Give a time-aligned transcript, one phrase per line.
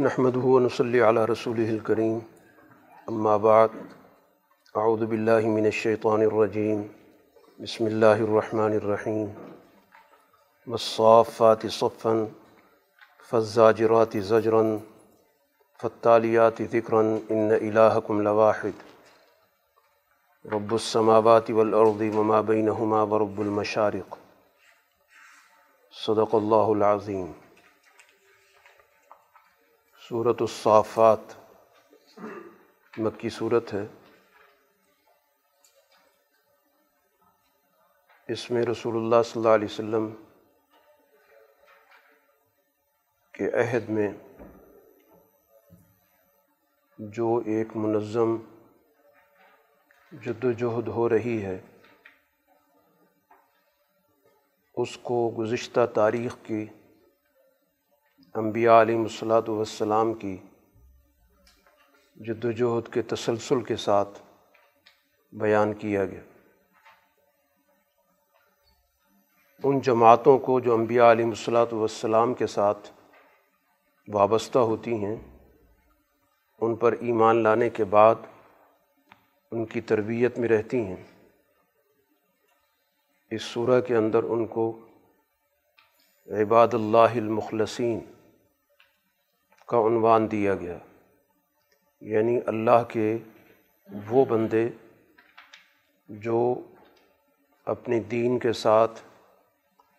[0.00, 2.18] نحمد ونصلی علی رسول الکریم
[3.08, 3.68] اما بعد
[4.74, 6.82] اعوذ باللہ من الشیطان الرجیم
[7.62, 9.24] بسم اللہ الرحمن الرحیم
[10.66, 12.12] والصافات صفا،
[13.30, 14.62] فالزاجرات زجرا
[15.80, 18.86] فالتالیات ذکرا ان الہکم لواحد.
[20.44, 24.16] رب السماوات والارض وما بینہما ورب المشارق.
[26.06, 27.30] صدق اللہ العظیم
[30.08, 31.18] صورت الصافات
[32.98, 33.86] مکی صورت ہے۔
[38.28, 40.10] اس میں رسول اللہ صلی اللہ علیہ وسلم
[43.32, 44.12] کے عہد میں
[46.98, 48.36] جو ایک منظم
[50.12, 51.60] جد و جہد ہو رہی ہے،
[54.74, 56.66] اس کو گزشتہ تاریخ کی
[58.34, 60.36] انبیاء علیہ الصلاۃ والسلام کی
[62.16, 64.18] جد و جہد کے تسلسل کے ساتھ
[65.32, 66.20] بیان کیا گیا۔
[69.64, 72.90] ان جماعتوں کو جو انبیاء علیہ الصلاۃ والسلام کے ساتھ
[74.08, 75.16] وابستہ ہوتی ہیں،
[76.60, 78.14] ان پر ایمان لانے کے بعد
[79.52, 81.02] ان کی تربیت میں رہتی ہیں۔
[83.30, 84.70] اس صورح کے اندر ان کو
[86.28, 88.00] عباد اللہ المخلصین
[89.68, 90.78] کا عنوان دیا گیا۔
[92.00, 93.18] یعنی اللہ کے
[94.08, 94.68] وہ بندے
[96.08, 96.54] جو
[97.64, 99.00] اپنی دین کے ساتھ،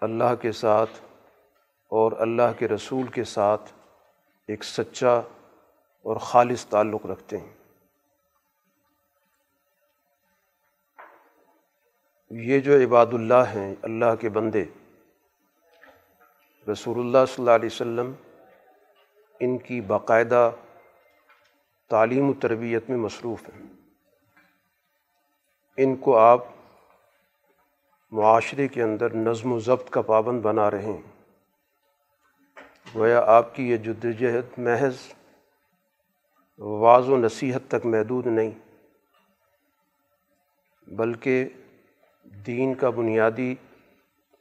[0.02, 0.90] اللہ کے ساتھ
[1.88, 3.73] اور اللہ کے رسول کے ساتھ
[4.47, 5.17] ایک سچا
[6.03, 7.53] اور خالص تعلق رکھتے ہیں۔
[12.30, 14.66] یہ جو عباد اللہ ہیں، اللہ کے بندے،
[16.72, 18.13] رسول اللہ صلی اللہ علیہ وسلم
[19.39, 20.51] ان کی باقاعدہ
[21.89, 23.67] تعلیم و تربیت میں مصروف ہیں۔
[25.77, 26.45] ان کو آپ
[28.11, 31.01] معاشرے کے اندر نظم و ضبط کا پابند بنا رہے ہیں۔
[32.95, 34.95] گویا آپ کی یہ جدوجہد محض
[36.59, 38.51] واض و نصیحت تک محدود نہیں،
[40.88, 41.49] بلکہ
[42.23, 43.55] دین کا بنیادی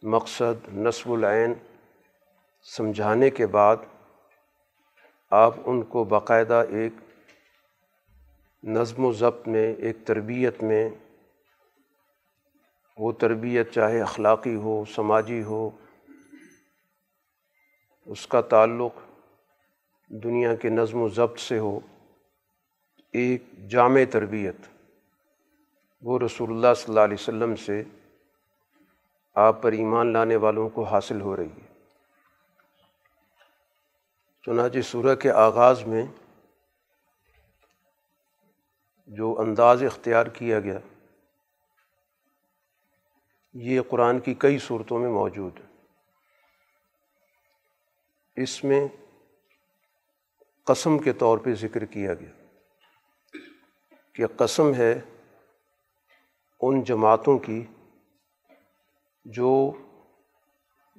[0.02, 1.54] مقصد نصب العین
[2.62, 3.76] سمجھانے کے بعد
[5.30, 6.92] آپ ان کو باقاعدہ ایک
[8.64, 10.88] نظم و ضبط میں، ایک تربیت میں،
[12.98, 15.70] وہ تربیت چاہے اخلاقی ہو، سماجی ہو،
[18.06, 18.92] اس کا تعلق
[20.08, 21.80] دنیا کے نظم و ضبط سے ہو،
[23.12, 24.56] ایک جامع تربیت۔
[26.02, 27.82] وہ رسول اللہ صلی اللہ علیہ وسلم سے
[29.34, 31.67] آپ پر ایمان لانے والوں کو حاصل ہو رہی ہے۔
[34.48, 36.06] چنانچہ سورہ کے آغاز میں
[39.06, 40.78] جو انداز اختیار کیا گیا،
[43.52, 45.84] یہ قرآن کی کئی صورتوں میں موجود ہے۔
[48.42, 48.88] اس میں
[50.64, 52.32] قسم کے طور پہ ذکر کیا گیا
[54.12, 55.00] کہ قسم ہے
[56.60, 57.66] ان جماعتوں کی
[59.24, 59.72] جو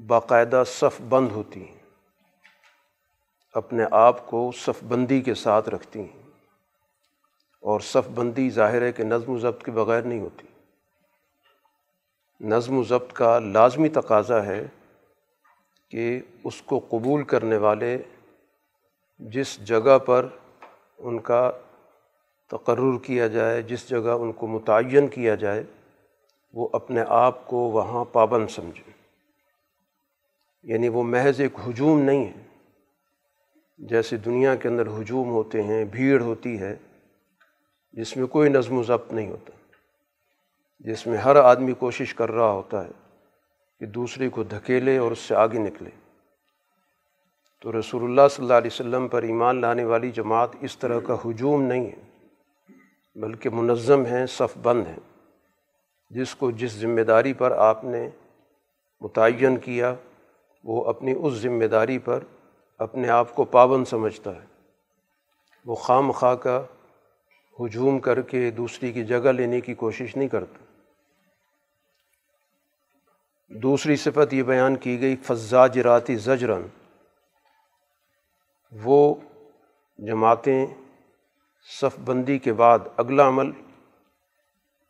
[0.07, 1.78] باقاعدہ صف بند ہوتی ہیں۔
[3.53, 6.29] اپنے آپ کو صف بندی کے ساتھ رکھتی ہیں
[7.61, 10.47] اور صف بندی ظاہر ہے کہ نظم و ضبط کے بغیر نہیں ہوتی۔
[12.41, 14.67] نظم و ضبط کا لازمی تقاضا ہے
[15.89, 17.97] کہ اس کو قبول کرنے والے
[19.19, 20.27] جس جگہ پر
[20.97, 21.51] ان کا
[22.47, 25.63] تقرر کیا جائے، جس جگہ ان کو متعین کیا جائے،
[26.53, 28.93] وہ اپنے آپ کو وہاں پابند سمجھیں۔
[30.63, 32.48] یعنی وہ محض ایک ہجوم نہیں ہے۔
[33.79, 36.77] جیسے دنیا کے اندر ہجوم ہوتے ہیں، بھیڑ ہوتی ہے،
[37.93, 39.51] جس میں کوئی نظم و ضبط نہیں ہوتا۔
[40.79, 42.89] جس میں ہر آدمی کوشش کر رہا ہوتا ہے
[43.79, 45.89] کہ دوسرے کو دھکیلے اور اس سے آگے نکلے۔
[47.61, 51.15] تو رسول اللہ صلی اللہ علیہ وسلم پر ایمان لانے والی جماعت اس طرح کا
[51.25, 52.11] ہجوم نہیں ہے،
[53.15, 55.29] بلکہ منظم ہیں، صف بند ہیں۔
[56.09, 58.09] جس کو جس ذمہ داری پر آپ نے
[59.01, 59.95] متعین کیا،
[60.63, 62.19] وہ اپنی اس ذمہ داری پر
[62.79, 64.45] اپنے آپ کو پابند سمجھتا ہے۔
[65.65, 66.63] وہ خام خواہ کا
[67.59, 70.65] ہجوم کر کے دوسری کی جگہ لینے کی کوشش نہیں کرتا۔
[73.49, 76.61] دوسری صفت یہ بیان کی گئی فضا جراتی زجرن۔
[78.71, 79.15] وہ
[79.97, 80.65] جماعتیں
[81.81, 83.51] صف بندی کے بعد اگلا عمل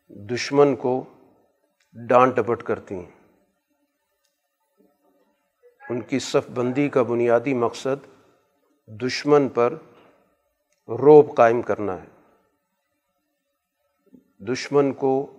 [0.08, 1.04] دشمن کو
[1.92, 3.19] ڈانٹ ڈپٹ کرتی ہیں۔
[5.90, 8.06] ان کی صف بندی کا بنیادی مقصد
[8.86, 9.72] دشمن پر
[10.88, 12.06] روب قائم کرنا ہے۔
[14.38, 15.36] دشمن کو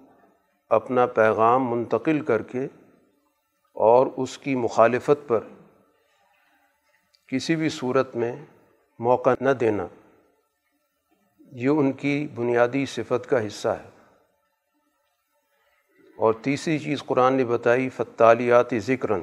[0.70, 2.68] اپنا پیغام منتقل کر کے
[3.74, 5.40] اور اس کی مخالفت پر
[7.28, 8.46] کسی بھی صورت میں
[9.00, 9.88] موقع نہ دینا،
[11.40, 13.90] یہ ان کی بنیادی صفت کا حصہ ہے۔
[16.18, 19.22] اور تیسری چیز قرآن نے بتائی فتالیاتی ذکراً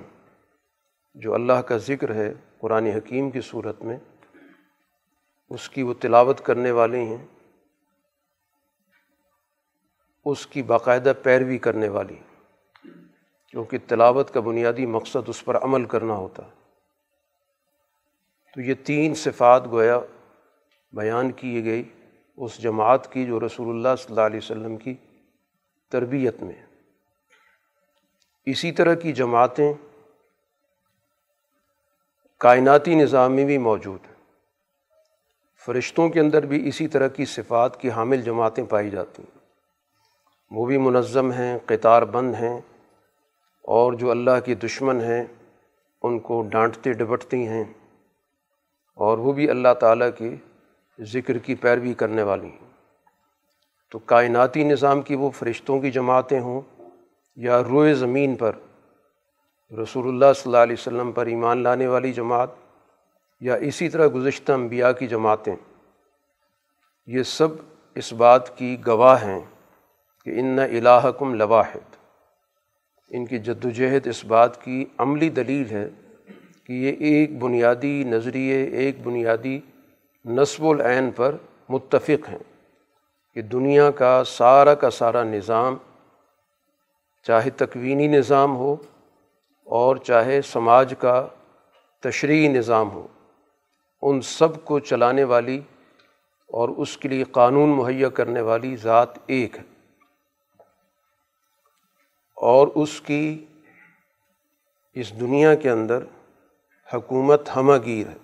[1.22, 3.96] جو اللہ کا ذکر ہے قرآن حکیم کی صورت میں،
[5.50, 7.26] اس کی وہ تلاوت کرنے والے ہیں،
[10.24, 12.16] اس کی باقاعدہ پیروی کرنے والی،
[13.50, 16.42] کیونکہ تلاوت کا بنیادی مقصد اس پر عمل کرنا ہوتا۔
[18.54, 20.00] تو یہ تین صفات گویا
[20.92, 21.82] بیان کی گئی
[22.36, 24.94] اس جماعت کی جو رسول اللہ صلی اللہ علیہ وسلم کی
[25.88, 26.66] تربیت میں۔
[28.46, 29.72] اسی طرح کی جماعتیں
[32.38, 34.14] کائناتی نظام میں بھی موجود ہیں۔
[35.66, 39.38] فرشتوں کے اندر بھی اسی طرح کی صفات کی حامل جماعتیں پائی جاتی ہیں۔
[40.50, 42.60] وہ بھی منظم ہیں، قطار بند ہیں
[43.62, 45.24] اور جو اللہ کی دشمن ہیں،
[46.02, 47.64] ان کو ڈانٹتے ڈبٹتی ہیں
[48.94, 50.36] اور وہ بھی اللہ تعالیٰ کی
[51.00, 52.70] ذکر کی پیروی کرنے والی ہیں۔
[53.90, 56.60] تو کائناتی نظام کی وہ فرشتوں کی جماعتیں ہوں
[57.36, 58.52] یا روئے زمین پر
[59.72, 62.50] رسول اللہ صلی اللہ علیہ وسلم پر ایمان لانے والی جماعت
[63.42, 65.54] یا اسی طرح گزشتہ انبیاء کی جماعتیں،
[67.08, 67.48] یہ سب
[67.96, 69.40] اس بات کی گواہ ہیں
[70.26, 71.96] کہ ان الہکم لواحد،
[73.10, 75.88] ان کی جد وجہد اس بات کی عملی دلیل ہے
[76.64, 79.58] کہ یہ ایک بنیادی نظریے، ایک بنیادی
[80.24, 81.36] نصب العین پر
[81.68, 82.44] متفق ہیں
[83.36, 85.76] کہ دنیا کا سارا کا سارا نظام،
[87.26, 88.76] چاہے تکوینی نظام ہو
[89.68, 91.26] اور چاہے سماج کا
[92.00, 93.06] تشریحی نظام ہو،
[94.02, 95.60] ان سب کو چلانے والی
[96.48, 99.62] اور اس کے لیے قانون مہیا کرنے والی ذات ایک ہے۔
[102.36, 103.44] اور اس کی
[104.94, 106.04] اس دنیا کے اندر
[106.94, 108.16] حکومت ہمہ گیر ہے۔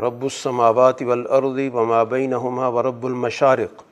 [0.00, 3.82] رب السماوات والارض وما بینہما ورب المشارق۔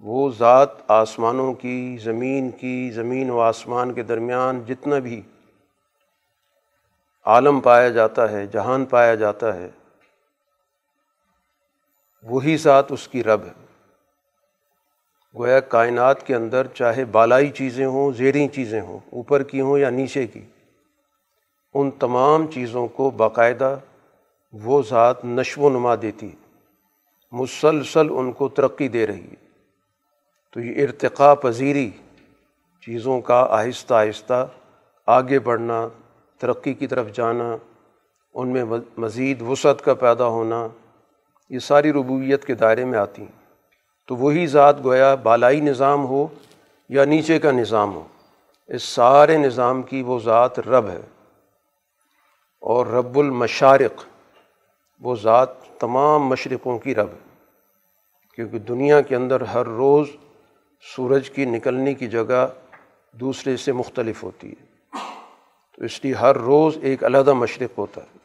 [0.00, 5.22] وہ ذات آسمانوں کی، زمین کی، زمین و آسمان کے درمیان جتنا بھی
[7.24, 9.68] عالم پایا جاتا ہے، جہان پایا جاتا ہے،
[12.22, 13.52] وہی ذات اس کی رب ہے۔
[15.34, 19.90] گویا کائنات کے اندر چاہے بالائی چیزیں ہوں، زیریں چیزیں ہوں، اوپر کی ہوں یا
[19.90, 20.44] نیچے کی،
[21.74, 23.78] ان تمام چیزوں کو باقاعدہ
[24.52, 26.36] وہ ذات نشو و نما دیتی ہے۔
[27.32, 29.47] مسلسل ان کو ترقی دے رہی ہے۔
[30.52, 31.90] تو یہ ارتقاء پذیری
[32.86, 34.48] چیزوں کا آہستہ آہستہ
[35.06, 35.88] آگے بڑھنا،
[36.38, 37.56] ترقی کی طرف جانا،
[38.34, 38.64] ان میں
[38.96, 40.68] مزید وسعت کا پیدا ہونا،
[41.50, 43.46] یہ ساری ربویت کے دائرے میں آتی ہیں۔
[44.06, 46.26] تو وہی ذات گویا بالائی نظام ہو
[46.88, 48.04] یا نیچے کا نظام ہو،
[48.66, 51.00] اس سارے نظام کی وہ ذات رب ہے۔
[52.60, 54.04] اور رب المشارق،
[55.00, 57.28] وہ ذات تمام مشرقوں کی رب ہے۔
[58.34, 60.08] کیونکہ دنیا کے اندر ہر روز
[60.80, 62.48] سورج کی نکلنے کی جگہ
[63.12, 64.66] دوسرے سے مختلف ہوتی ہے۔
[65.76, 68.18] تو اس لیے ہر روز ایک علیحدہ مشرق ہوتا ہے۔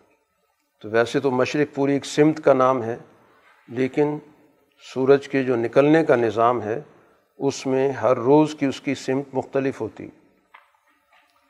[0.81, 2.97] تو ویسے تو مشرق پوری ایک سمت کا نام ہے،
[3.67, 4.17] لیکن
[4.93, 6.81] سورج کے جو نکلنے کا نظام ہے،
[7.37, 10.07] اس میں ہر روز کی اس کی سمت مختلف ہوتی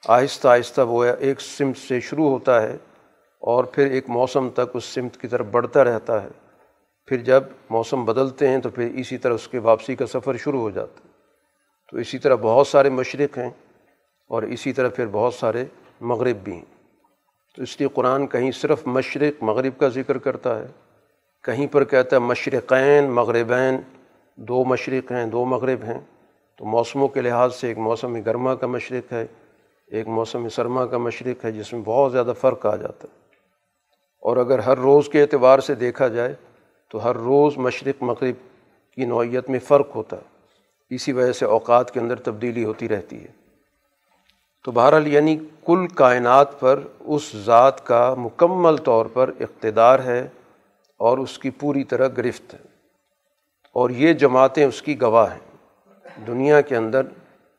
[0.08, 2.78] آہستہ آہستہ وہ ایک سمت سے شروع ہوتا ہے
[3.40, 6.28] اور پھر ایک موسم تک اس سمت کی طرف بڑھتا رہتا ہے۔
[7.06, 10.60] پھر جب موسم بدلتے ہیں تو پھر اسی طرح اس کے واپسی کا سفر شروع
[10.60, 11.10] ہو جاتا ہے۔
[11.92, 13.50] تو اسی طرح بہت سارے مشرق ہیں
[14.28, 15.66] اور اسی طرح پھر بہت سارے
[16.02, 16.84] مغرب بھی ہیں۔
[17.56, 20.68] تو اس لیے قرآن کہیں صرف مشرق، مغرب کا ذکر کرتا ہے۔
[21.44, 23.82] کہیں پر کہتا ہے مشرقین، مغربین،
[24.36, 26.02] دو مشرق ہیں، دو مغرب ہیں۔
[26.58, 29.26] تو موسموں کے لحاظ سے ایک موسم گرما کا مشرق ہے،
[29.88, 33.20] ایک موسم سرما کا مشرق ہے، جس میں بہت زیادہ فرق آ جاتا ہے۔
[34.22, 36.36] اور اگر ہر روز کے اعتبار سے دیکھا جائے
[36.94, 38.36] تو ہر روز مشرق مغرب
[38.94, 40.22] کی نوعیت میں فرق ہوتا ہے۔
[40.96, 43.28] اسی وجہ سے اوقات کے اندر تبدیلی ہوتی رہتی ہے۔
[44.66, 50.28] تو بہرحال یعنی کل کائنات پر اس ذات کا مکمل طور پر اقتدار ہے
[50.98, 52.60] اور اس کی پوری طرح گرفت ہے۔
[53.74, 55.58] اور یہ جماعتیں اس کی گواہ ہیں۔
[56.28, 57.02] دنیا کے اندر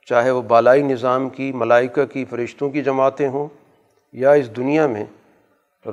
[0.06, 3.48] چاہے وہ بالائی نظام کی، ملائکہ کی، فرشتوں کی جماعتیں ہوں
[4.12, 5.04] یا اس دنیا میں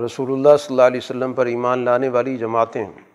[0.05, 3.10] رسول اللہ صلی اللہ علیہ وسلم پر ایمان لانے والی جماعتیں ہوں۔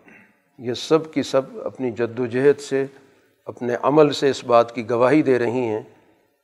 [0.59, 2.85] یہ سب کی سب اپنی جد و جہد سے،
[3.45, 5.81] اپنے عمل سے اس بات کی گواہی دے رہی ہیں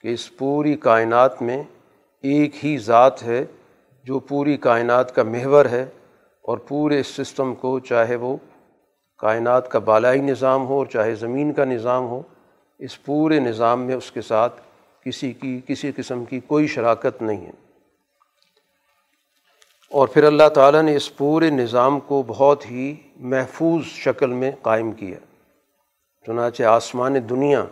[0.04, 1.64] کہ اس پوری کائنات میں
[2.24, 3.46] ایک ہی ذات ہے
[4.04, 5.86] جو پوری کائنات کا محور ہے
[6.42, 8.38] اور پورے سسٹم کو چاہے وہ
[9.18, 12.22] کائنات کا بالائی نظام ہو اور چاہے زمین کا نظام ہو،
[12.80, 14.62] اس پورے نظام میں اس کے ساتھ
[15.06, 17.63] کسی کی، کسی قسم کی کوئی شراکت نہیں ہے۔
[19.94, 24.92] اور پھر اللہ تعالیٰ نے اس پورے نظام کو بہت ہی محفوظ شکل میں قائم
[24.92, 25.18] کیا۔
[26.26, 27.66] چنانچہ آسمان دنیا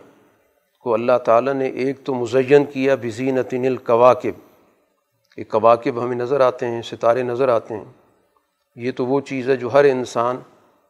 [0.80, 4.62] کو اللہ تعالیٰ نے ایک تو مزین کیا بزینتن القواقب
[5.36, 7.84] کہ کواقب ہمیں نظر آتے ہیں، ستارے نظر آتے ہیں۔
[8.76, 10.36] یہ تو وہ چیز ہے جو ہر انسان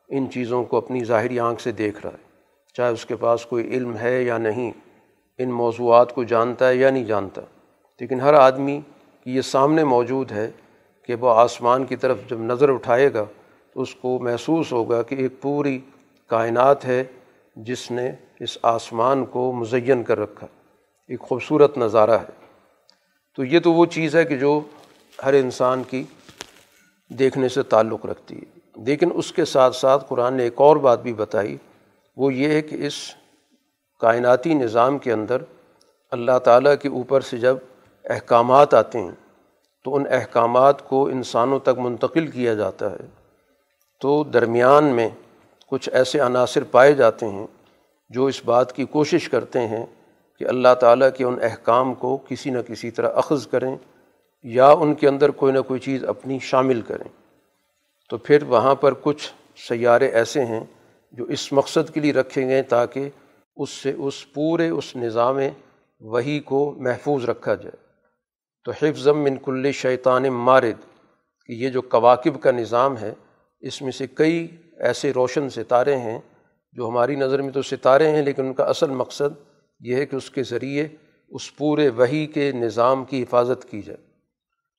[0.08, 2.24] ان چیزوں کو اپنی ظاہری آنکھ سے دیکھ رہا ہے۔
[2.76, 4.70] چاہے اس کے پاس کوئی علم ہے یا نہیں،
[5.38, 7.42] ان موضوعات کو جانتا ہے یا نہیں جانتا۔
[8.00, 8.80] لیکن ہر آدمی
[9.24, 10.50] کی یہ سامنے موجود ہے
[11.04, 13.25] کہ وہ آسمان کی طرف جب نظر اٹھائے گا
[13.75, 15.80] تو اس کو محسوس ہوگا کہ ایک پوری
[16.26, 17.04] کائنات ہے
[17.56, 20.47] جس نے اس آسمان کو مزین کر رکھا
[21.09, 22.47] ایک خوبصورت نظارہ ہے۔
[23.37, 24.61] تو یہ تو وہ چیز ہے کہ جو
[25.25, 26.02] ہر انسان کی
[27.09, 31.02] دیکھنے سے تعلق رکھتی ہے۔ لیکن اس کے ساتھ ساتھ قرآن نے ایک اور بات
[31.02, 31.56] بھی بتائی۔
[32.16, 32.94] وہ یہ ہے کہ اس
[34.00, 35.42] کائناتی نظام کے اندر
[36.11, 37.56] اللہ تعالیٰ کے اوپر سے جب
[38.04, 39.11] احکامات آتے ہیں
[39.84, 43.06] تو ان احکامات کو انسانوں تک منتقل کیا جاتا ہے۔
[44.00, 45.08] تو درمیان میں
[45.66, 47.46] کچھ ایسے عناصر پائے جاتے ہیں
[48.10, 49.86] جو اس بات کی کوشش کرتے ہیں
[50.38, 53.76] کہ اللہ تعالیٰ کے ان احکام کو کسی نہ کسی طرح اخذ کریں
[54.42, 57.22] یا ان کے اندر کوئی نہ کوئی چیز اپنی شامل کریں۔
[58.10, 59.32] تو پھر وہاں پر کچھ
[59.68, 60.64] سیارے ایسے ہیں
[61.12, 63.08] جو اس مقصد کے لیے رکھے گئے تاکہ
[63.56, 65.38] اس سے اس پورے اس نظام
[66.00, 67.91] وہی کو محفوظ رکھا جائے۔
[68.64, 70.85] تو حفظ من کل شیطان مارد
[71.47, 73.14] کہ یہ جو کواقب کا نظام ہے،
[73.61, 76.19] اس میں سے کئی ایسے روشن ستارے ہیں
[76.73, 79.40] جو ہماری نظر میں تو ستارے ہیں، لیکن ان کا اصل مقصد
[79.81, 80.88] یہ ہے کہ اس کے ذریعے
[81.28, 83.99] اس پورے وہی کے نظام کی حفاظت کی جائے۔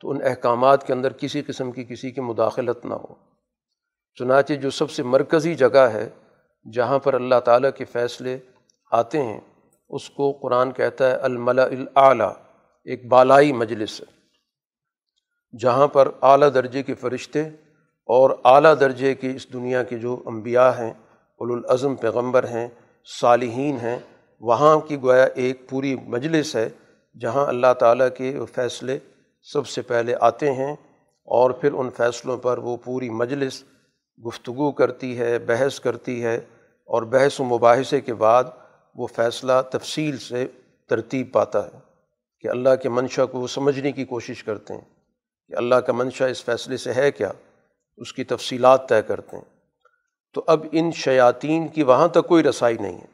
[0.01, 3.15] تو ان احکامات کے اندر کسی قسم کی کسی کی مداخلت نہ ہو۔
[4.15, 6.09] چنانچہ جو سب سے مرکزی جگہ ہے
[6.73, 8.37] جہاں پر اللہ تعالیٰ کے فیصلے
[8.91, 9.39] آتے ہیں،
[9.89, 12.33] اس کو قرآن کہتا ہے الملا الاعلیٰ
[12.87, 14.05] ایک بالائی مجلس ہے،
[15.53, 17.41] جہاں پر اعلیٰ درجے کے فرشتے
[18.09, 20.91] اور اعلیٰ درجے کی اس دنیا کے جو انبیاء ہیں
[21.41, 22.67] الاظم پیغمبر ہیں،
[23.07, 23.97] صالحین ہیں،
[24.41, 26.67] وہاں کی گویا ایک پوری مجلس ہے،
[27.15, 28.97] جہاں اللہ تعالیٰ کے فیصلے
[29.47, 30.71] سب سے پہلے آتے ہیں
[31.27, 33.63] اور پھر ان فیصلوں پر وہ پوری مجلس
[34.19, 36.35] گفتگو کرتی ہے، بحث کرتی ہے
[36.89, 38.43] اور بحث و مباحثے کے بعد
[38.95, 40.45] وہ فیصلہ تفصیل سے
[40.89, 41.79] ترتیب پاتا ہے۔
[42.43, 44.81] کہ اللہ کے منشا کو وہ سمجھنے کی کوشش کرتے ہیں
[45.47, 47.31] کہ اللہ کا منشا اس فیصلے سے ہے کیا؟
[47.97, 49.43] اس کی تفصیلات طے کرتے ہیں۔
[50.33, 53.05] تو اب ان شیاطین کی وہاں تک کوئی رسائی نہیں ہے۔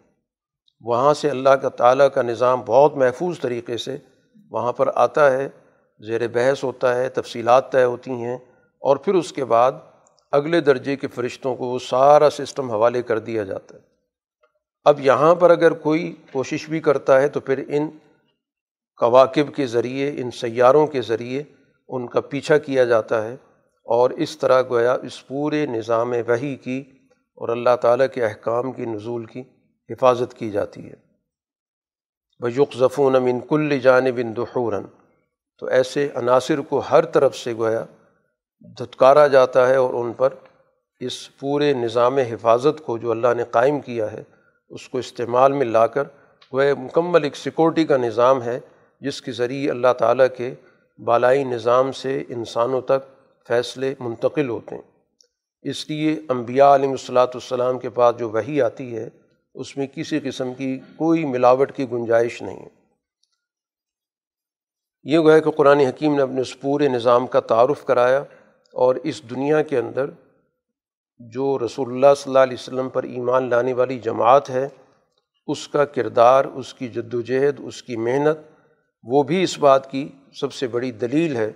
[0.82, 3.98] وہاں سے اللہ کا تعالیٰ کا نظام بہت محفوظ طریقے سے
[4.52, 5.50] وہاں پر آتا ہے،
[6.00, 8.38] زیر بحث ہوتا ہے، تفصیلات طے ہوتی ہیں
[8.80, 9.72] اور پھر اس کے بعد
[10.32, 13.82] اگلے درجے کے فرشتوں کو وہ سارا سسٹم حوالے کر دیا جاتا ہے۔
[14.86, 17.90] اب یہاں پر اگر کوئی کوشش بھی کرتا ہے تو پھر ان
[19.00, 21.44] کواقب کے ذریعے، ان سیاروں کے ذریعے
[21.88, 23.36] ان کا پیچھا کیا جاتا ہے
[23.86, 26.84] اور اس طرح گویا اس پورے نظام وحی کی
[27.38, 29.44] اور اللہ تعالیٰ کے احکام کی نزول کی
[29.90, 30.96] حفاظت کی جاتی ہے۔
[32.40, 34.84] بجق ظفون امن کل جانب دحورن
[35.60, 37.86] تو ایسے عناصر کو ہر طرف سے گویا
[38.80, 40.34] دھتکارا جاتا ہے اور ان پر
[41.00, 44.24] اس پورے نظام حفاظت کو جو اللہ نے قائم کیا ہے،
[44.70, 46.04] اس کو استعمال میں لا کر
[46.52, 48.60] وہ مکمل ایک سیکورٹی کا نظام ہے۔
[49.02, 50.54] جس کے ذریعے اللہ تعالیٰ کے
[51.00, 53.08] بالائی نظام سے انسانوں تک
[53.48, 54.82] فیصلے منتقل ہوتے ہیں۔
[55.62, 59.10] اس لیے انبیاء علیہ الصلاۃ السلام کے پاس جو وہی آتی ہے،
[59.54, 62.78] اس میں کسی قسم کی کوئی ملاوٹ کی گنجائش نہیں ہے۔
[65.04, 68.24] یہ گویا کہ قرآن حکیم نے اپنے اس پورے نظام کا تعارف کرایا
[68.74, 70.10] اور اس دنیا کے اندر
[71.20, 74.68] جو رسول اللہ صلی اللہ علیہ وسلم پر ایمان لانے والی جماعت ہے،
[75.48, 78.38] اس کا کردار، اس کی جد و جہد اس کی محنت
[79.04, 81.52] وہ بھی اس بات کی سب سے بڑی دلیل ہے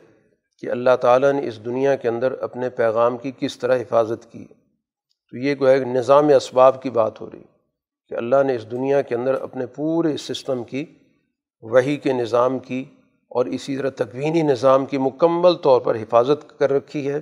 [0.60, 4.46] کہ اللہ تعالیٰ نے اس دنیا کے اندر اپنے پیغام کی کس طرح حفاظت کی۔
[5.30, 7.44] تو یہ گویا کہ نظام اسباب کی بات ہو رہی
[8.10, 10.86] کہ اللہ نے اس دنیا کے اندر اپنے پورے سسٹم کی
[11.62, 12.84] وہی کے نظام کی
[13.30, 17.18] اور اسی طرح تکوینی نظام کی مکمل طور پر حفاظت کر رکھی ہے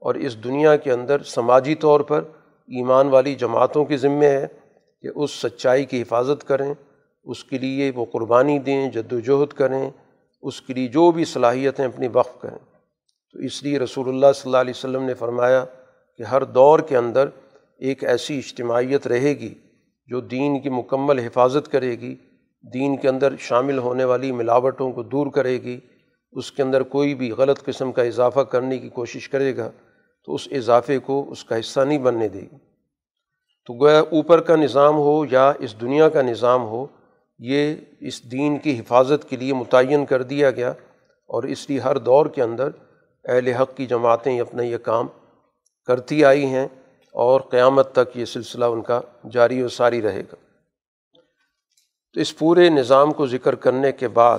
[0.00, 2.22] اور اس دنیا کے اندر سماجی طور پر
[2.68, 4.46] ایمان والی جماعتوں کے ذمے ہے
[5.02, 6.74] کہ اس سچائی کی حفاظت کریں۔
[7.26, 9.90] اس کے لیے وہ قربانی دیں جد وجہد کریں،
[10.42, 12.58] اس کے لیے جو بھی صلاحیتیں اپنی وقف کریں۔
[13.32, 15.64] تو اس لیے رسول اللہ صلی اللہ علیہ وسلم نے فرمایا
[16.16, 17.28] کہ ہر دور کے اندر
[17.78, 19.54] ایک ایسی اجتماعیت رہے گی
[20.06, 22.14] جو دین کی مکمل حفاظت کرے گی،
[22.74, 25.80] دین کے اندر شامل ہونے والی ملاوٹوں کو دور کرے گی،
[26.32, 29.70] اس کے اندر کوئی بھی غلط قسم کا اضافہ کرنے کی کوشش کرے گا
[30.24, 32.56] تو اس اضافے کو اس کا حصہ نہیں بننے دے گی۔
[33.66, 36.86] تو گویا اوپر کا نظام ہو یا اس دنیا کا نظام ہو
[37.38, 40.70] یہ اس دین کی حفاظت کے لیے متعین کر دیا گیا
[41.26, 42.68] اور اس لیے ہر دور کے اندر
[43.24, 45.06] اہل حق کی جماعتیں اپنا یہ کام
[45.84, 46.68] کرتی آئی ہیں
[47.12, 49.00] اور قیامت تک یہ سلسلہ ان کا
[49.30, 50.34] جاری و ساری رہے گا۔
[52.14, 54.38] تو اس پورے نظام کو ذکر کرنے کے بعد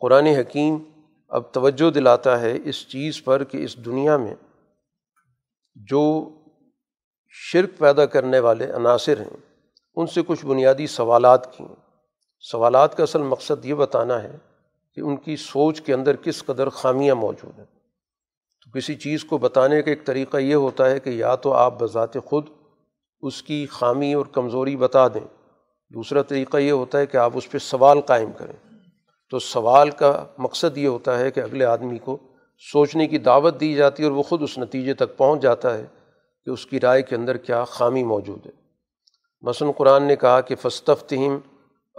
[0.00, 0.78] قرآن حکیم
[1.28, 4.34] اب توجہ دلاتا ہے اس چیز پر کہ اس دنیا میں
[5.74, 6.30] جو
[7.28, 9.36] شرک پیدا کرنے والے عناصر ہیں،
[9.96, 11.64] ان سے کچھ بنیادی سوالات کی
[12.40, 14.36] سوالات کا اصل مقصد یہ بتانا ہے
[14.94, 17.66] کہ ان کی سوچ کے اندر کس قدر خامیاں موجود ہیں۔
[18.64, 21.80] تو کسی چیز کو بتانے کا ایک طریقہ یہ ہوتا ہے کہ یا تو آپ
[21.80, 22.46] بذات خود
[23.20, 25.38] اس کی خامی اور کمزوری بتا دیں۔
[25.94, 28.70] دوسرا طریقہ یہ ہوتا ہے کہ آپ اس پہ سوال قائم کریں۔
[29.30, 32.18] تو سوال کا مقصد یہ ہوتا ہے کہ اگلے آدمی کو
[32.72, 35.86] سوچنے کی دعوت دی جاتی ہے اور وہ خود اس نتیجے تک پہنچ جاتا ہے
[36.44, 38.52] کہ اس کی رائے کے اندر کیا خامی موجود ہے۔
[39.42, 41.38] مثلاً قرآن نے کہا کہ فستفتہم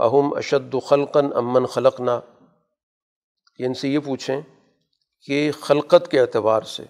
[0.02, 2.20] اہم اشد خلقن امن خلقنا؟
[3.56, 4.42] کہ ان سے یہ پوچھیں
[5.26, 6.84] کہ خلقت کے اعتبار سے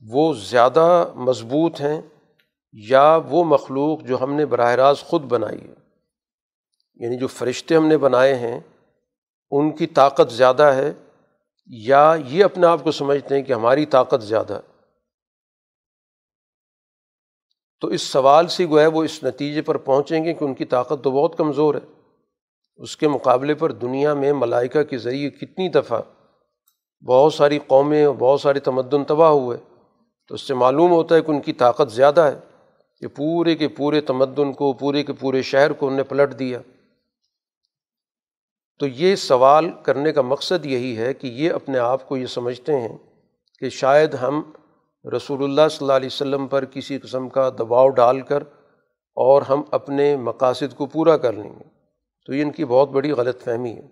[0.00, 2.02] وہ زیادہ مضبوط ہیں
[2.72, 5.74] یا وہ مخلوق جو ہم نے براہ راست خود بنائی ہے؟
[6.94, 8.60] یعنی جو فرشتے ہم نے بنائے ہیں،
[9.50, 10.92] ان کی طاقت زیادہ ہے
[11.66, 14.82] یا یہ اپنے آپ کو سمجھتے ہیں کہ ہماری طاقت زیادہ ہے؟
[17.80, 21.04] تو اس سوال سے گویا وہ اس نتیجے پر پہنچیں گے کہ ان کی طاقت
[21.04, 21.97] تو بہت کمزور ہے۔
[22.78, 26.02] اس کے مقابلے پر دنیا میں ملائکہ کے ذریعے کتنی دفعہ
[27.04, 29.58] بہت ساری قومیں اور بہت سارے تمدن تباہ ہوئے۔
[30.28, 32.38] تو اس سے معلوم ہوتا ہے کہ ان کی طاقت زیادہ ہے
[33.00, 36.58] کہ پورے کے پورے تمدن کو، پورے کے پورے شہر کو انہوں نے پلٹ دیا۔
[38.78, 42.80] تو یہ سوال کرنے کا مقصد یہی ہے کہ یہ اپنے آپ کو یہ سمجھتے
[42.80, 42.98] ہیں
[43.60, 44.42] کہ شاید ہم
[45.16, 48.42] رسول اللہ صلی اللہ علیہ وسلم پر کسی قسم کا دباؤ ڈال کر
[49.14, 51.77] اور ہم اپنے مقاصد کو پورا کر لیں گے۔
[52.28, 53.88] تو یہ ان کی بہت بڑی غلط فہمی ہے،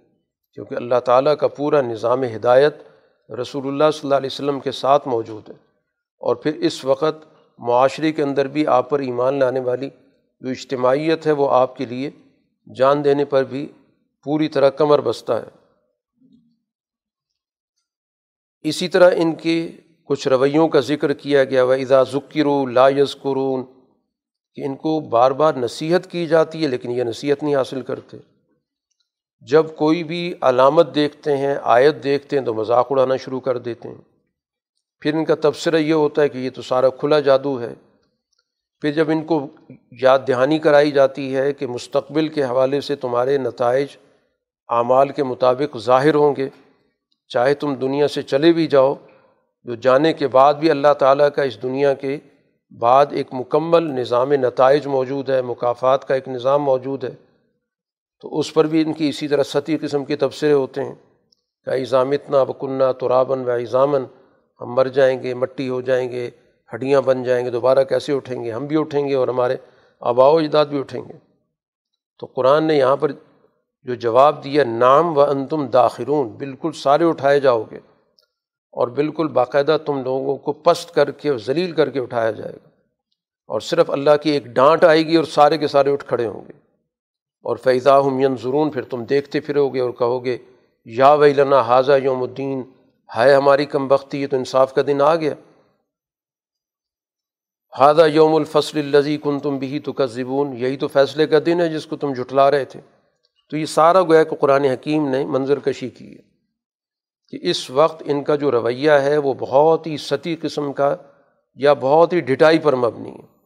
[0.55, 2.75] کیونکہ اللہ تعالیٰ کا پورا نظام ہدایت
[3.31, 5.55] رسول اللہ صلی اللہ علیہ وسلم کے ساتھ موجود ہے۔
[6.19, 7.27] اور پھر اس وقت
[7.59, 9.91] معاشرے کے اندر بھی آپ پر ایمان لانے والی
[10.41, 12.11] جو اجتماعیت ہے وہ آپ کے لیے
[12.79, 13.73] جان دینے پر بھی
[14.25, 15.49] پوری طرح کمر بستہ ہے۔
[18.63, 19.71] اسی طرح ان کے
[20.05, 23.65] کچھ رویوں کا ذکر کیا گیا و اذا ذکر لا یذکرون
[24.57, 28.17] کہ ان کو بار بار نصیحت کی جاتی ہے، لیکن یہ نصیحت نہیں حاصل کرتے۔
[29.41, 33.89] جب کوئی بھی علامت دیکھتے ہیں، آیت دیکھتے ہیں، تو مذاق اڑانا شروع کر دیتے
[33.89, 33.97] ہیں۔
[35.01, 37.75] پھر ان کا تبصرہ یہ ہوتا ہے کہ یہ تو سارا کھلا جادو ہے۔
[38.81, 39.47] پھر جب ان کو
[40.03, 43.89] یاد دہانی کرائی جاتی ہے کہ مستقبل کے حوالے سے تمہارے نتائج
[44.69, 46.49] اعمال کے مطابق ظاہر ہوں گے،
[47.29, 48.95] چاہے تم دنیا سے چلے بھی جاؤ،
[49.65, 52.19] جو جانے کے بعد بھی اللہ تعالیٰ کا اس دنیا کے
[52.71, 57.15] بعد ایک مکمل نظام نتائج موجود ہے مقافات کا ایک نظام موجود ہے،
[58.21, 60.95] تو اس پر بھی ان کی اسی طرح ستی قسم کے تبصرے ہوتے ہیں
[61.65, 64.05] کہ ایزام اتنا بکنہ ترابن و ایزامن
[64.61, 66.31] ہم مر جائیں گے، مٹی ہو جائیں گے،
[66.75, 69.57] ہڈیاں بن جائیں گے، دوبارہ کیسے اٹھیں گے؟ ہم بھی اٹھیں گے اور ہمارے
[70.01, 71.13] آبا و اجداد بھی اٹھیں گے۔
[72.19, 73.13] تو قرآن نے یہاں پر
[73.83, 77.79] جو جواب دیا نام و انتم داخرون، بالکل سارے اٹھائے جاؤ گے۔
[78.77, 82.69] اور بالکل باقاعدہ تم لوگوں کو پست کر کے ذلیل کر کے اٹھایا جائے گا۔
[83.47, 86.41] اور صرف اللہ کی ایک ڈانٹ آئے گی اور سارے کے سارے اٹھ کھڑے ہوں
[86.41, 86.53] گے۔
[87.43, 90.39] اور فیضا ہم ینظرون پھر تم دیکھتے پھرو گے اور کہو گے،
[90.85, 92.63] یا ویلنا حاضہ یوم الدین،
[93.17, 95.35] ہائے ہماری کم بختی ہے تو انصاف کا دن آ گیا۔
[97.79, 101.69] ہادہ یوم الفصل الزی کن تم بھی تو کذبون یہی تو فیصلے کا دن ہے
[101.69, 102.81] جس کو تم جھٹلا رہے تھے۔
[103.51, 106.26] تو یہ سارا گویا کہ قرآن حکیم نے منظر کشی کی ہے۔
[107.29, 110.97] کہ اس وقت ان کا جو رویہ ہے وہ بہت ہی ستی قسم کا
[111.55, 113.37] یا بہت ہی ڈٹائی پر مبنی ہے۔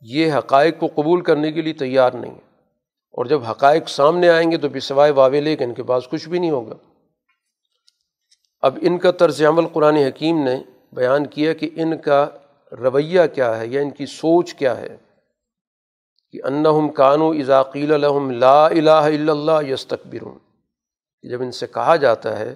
[0.00, 2.48] یہ حقائق کو قبول کرنے کے لیے تیار نہیں ہے۔
[3.12, 6.38] اور جب حقائق سامنے آئیں گے تو بسوائے واویلے کہ ان کے پاس کچھ بھی
[6.38, 6.74] نہیں ہوگا۔
[8.60, 10.62] اب ان کا طرز عمل قرآن حکیم نے
[10.92, 12.26] بیان کیا کہ ان کا
[12.72, 14.96] رویہ کیا ہے یا ان کی سوچ کیا ہے۔
[16.30, 20.38] کہ انہم کانو اذاقیل الحم لا الہ الا اللہ یستکبرون۔
[21.22, 22.54] جب ان سے کہا جاتا ہے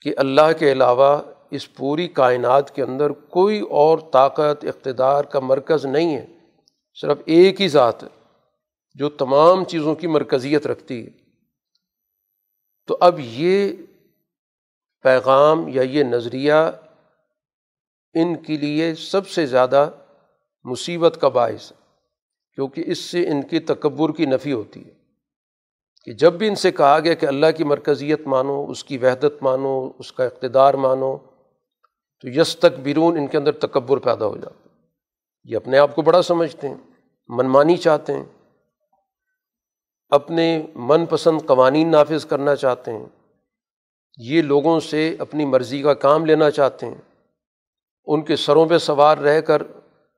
[0.00, 5.86] کہ اللہ کے علاوہ اس پوری کائنات کے اندر کوئی اور طاقت، اقتدار کا مرکز
[5.86, 6.26] نہیں ہے،
[6.94, 8.08] صرف ایک ہی ذات ہے
[8.94, 11.10] جو تمام چیزوں کی مرکزیت رکھتی ہے۔
[12.86, 13.72] تو اب یہ
[15.02, 16.52] پیغام یا یہ نظریہ
[18.14, 19.90] ان کے لیے سب سے زیادہ
[20.64, 21.76] مصیبت کا باعث ہے،
[22.54, 24.99] کیونکہ اس سے ان کے تکبر کی نفی ہوتی ہے۔
[26.04, 29.42] کہ جب بھی ان سے کہا گیا کہ اللہ کی مرکزیت مانو، اس کی وحدت
[29.42, 31.16] مانو، اس کا اقتدار مانو،
[32.20, 34.68] تو یس تک بیرون ان کے اندر تکبر پیدا ہو جاتا
[35.44, 36.74] یہ اپنے آپ کو بڑا سمجھتے ہیں،
[37.28, 38.24] منمانی چاہتے ہیں۔
[40.08, 43.06] اپنے من پسند قوانین نافذ کرنا چاہتے ہیں۔
[44.18, 46.94] یہ لوگوں سے اپنی مرضی کا کام لینا چاہتے ہیں۔
[48.06, 49.62] ان کے سروں پہ سوار رہ کر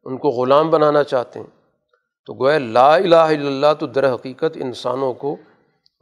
[0.05, 1.47] ان کو غلام بنانا چاہتے ہیں۔
[2.27, 5.37] تو گویا لا الہ الا اللہ تو در حقیقت انسانوں کو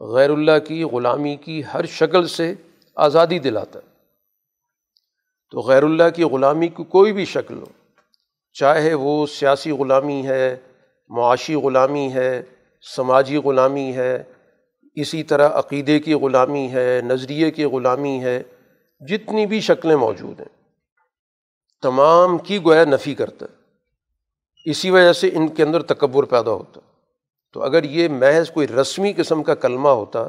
[0.00, 2.54] غیر اللہ کی، غلامی کی ہر شکل سے
[2.96, 3.90] آزادی دلاتا ہے۔
[5.50, 7.66] تو غیر اللہ کی غلامی کی کوئی بھی شکل ہو،
[8.52, 10.56] چاہے وہ سیاسی غلامی ہے،
[11.08, 12.42] معاشی غلامی ہے،
[12.96, 14.22] سماجی غلامی ہے،
[14.94, 18.42] اسی طرح عقیدے کی غلامی ہے، نظریے کی غلامی ہے،
[19.00, 20.62] جتنی بھی شکلیں موجود ہیں،
[21.82, 23.60] تمام کی گویا نفی کرتا ہے۔
[24.70, 26.89] اسی وجہ سے ان کے اندر تکبر پیدا ہوتا ہے۔
[27.52, 30.28] تو اگر یہ محض کوئی رسمی قسم کا کلمہ ہوتا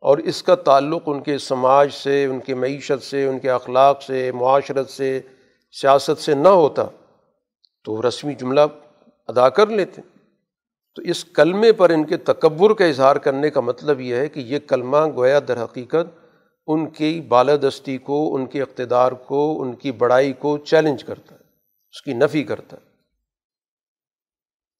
[0.00, 4.02] اور اس کا تعلق ان کے سماج سے، ان کے معیشت سے، ان کے اخلاق
[4.02, 5.20] سے، معاشرت سے،
[5.72, 6.84] سیاست سے نہ ہوتا،
[7.84, 8.60] تو رسمی جملہ
[9.28, 10.02] ادا کر لیتے۔
[10.96, 14.40] تو اس کلمے پر ان کے تکبر کا اظہار کرنے کا مطلب یہ ہے کہ
[14.40, 16.28] یہ کلمہ گویا در حقیقت
[16.66, 21.40] ان کی بالادستی کو، ان کے اقتدار کو، ان کی بڑائی کو چیلنج کرتا ہے،
[21.90, 22.87] اس کی نفی کرتا ہے۔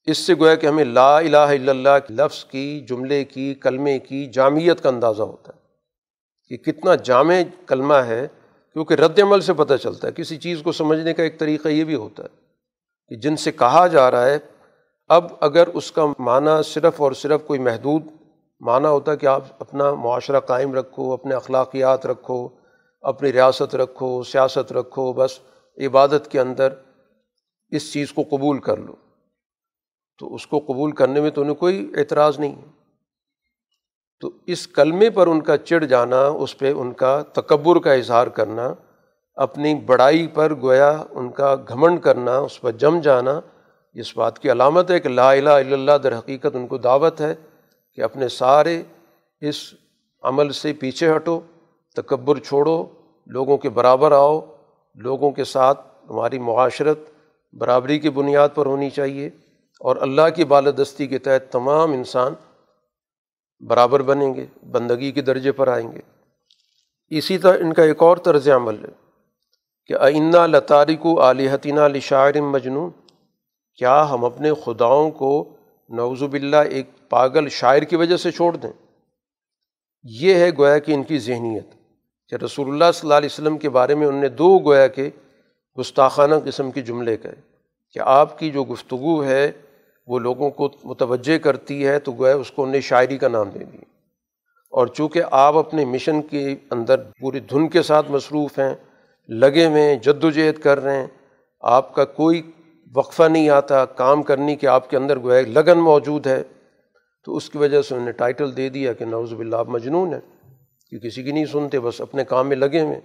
[0.09, 4.25] اس سے گویا کہ ہمیں لا الہ الا اللہ لفظ کی، جملے کی، کلمے کی
[4.25, 5.57] جامعت کا اندازہ ہوتا ہے
[6.51, 8.27] کہ کتنا جامع کلمہ ہے،
[8.73, 11.83] کیونکہ رد عمل سے پتہ چلتا ہے، کسی چیز کو سمجھنے کا ایک طریقہ یہ
[11.83, 12.29] بھی ہوتا ہے
[13.09, 14.37] کہ جن سے کہا جا رہا ہے،
[15.07, 18.03] اب اگر اس کا معنی صرف اور صرف کوئی محدود
[18.61, 22.49] معنی ہوتا ہے کہ آپ اپنا معاشرہ قائم رکھو، اپنے اخلاقیات رکھو،
[23.01, 25.39] اپنی ریاست رکھو، سیاست رکھو، بس
[25.77, 26.73] عبادت کے اندر
[27.71, 28.93] اس چیز کو قبول کر لو۔
[30.19, 32.55] تو اس کو قبول کرنے میں تو انہیں کوئی اعتراض نہیں
[34.19, 38.27] تو اس کلمے پر ان کا چڑ جانا، اس پہ ان کا تکبر کا اظہار
[38.27, 38.73] کرنا،
[39.35, 43.39] اپنی بڑائی پر گویا ان کا گھمنڈ کرنا، اس پر جم جانا،
[43.93, 47.21] اس بات کی علامت ہے کہ لا الہ الا اللہ در حقیقت ان کو دعوت
[47.21, 47.33] ہے
[47.93, 48.83] کہ اپنے سارے
[49.41, 49.73] اس
[50.23, 51.39] عمل سے پیچھے ہٹو،
[51.95, 52.85] تکبر چھوڑو،
[53.25, 54.39] لوگوں کے برابر آؤ،
[54.93, 55.79] لوگوں کے ساتھ
[56.09, 56.99] ہماری معاشرت
[57.53, 59.29] برابری کی بنیاد پر ہونی چاہیے۔
[59.79, 62.33] اور اللہ کی بالادستی کے تحت تمام انسان
[63.59, 65.99] برابر بنیں گے، بندگی کے درجے پر آئیں گے۔
[67.07, 68.89] اسی طرح ان کا ایک اور طرز عمل ہے
[69.85, 72.91] کہ آئینہ لطارک و علیحتینہ لشاعر مجنون۔
[73.75, 75.55] کیا ہم اپنے خداؤں کو
[75.89, 78.71] نوز باللہ ایک پاگل شاعر کی وجہ سے چھوڑ دیں؟
[80.03, 81.65] یہ ہے گویا کہ ان کی ذہنیت
[82.27, 85.09] کہ رسول اللہ صلی اللہ علیہ وسلم کے بارے میں ان نے دو گویا کے
[85.79, 87.49] گستاخانہ قسم کے جملے کہے۔
[87.93, 89.51] کہ آپ کی جو گفتگو ہے
[90.09, 93.63] وہ لوگوں کو متوجہ کرتی ہے تو گویا اس کو انہیں شاعری کا نام دے
[93.63, 93.77] دی
[94.73, 98.73] اور چونکہ آپ اپنے مشن کے اندر پوری دھن کے ساتھ مصروف ہیں،
[99.29, 101.07] لگے ہوئے جد و جہد کر رہے ہیں،
[101.63, 102.41] آپ کا کوئی
[102.95, 106.41] وقفہ نہیں آتا کام کرنے کے آپ کے اندر گویا لگن موجود ہے۔
[107.27, 110.13] تو اس کی وجہ سے انہوں نے ٹائٹل دے دیا کہ نوز باللہ، آپ مجنون
[110.13, 110.21] ہیں،
[110.91, 112.99] کہ کسی کی نہیں سنتے، بس اپنے کام میں لگے ہوئے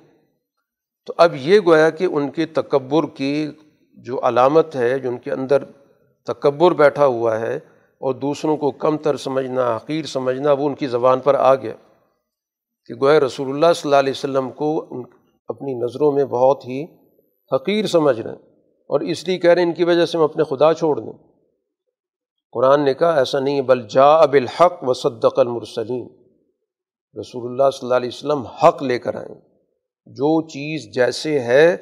[1.09, 3.47] تو اب یہ گویا کہ ان کے تکبر کی
[4.07, 5.65] جو علامت ہے، جو ان کے اندر
[6.27, 7.57] تکبر بیٹھا ہوا ہے
[8.01, 11.73] اور دوسروں کو کم تر سمجھنا حقیر سمجھنا، وہ ان کی زبان پر آ گیا
[12.87, 14.89] کہ گویا رسول اللہ صلی اللہ علیہ وسلم کو
[15.49, 16.85] اپنی نظروں میں بہت ہی
[17.53, 18.39] حقیر سمجھ رہے ہیں
[18.91, 21.13] اور اس لیے کہہ رہے ہیں ان کی وجہ سے ہم اپنے خدا چھوڑ دیں۔
[22.53, 26.09] قرآن نے کہا، ایسا نہیں بل جا اب الحق و صدق المرسلین۔
[27.21, 29.41] رسول اللہ صلی اللہ علیہ وسلم حق لے کر آئیں
[30.07, 31.77] جو چیز جیسے ہے،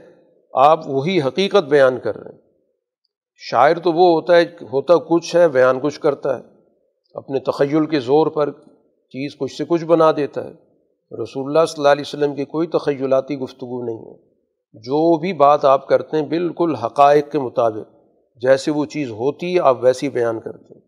[0.53, 2.42] آپ وہی حقیقت بیان کر رہے ہیں۔
[3.51, 6.45] شاعر تو وہ ہوتا ہے، ہوتا کچھ ہے، بیان کچھ کرتا ہے۔
[7.15, 8.51] اپنے تخیل کے زور پر
[9.09, 10.51] چیز کچھ سے کچھ بنا دیتا ہے۔
[11.23, 14.19] رسول اللہ صلی اللہ علیہ وسلم کی کوئی تخیلاتی گفتگو نہیں ہے۔
[14.73, 17.97] جو بھی بات آپ کرتے ہیں، بالکل حقائق کے مطابق۔
[18.37, 20.83] جیسے وہ چیز ہوتی ہے، آپ ویسی بیان کرتے ہیں۔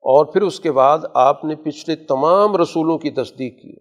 [0.00, 3.76] اور پھر اس کے بعد آپ نے پچھلے تمام رسولوں کی تصدیق کی۔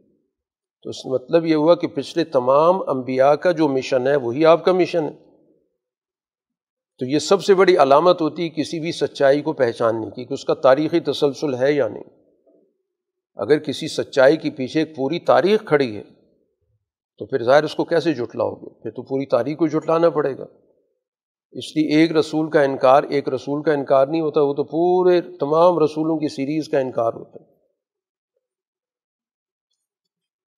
[0.83, 4.65] تو اس مطلب یہ ہوا کہ پچھلے تمام انبیاء کا جو مشن ہے، وہی آپ
[4.65, 5.26] کا مشن ہے۔
[6.99, 10.33] تو یہ سب سے بڑی علامت ہوتی ہے کسی بھی سچائی کو پہچاننے کی کہ
[10.33, 12.03] اس کا تاریخی تسلسل ہے یا نہیں۔
[13.35, 16.03] اگر کسی سچائی کے پیچھے ایک پوری تاریخ کھڑی ہے،
[17.17, 20.37] تو پھر ظاہر اس کو کیسے جٹلاؤ گے پھر تو پوری تاریخ کو جٹلانا پڑے
[20.37, 20.45] گا۔
[21.51, 25.21] اس لیے ایک رسول کا انکار ایک رسول کا انکار نہیں ہوتا، وہ تو پورے
[25.21, 27.57] تمام رسولوں کی سیریز کا انکار ہوتا ہے۔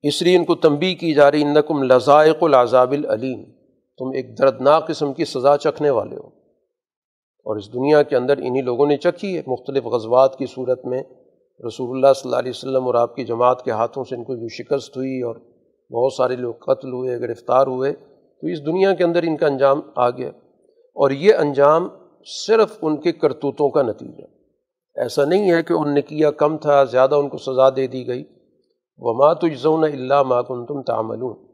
[0.01, 3.58] اس لیے ان کو تنبی کی جا رہی نقم لذائق العذاب العلیم
[3.99, 6.27] تم ایک دردناک قسم کی سزا چکھنے والے ہو۔
[7.45, 11.03] اور اس دنیا کے اندر انہی لوگوں نے چکھی ہے۔ مختلف غزوات کی صورت میں
[11.67, 14.35] رسول اللہ صلی اللہ علیہ وسلم اور آپ کی جماعت کے ہاتھوں سے ان کو
[14.35, 15.35] جو شکست ہوئی اور
[15.91, 17.93] بہت سارے لوگ قتل ہوئے، گرفتار ہوئے۔
[18.41, 20.29] تو اس دنیا کے اندر ان کا انجام آ گیا۔
[20.69, 21.87] اور یہ انجام
[22.47, 24.23] صرف ان کے کرتوتوں کا نتیجہ۔
[24.95, 28.07] ایسا نہیں ہے کہ ان نے کیا کم تھا، زیادہ ان کو سزا دے دی
[28.07, 28.23] گئی۔
[28.97, 31.48] وہ مات اجزون اللہ ماکن تم تعملون۔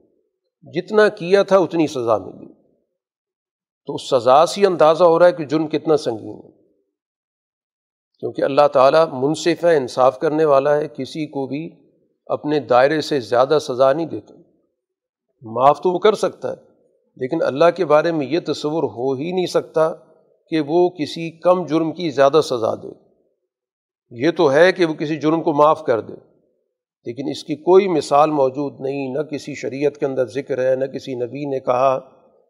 [0.74, 2.54] جتنا کیا تھا اتنی سزا ملی۔
[3.86, 6.52] تو اس سزا سے اندازہ ہو رہا ہے کہ جرم کتنا سنگین ہے۔
[8.20, 11.70] کیونکہ اللہ تعالیٰ منصف ہے، انصاف کرنے والا ہے، کسی کو بھی
[12.28, 14.34] اپنے دائرے سے زیادہ سزا نہیں دیتا۔
[15.42, 16.56] معاف تو وہ کر سکتا ہے،
[17.16, 19.94] لیکن اللہ کے بارے میں یہ تصور ہو ہی نہیں سکتا
[20.50, 22.88] کہ وہ کسی کم جرم کی زیادہ سزا دے۔
[24.10, 26.14] یہ تو ہے کہ وہ کسی جرم کو معاف کر دے۔
[27.06, 30.86] لیکن اس کی کوئی مثال موجود نہیں، نہ کسی شریعت کے اندر ذکر ہے، نہ
[30.86, 32.00] کسی نبی نے کہا،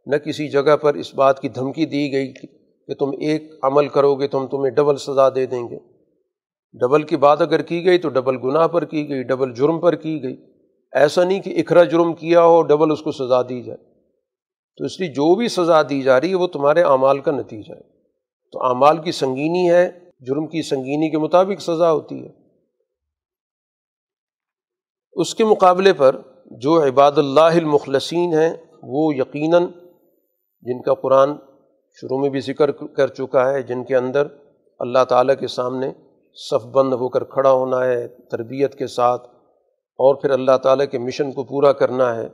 [0.05, 4.15] نہ کسی جگہ پر اس بات کی دھمکی دی گئی کہ تم ایک عمل کرو
[4.15, 5.77] گے تو ہم تمہیں ڈبل سزا دے دیں گے۔
[6.73, 9.95] ڈبل کی بات اگر کی گئی تو ڈبل گناہ پر کی گئی، ڈبل جرم پر
[9.95, 10.37] کی گئی۔
[10.91, 13.77] ایسا نہیں کہ اکھرا جرم کیا ہو، ڈبل اس کو سزا دی جائے۔
[14.77, 17.73] تو اس لیے جو بھی سزا دی جا رہی ہے، وہ تمہارے اعمال کا نتیجہ
[17.73, 17.81] ہے۔
[18.51, 22.44] تو اعمال کی سنگینی ہے، جرم کی سنگینی کے مطابق سزا ہوتی ہے۔
[25.15, 26.15] اس کے مقابلے پر
[26.51, 29.65] جو عباد اللہ المخلصین ہیں، وہ یقیناً
[30.61, 31.29] جن کا قرآن
[32.01, 34.27] شروع میں بھی ذکر کر چکا ہے، جن کے اندر
[34.79, 35.91] اللہ تعالیٰ کے سامنے
[36.33, 39.27] صف بند ہو کر کھڑا ہونا ہے، تربیت کے ساتھ
[39.99, 42.29] اور پھر اللہ تعالیٰ کے مشن کو پورا کرنا ہے،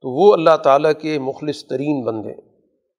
[0.00, 2.34] تو وہ اللہ تعالیٰ کے مخلص ترین بندے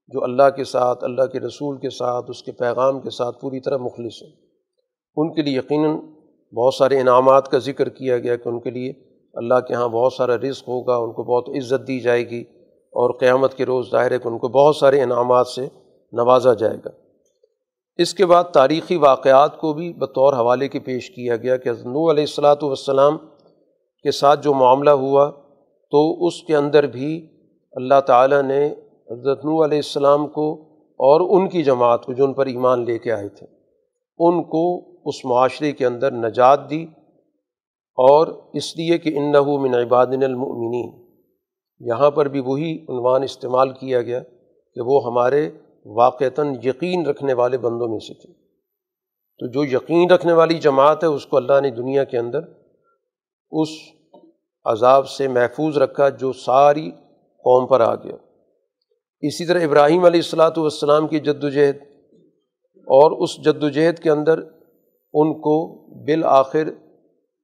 [0.07, 3.59] جو اللہ کے ساتھ، اللہ کے رسول کے ساتھ، اس کے پیغام کے ساتھ پوری
[3.59, 4.31] طرح مخلص ہیں۔
[5.15, 5.95] ان کے لیے یقیناً
[6.57, 10.13] بہت سارے انعامات کا ذکر کیا گیا کہ ان کے لیے اللہ کے ہاں بہت
[10.13, 12.41] سارا رزق ہوگا، ان کو بہت عزت دی جائے گی
[12.93, 15.65] اور قیامت کے روز ظاہر ہے کہ ان کو بہت سارے انعامات سے
[16.13, 16.89] نوازا جائے گا۔
[17.99, 22.09] اس کے بعد تاریخی واقعات کو بھی بطور حوالے کے پیش کیا گیا کہ نو
[22.11, 23.17] علیہ السلاۃ والسلام
[24.05, 25.29] کے ساتھ جو معاملہ ہوا،
[25.91, 27.11] تو اس کے اندر بھی
[27.73, 28.65] اللہ تعالیٰ نے
[29.11, 30.51] حضرت نو علیہ السلام کو
[30.99, 33.47] اور ان کی جماعت کو جو ان پر ایمان لے کے آئے تھے،
[34.19, 34.63] ان کو
[35.09, 36.85] اس معاشرے کے اندر نجات دی
[38.01, 39.31] اور اس لیے کہ ان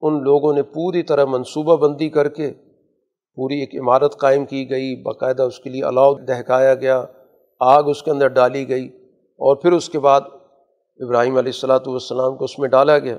[0.05, 2.51] ان لوگوں نے پوری طرح منصوبہ بندی کر کے
[3.37, 7.03] پوری ایک عمارت قائم کی گئی، باقاعدہ اس کے لیے الاؤ دہکایا گیا،
[7.61, 8.85] آگ اس کے اندر ڈالی گئی
[9.39, 10.21] اور پھر اس کے بعد
[10.99, 13.17] ابراہیم علیہ السلاۃ والسلام کو اس میں ڈالا گیا۔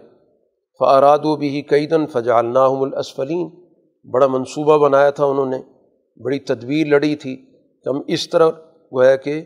[0.80, 3.48] فعراد و بھی کئی دن فجا الاسفلین
[4.08, 5.58] بڑا منصوبہ بنایا تھا انہوں نے،
[6.20, 8.50] بڑی تدبیر لڑی تھی کہ ہم اس طرح
[8.92, 9.40] گویا کہ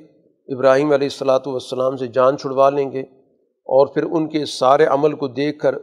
[0.48, 3.00] ابراہیم علیہ السلاۃ والسلام سے جان چھڑوا لیں گے
[3.66, 5.74] اور پھر ان کے سارے عمل کو دیکھ کر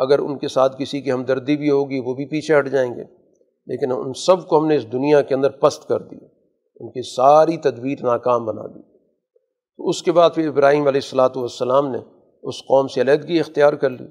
[0.00, 3.04] اگر ان کے ساتھ کسی کی ہمدردی بھی ہوگی، وہ بھی پیچھے ہٹ جائیں گے۔
[3.66, 6.26] لیکن ان سب کو ہم نے اس دنیا کے اندر پست کر دیا
[6.80, 8.82] ان کی ساری تدبیر ناکام بنا دی۔
[9.78, 11.98] تو اس کے بعد پھر ابراہیم علیہ السلاۃ والسلام نے
[12.42, 14.06] اس قوم سے علیحدگی اختیار کر لی۔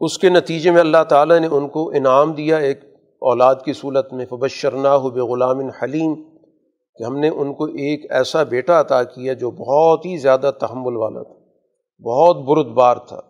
[0.00, 2.84] اس کے نتیجے میں اللہ تعالیٰ نے ان کو انعام دیا ایک
[3.22, 6.14] اولاد کی صورت میں فبشرنا ہو بے غلام حلیم،
[6.96, 10.96] کہ ہم نے ان کو ایک ایسا بیٹا عطا کیا جو بہت ہی زیادہ تحمل
[10.96, 11.34] والا تھا،
[12.04, 13.20] بہت برد بار تھا۔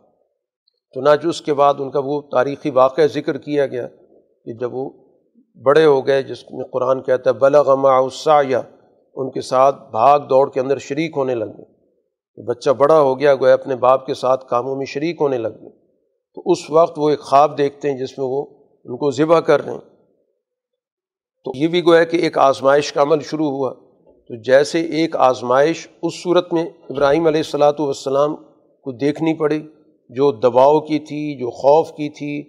[0.94, 3.86] چنانچہ اس کے بعد ان کا وہ تاریخی واقعہ ذکر کیا گیا
[4.44, 4.90] کہ جب وہ
[5.62, 7.90] بڑے ہو گئے، جس میں قرآن کہتا ہے بلغما
[8.48, 8.60] یا
[9.14, 11.72] ان کے ساتھ بھاگ دوڑ کے اندر شریک ہونے لگے
[12.46, 15.70] بچہ بڑا ہو گیا، گویا اپنے باپ کے ساتھ کاموں میں شریک ہونے لگ گئے۔
[16.34, 18.46] تو اس وقت وہ ایک خواب دیکھتے ہیں جس میں وہ
[18.84, 19.80] ان کو ذبح کر رہے ہیں۔
[21.44, 23.74] تو یہ بھی گویا کہ ایک آزمائش کا عمل شروع ہوا۔
[24.28, 28.36] تو جیسے ایک آزمائش اس صورت میں ابراہیم علیہ السلاۃ والسلام
[28.82, 29.68] کو دیکھنی پڑی۔
[30.08, 32.42] جو دباؤ کی تھی، جو خوف کی تھی،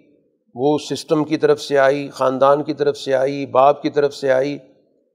[0.54, 4.32] وہ سسٹم کی طرف سے آئی، خاندان کی طرف سے آئی، باپ کی طرف سے
[4.32, 4.58] آئی۔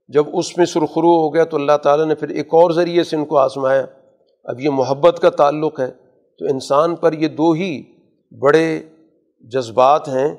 [0.08, 3.16] جب اس میں سرخرو ہو گیا تو اللہ تعالیٰ نے پھر ایک اور ذریعے سے
[3.16, 3.86] ان کو آزمایا۔
[4.44, 5.90] اب یہ محبت کا تعلق ہے۔
[6.38, 7.82] تو انسان پر یہ دو ہی
[8.42, 8.82] بڑے
[9.40, 10.34] جذبات ہیں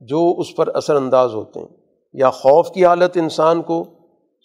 [0.00, 1.68] جو اس پر اثر انداز ہوتے ہیں۔
[2.12, 3.84] یا خوف کی حالت انسان کو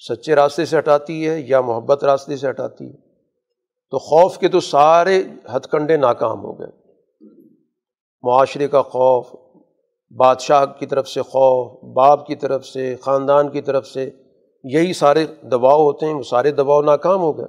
[0.10, 2.98] سچے راستے سے ہٹاتی ہے یا محبت راستے سے ہٹاتی ہے۔
[3.92, 5.24] تو خوف کے تو سارے
[5.56, 6.81] ہتھ کنڈے ناکام ہو گئے۔
[8.24, 9.28] معاشرے کا خوف،
[10.18, 14.10] بادشاہ کی طرف سے خوف، باپ کی طرف سے، خاندان کی طرف سے،
[14.64, 17.48] یہی سارے دباؤ ہوتے ہیں، وہ سارے دباؤ ناکام ہو گئے۔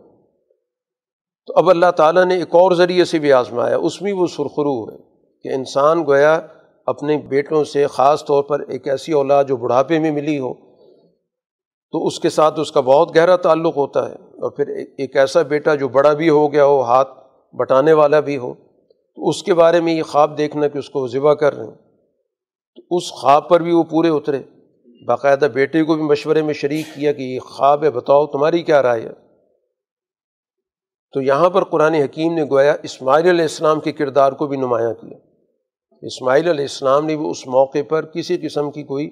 [1.47, 4.91] تو اب اللہ تعالیٰ نے ایک اور ذریعے سے بھی آزمایا، اس میں وہ سرخرو
[4.91, 4.97] ہے
[5.45, 6.41] کہ انسان گویا
[6.87, 10.55] اپنے بیٹوں سے خاص طور پر ایک ایسی اولاد جو بڑھاپے میں ملی ہو،
[11.91, 15.43] تو اس کے ساتھ اس کا بہت گہرا تعلق ہوتا ہے اور پھر ایک ایسا
[15.43, 17.11] بیٹا جو بڑا بھی ہو گیا ہو، ہاتھ
[17.57, 18.55] بٹانے والا بھی ہو
[19.14, 21.75] تو اس کے بارے میں یہ خواب دیکھنا کہ اس کو ذبح کر رہے ہیں۔
[22.77, 24.42] تو اس خواب پر بھی وہ پورے اترے۔
[25.07, 28.83] باقاعدہ بیٹے کو بھی مشورے میں شریک کیا کہ یہ خواب ہے، بتاؤ تمہاری کیا
[28.83, 29.11] رائے ہے؟
[31.12, 34.94] تو یہاں پر قرآن حکیم نے گویا اسماعیل علیہ السلام کے کردار کو بھی نمایاں
[34.94, 35.18] کیا۔
[36.03, 39.11] اسماعیل علیہ السلام نے بھی اس موقع پر کسی قسم کی کوئی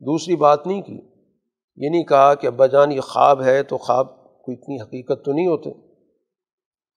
[0.00, 1.00] دوسری بات نہیں کی۔
[1.76, 5.32] یہ نہیں کہا کہ ابا جان یہ خواب ہے تو خواب کوئی اتنی حقیقت تو
[5.32, 5.91] نہیں ہوتے۔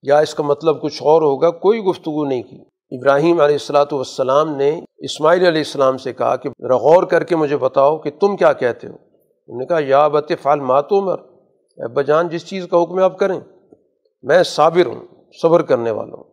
[0.06, 4.56] یا اس کا مطلب کچھ اور ہوگا، کوئی گفتگو نہیں کی۔ ابراہیم علیہ السلاۃ والسلام
[4.56, 8.54] نے اسماعیل علیہ السلام سے کہا کہ غور کر کے مجھے بتاؤ کہ تم کیا
[8.54, 11.18] کہتے ہو۔ انہوں نے کہا، یا بت فال ماتو مر
[11.78, 13.40] ابا جان، جس چیز کا حکم آپ کریں۔
[14.24, 15.04] میں صابر ہوں،
[15.42, 16.24] صبر کرنے والا ہوں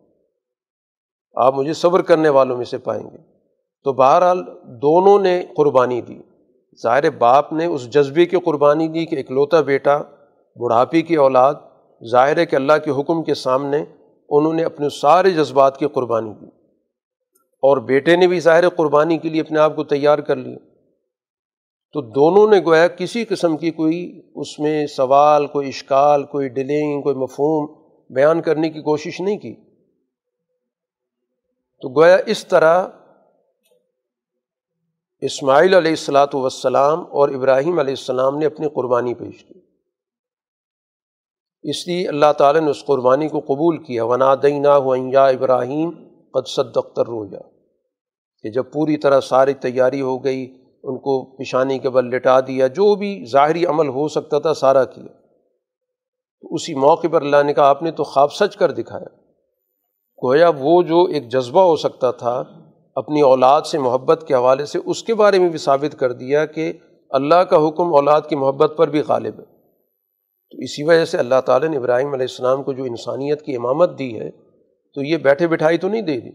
[1.35, 3.17] آپ مجھے صبر کرنے والوں میں سے پائیں گے۔
[3.83, 4.45] تو بہرحال
[4.81, 6.19] دونوں نے قربانی دی۔
[6.83, 9.97] ظاہر باپ نے اس جذبے کی قربانی دی کہ اکلوتا بیٹا
[10.55, 11.53] بڑھاپی کی اولاد
[12.09, 13.85] ظاہر ہے کہ اللہ کے حکم کے سامنے
[14.29, 16.45] انہوں نے اپنے سارے جذبات کی قربانی دی۔
[17.61, 20.57] اور بیٹے نے بھی ظاہر قربانی کے لیے اپنے آپ کو تیار کر لیا۔
[21.93, 27.01] تو دونوں نے گویا کسی قسم کی کوئی اس میں سوال، کوئی اشکال، کوئی ڈیلنگ،
[27.01, 29.55] کوئی مفہوم بیان کرنے کی کوشش نہیں کی۔
[31.81, 32.87] تو گویا اس طرح
[35.21, 39.62] اسماعیل علیہ السلاۃ وسلام اور ابراہیم علیہ السلام نے اپنی قربانی پیش کی۔
[41.63, 45.91] اس لیے اللہ تعالیٰ نے اس قربانی کو قبول کیا ونا دینا ہویا ابراہیم
[46.33, 47.39] قد صدقتر رویا
[48.43, 52.67] کہ جب پوری طرح ساری تیاری ہو گئی، ان کو پشانی کے بل لٹا دیا،
[52.67, 55.07] جو بھی ظاہری عمل ہو سکتا تھا، سارا کیا۔
[56.41, 59.15] تو اسی موقع پر اللہ نے کہا، آپ نے تو خواب سچ کر دکھایا۔
[60.23, 62.43] گویا وہ جو ایک جذبہ ہو سکتا تھا،
[62.95, 66.45] اپنی اولاد سے محبت کے حوالے سے، اس کے بارے میں بھی ثابت کر دیا
[66.45, 66.73] کہ
[67.09, 69.52] اللہ کا حکم اولاد کی محبت پر بھی غالب ہے۔
[70.53, 73.99] تو اسی وجہ سے اللہ تعالیٰ نے ابراہیم علیہ السلام کو جو انسانیت کی امامت
[73.99, 74.31] دی ہے،
[74.93, 76.29] تو یہ بیٹھے بٹھائی تو نہیں دے دی۔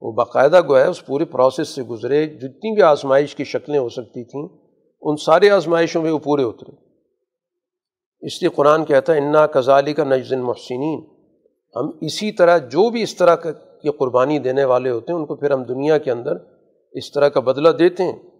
[0.00, 4.24] وہ باقاعدہ گویا اس پورے پروسیس سے گزرے، جتنی بھی آزمائش کی شکلیں ہو سکتی
[4.24, 4.48] تھیں،
[5.02, 6.76] ان سارے آزمائشوں میں وہ پورے اترے۔
[8.26, 11.04] اس لیے قرآن کہتا ہے، انا کزالی کا نجز المحسنین۔
[11.76, 15.36] ہم اسی طرح جو بھی اس طرح کی قربانی دینے والے ہوتے ہیں، ان کو
[15.36, 16.32] پھر ہم دنیا کے اندر
[16.92, 18.33] اس طرح کا بدلہ دیتے ہیں۔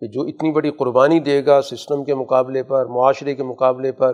[0.00, 4.12] کہ جو اتنی بڑی قربانی دے گا سسٹم کے مقابلے پر، معاشرے کے مقابلے پر،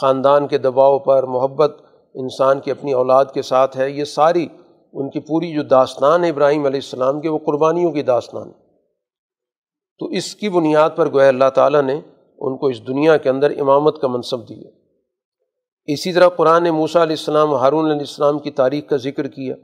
[0.00, 1.80] خاندان کے دباؤ پر، محبت
[2.14, 4.46] انسان کی اپنی اولاد کے ساتھ ہے، یہ ساری
[4.92, 8.52] ان کی پوری جو داستان ہے ابراہیم علیہ السلام کے، وہ قربانیوں کی داستان
[9.98, 12.00] تو اس کی بنیاد پر گویا اللہ تعالیٰ نے
[12.38, 14.70] ان کو اس دنیا کے اندر امامت کا منصب دیا۔
[15.84, 19.54] اسی طرح قرآن نے موسیٰ علیہ السلام، ہارون علیہ السلام کی تاریخ کا ذکر کیا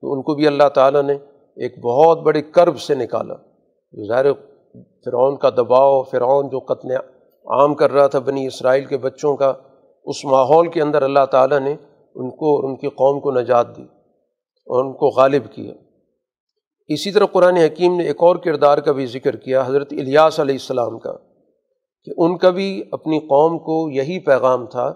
[0.00, 1.12] تو ان کو بھی اللہ تعالیٰ نے
[1.56, 3.34] ایک بہت بڑے کرب سے نکالا۔
[3.92, 4.26] جو ظاہر
[4.74, 6.90] فرعون کا دباؤ، فرعون جو قتل
[7.46, 9.52] عام کر رہا تھا بنی اسرائیل کے بچوں کا،
[10.06, 13.76] اس ماحول کے اندر اللہ تعالیٰ نے ان کو اور ان کی قوم کو نجات
[13.76, 15.74] دی اور ان کو غالب کیا۔
[16.88, 20.54] اسی طرح قرآن حکیم نے ایک اور کردار کا بھی ذکر کیا، حضرت الیاس علیہ
[20.54, 21.12] السلام کا،
[22.04, 24.92] کہ ان کا بھی اپنی قوم کو یہی پیغام تھا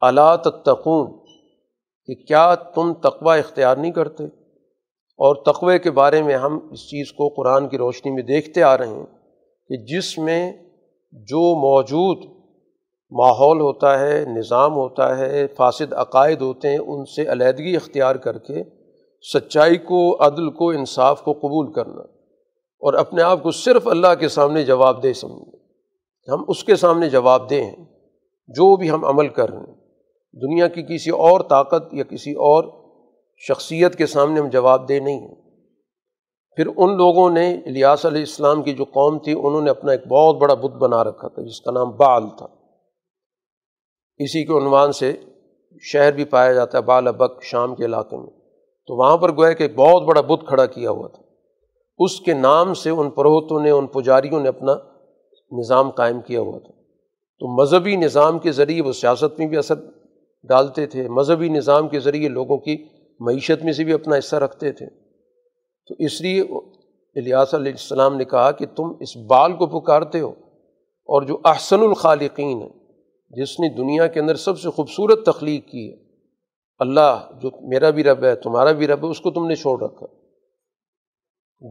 [0.00, 1.06] اللہ تتقون
[2.08, 4.24] کہ کیا تم تقوی اختیار نہیں کرتے؟
[5.20, 8.78] اور تقوے کے بارے میں ہم اس چیز کو قرآن کی روشنی میں دیکھتے آ
[8.78, 9.06] رہے ہیں
[9.68, 10.52] کہ جس میں
[11.12, 12.24] جو موجود
[13.10, 18.38] ماحول ہوتا ہے، نظام ہوتا ہے، فاسد عقائد ہوتے ہیں، ان سے علیحدگی اختیار کر
[18.38, 18.62] کے
[19.34, 22.00] سچائی کو، عدل کو، انصاف کو قبول کرنا
[22.82, 25.60] اور اپنے آپ کو صرف اللہ کے سامنے جواب دہ سمجھیں
[26.28, 27.84] ہم اس کے سامنے جواب دیں ہیں۔
[28.48, 29.74] جو بھی ہم عمل کر رہے ہیں،
[30.42, 32.79] دنیا کی کسی اور طاقت یا کسی اور
[33.48, 35.34] شخصیت کے سامنے ہم جواب دہ نہیں ہیں۔
[36.56, 40.06] پھر ان لوگوں نے الیاس علیہ السلام کی جو قوم تھی، انہوں نے اپنا ایک
[40.06, 42.46] بہت بڑا بت بنا رکھا تھا، جس کا نام بال تھا۔
[44.18, 45.12] اسی کے عنوان سے
[45.80, 48.30] شہر بھی پایا جاتا ہے، بال ابک شام کے علاقے میں۔
[48.86, 51.22] تو وہاں پر گویا کہ ایک بہت بڑا بت کھڑا کیا ہوا تھا۔
[51.98, 54.72] اس کے نام سے ان پروہتوں نے، ان پجاریوں نے اپنا
[55.52, 56.72] نظام قائم کیا ہوا تھا۔
[57.38, 59.74] تو مذہبی نظام کے ذریعے وہ سیاست میں بھی اثر
[60.42, 64.72] ڈالتے تھے، مذہبی نظام کے ذریعے لوگوں کی معیشت میں سے بھی اپنا حصہ رکھتے
[64.72, 64.86] تھے۔
[65.88, 66.40] تو اس لیے
[67.16, 70.30] الیاس علیہ السلام نے کہا کہ تم اس بال کو پکارتے ہو
[71.08, 72.68] اور جو احسن الخالقین ہے
[73.42, 75.96] جس نے دنیا کے اندر سب سے خوبصورت تخلیق کی ہے،
[76.78, 79.82] اللہ جو میرا بھی رب ہے، تمہارا بھی رب ہے، اس کو تم نے چھوڑ
[79.82, 80.06] رکھا۔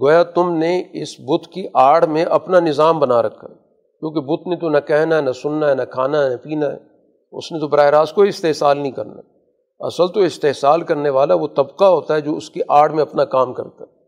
[0.01, 3.47] گویا تم نے اس بت کی آڑ میں اپنا نظام بنا رکھا،
[3.99, 6.65] کیونکہ بت نے تو نہ کہنا ہے نہ سننا ہے نہ کھانا ہے نہ پینا
[6.65, 6.77] ہے،
[7.31, 9.38] اس نے تو براہ راست کوئی استحصال نہیں کرنا۔
[9.79, 13.25] اصل تو استحصال کرنے والا وہ طبقہ ہوتا ہے جو اس کی آڑ میں اپنا
[13.25, 13.99] کام کرتا ہے۔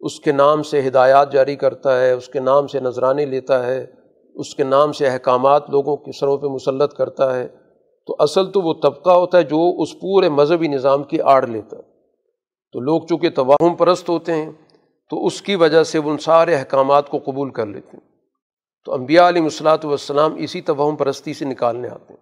[0.00, 3.86] اس کے نام سے ہدایات جاری کرتا ہے، اس کے نام سے نذرانے لیتا ہے،
[4.34, 7.48] اس کے نام سے احکامات لوگوں کے سروں پہ مسلط کرتا ہے۔
[8.06, 11.76] تو اصل تو وہ طبقہ ہوتا ہے جو اس پورے مذہبی نظام کی آڑ لیتا
[11.76, 11.82] ہے۔
[12.72, 14.52] تو لوگ چونکہ توہم پرست ہوتے ہیں،
[15.10, 18.10] تو اس کی وجہ سے وہ ان سارے احکامات کو قبول کر لیتے ہیں۔
[18.84, 22.21] تو انبیاء علیہ الصلاۃ والسلام اسی توہم پرستی سے نکالنے آتے ہیں۔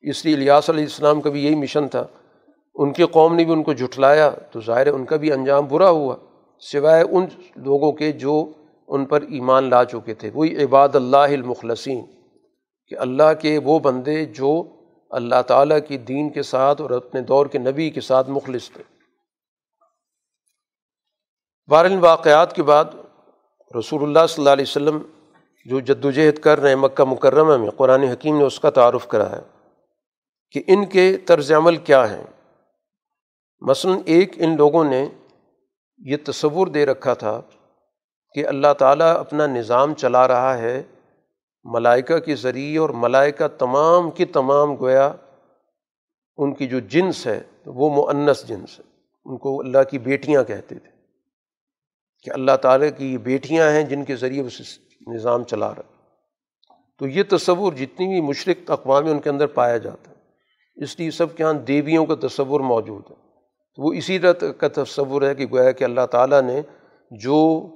[0.00, 2.06] اس لیے الیاس علیہ السلام کا بھی یہی مشن تھا۔
[2.74, 5.66] ان کی قوم نے بھی ان کو جھٹلایا، تو ظاہر ہے ان کا بھی انجام
[5.66, 6.16] برا ہوا۔
[6.58, 7.26] سوائے ان
[7.56, 8.52] لوگوں کے جو
[8.88, 12.06] ان پر ایمان لا چکے تھے۔ وہی عباد اللہ المخلصین،
[12.88, 14.62] کہ اللہ کے وہ بندے جو
[15.10, 18.82] اللہ تعالیٰ کی دین کے ساتھ اور اپنے دور کے نبی کے ساتھ مخلص تھے۔
[21.68, 22.84] بارہ واقعات کے بعد
[23.78, 24.98] رسول اللہ صلی اللہ علیہ وسلم
[25.64, 28.70] جو جد و جہد کر رہے ہیں مکہ مکرمہ میں، قرآن حکیم نے اس کا
[28.70, 29.57] تعارف کرا ہے
[30.50, 32.24] کہ ان کے طرز عمل کیا ہیں۔
[33.60, 35.08] مثلاً ایک ان لوگوں نے
[35.98, 37.40] یہ تصور دے رکھا تھا
[38.34, 40.82] کہ اللہ تعالیٰ اپنا نظام چلا رہا ہے،
[41.64, 45.12] ملائکہ کے ذریعے اور ملائکہ تمام کی تمام گویا
[46.36, 48.84] ان کی جو جنس ہے وہ معنس جنس ہے۔
[49.24, 50.90] ان کو اللہ کی بیٹیاں کہتے تھے
[52.22, 54.48] کہ اللہ تعالیٰ کی یہ بیٹیاں ہیں جن کے ذریعے وہ
[55.06, 55.98] نظام چلا رہا
[56.98, 60.17] تو یہ تصور جتنی بھی مشرق اقوام ان کے اندر پایا جاتا ہے۔
[60.82, 63.16] اس لیے سب کے یہاں دیویوں کا تصور موجود ہے۔
[63.76, 66.62] تو وہ اسی طرح کا تصور ہے کہ گویا کہ اللہ تعالیٰ نے
[67.10, 67.66] جو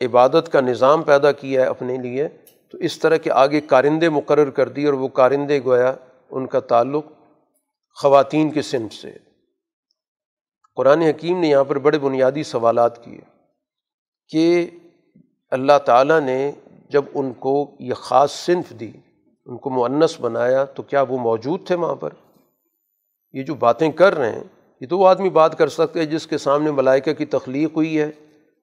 [0.00, 2.28] عبادت کا نظام پیدا کیا ہے اپنے لیے،
[2.70, 5.94] تو اس طرح کے آگے کارندے مقرر کر دی اور وہ کارندے گویا
[6.30, 7.04] ان کا تعلق
[8.02, 9.12] خواتین کے صنف سے
[10.76, 13.20] قرآن حکیم نے یہاں پر بڑے بنیادی سوالات کیے
[14.28, 14.66] کہ
[15.50, 16.52] اللہ تعالیٰ نے
[16.88, 18.92] جب ان کو یہ خاص صنف دی،
[19.46, 22.10] ان کو معنس بنایا، تو کیا وہ موجود تھے وہاں پر؟
[23.34, 24.44] یہ جو باتیں کر رہے ہیں،
[24.80, 28.00] یہ تو وہ آدمی بات کر سکتے ہیں جس کے سامنے ملائکہ کی تخلیق ہوئی
[28.00, 28.10] ہے،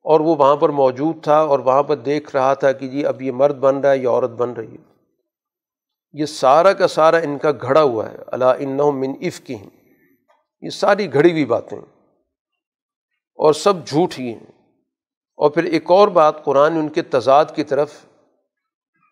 [0.03, 3.21] اور وہ وہاں پر موجود تھا اور وہاں پر دیکھ رہا تھا کہ جی اب
[3.21, 4.91] یہ مرد بن رہا ہے یا عورت بن رہی ہے۔
[6.13, 9.69] یہ سارا کا سارا ان کا گھڑا ہوا ہے۔ اللہ ان من عف کی ہیں
[10.61, 11.77] یہ ساری گھڑی ہوئی باتیں۔
[13.35, 14.51] اور سب جھوٹ ہی ہیں۔
[15.37, 17.93] اور پھر ایک اور بات، قرآن ان کے تضاد کی طرف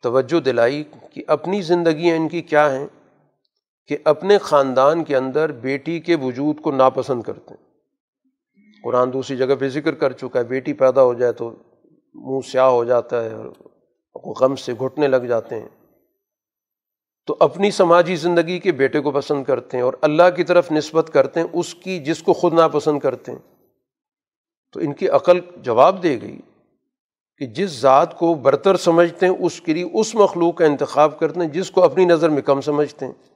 [0.04, 2.88] توجہ دلائی کہ اپنی زندگیاں ان کی کیا ہیں۔
[3.90, 7.70] کہ اپنے خاندان کے اندر بیٹی کے وجود کو ناپسند کرتے ہیں۔
[8.84, 11.52] قرآن دوسری جگہ پہ ذکر کر چکا ہے، بیٹی پیدا ہو جائے تو
[12.16, 13.52] منہ سیاہ ہو جاتا ہے اور
[14.42, 15.70] غم سے گھٹنے لگ جاتے ہیں۔
[17.28, 21.10] تو اپنی سماجی زندگی کے بیٹے کو پسند کرتے ہیں اور اللہ کی طرف نسبت
[21.14, 23.40] کرتے ہیں، اس کی جس کو خود ناپسند کرتے ہیں۔
[24.74, 26.38] تو ان کی عقل جواب دے گئی
[27.38, 31.40] کہ جس ذات کو برتر سمجھتے ہیں، اس کے لیے اس مخلوق کا انتخاب کرتے
[31.40, 33.29] ہیں، جس کو اپنی نظر میں کم سمجھتے ہیں۔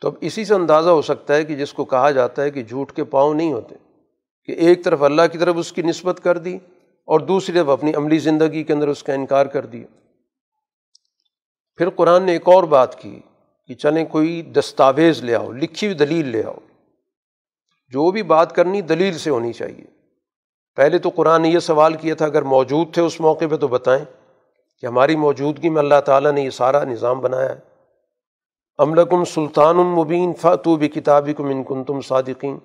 [0.00, 2.62] تو اب اسی سے اندازہ ہو سکتا ہے کہ جس کو کہا جاتا ہے کہ
[2.62, 3.74] جھوٹ کے پاؤں نہیں ہوتے،
[4.44, 6.58] کہ ایک طرف اللہ کی طرف اس کی نسبت کر دی
[7.04, 9.86] اور دوسری طرف اپنی عملی زندگی کے اندر اس کا انکار کر دیا۔
[11.76, 13.20] پھر قرآن نے ایک اور بات کی
[13.66, 16.54] کہ چلیں کوئی دستاویز لے آؤ، لکھی ہوئی دلیل لے آؤ۔
[17.88, 19.84] جو بھی بات کرنی دلیل سے ہونی چاہیے۔
[20.76, 23.68] پہلے تو قرآن نے یہ سوال کیا تھا، اگر موجود تھے اس موقع پہ تو
[23.68, 24.04] بتائیں
[24.80, 27.75] کہ ہماری موجودگی میں اللہ تعالیٰ نے یہ سارا نظام بنایا ہے۔
[28.78, 32.58] املکم سلطان المبین فاتو بھی کتابی کم ان کن تم صادقین۔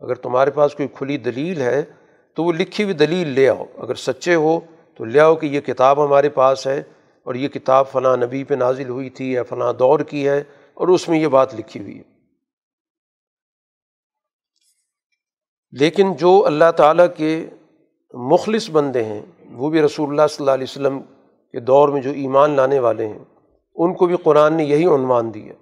[0.00, 1.82] اگر تمہارے پاس کوئی کھلی دلیل ہے،
[2.34, 4.60] تو وہ لکھی ہوئی دلیل لے آؤ۔ اگر سچے ہو،
[4.94, 6.82] تو لے آؤ کہ یہ کتاب ہمارے پاس ہے
[7.24, 10.42] اور یہ کتاب فلاں نبی پہ نازل ہوئی تھی، یا فلاں دور کی ہے
[10.74, 12.02] اور اس میں یہ بات لکھی ہوئی ہے۔
[15.72, 17.46] لیکن جو اللہ تعالیٰ کے
[18.14, 19.22] مخلص بندے ہیں،
[19.52, 20.98] وہ بھی رسول اللہ صلی اللہ علیہ وسلم
[21.52, 23.18] کے دور میں جو ایمان لانے والے ہیں
[23.78, 25.52] ان کو بھی قرآن نے یہی عنوان دیا۔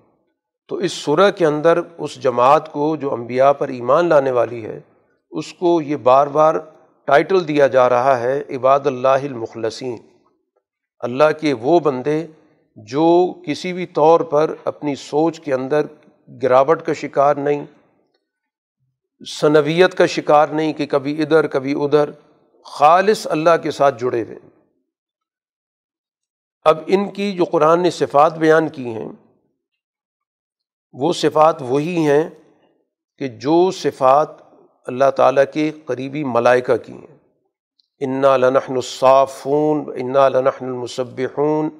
[0.68, 4.80] تو اس سورہ کے اندر اس جماعت کو جو انبیاء پر ایمان لانے والی ہے،
[5.30, 6.54] اس کو یہ بار بار
[7.04, 9.96] ٹائٹل دیا جا رہا ہے، عباد اللہ المخلصین۔
[11.00, 12.26] اللہ کے وہ بندے
[12.76, 15.86] جو کسی بھی طور پر اپنی سوچ کے اندر
[16.42, 17.64] گراوٹ کا شکار نہیں
[19.40, 22.10] ثنویت کا شکار نہیں کہ کبھی ادھر کبھی ادھر،
[22.64, 24.38] خالص اللہ کے ساتھ جڑے ہوئے
[26.66, 29.08] اب ان کی جو قرآن نے صفات بیان کی ہیں،
[30.92, 32.30] وہ صفات وہی ہیں
[33.18, 34.28] کہ جو صفات
[34.86, 37.18] اللہ تعالیٰ کے قریبی ملائکہ کی ہیں۔
[38.00, 41.70] انا لنحن الصافون، انا لنحن المصبحون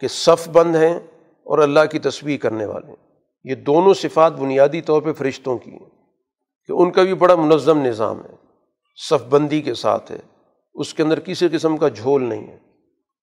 [0.00, 1.00] کے صف بند ہیں
[1.44, 2.96] اور اللہ کی تصویر کرنے والے ہیں۔
[3.44, 5.90] یہ دونوں صفات بنیادی طور پہ فرشتوں کی ہیں
[6.66, 8.34] کہ ان کا بھی بڑا منظم نظام ہے۔
[8.96, 10.18] صف بندی کے ساتھ ہے۔
[10.74, 12.69] اس کے اندر کسی قسم کا جھول نہیں ہے۔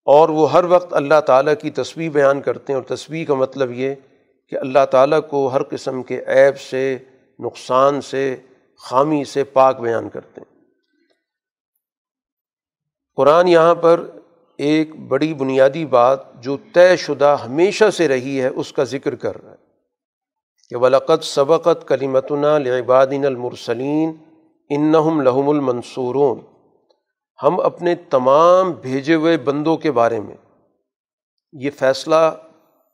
[0.08, 3.72] اور وہ ہر وقت اللہ تعالیٰ کی تصویر بیان کرتے ہیں اور تصویر کا مطلب
[3.72, 3.96] یہ
[4.50, 6.98] کہ اللہ تعالیٰ کو ہر قسم کے عیب سے،
[7.40, 8.36] نقصان سے،
[8.78, 10.56] خامی سے پاک بیان کرتے ہیں۔
[13.16, 14.06] قرآن یہاں پر
[14.58, 19.44] ایک بڑی بنیادی بات جو طے شدہ ہمیشہ سے رہی ہے، اس کا ذکر کر
[19.44, 19.68] رہا ہے
[20.70, 24.12] کہ ولقت سبقت کلیمتنا لعبادن المرسلین
[24.70, 26.57] انہم لہم المنصورون۔
[27.44, 30.36] ہم اپنے تمام بھیجے ہوئے بندوں کے بارے میں
[31.54, 32.36] یہ فیصلہ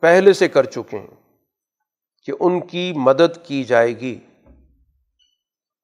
[0.02, 1.42] پہلے سے کر چکے ہیں
[2.26, 4.20] کہ ان کی مدد کی جائے گی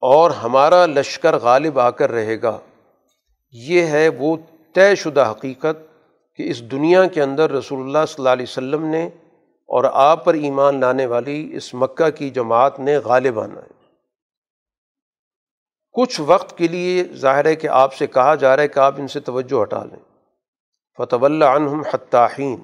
[0.01, 2.59] اور ہمارا لشکر غالب آ کر رہے گا۔
[3.51, 4.37] یہ ہے وہ
[4.73, 5.77] طے شدہ حقیقت
[6.35, 9.09] کہ اس دنیا کے اندر رسول اللہ صلی اللہ علیہ وسلم نے
[9.65, 13.78] اور آپ پر ایمان لانے والی اس مکہ کی جماعت نے غالب آنا ہے۔
[15.91, 18.95] کچھ وقت کے لیے ظاہر ہے کہ آپ سے کہا جا رہا ہے کہ آپ
[18.97, 19.99] ان سے توجہ ہٹا لیں۔
[20.97, 22.61] فتح اللہ عنہم حتاحین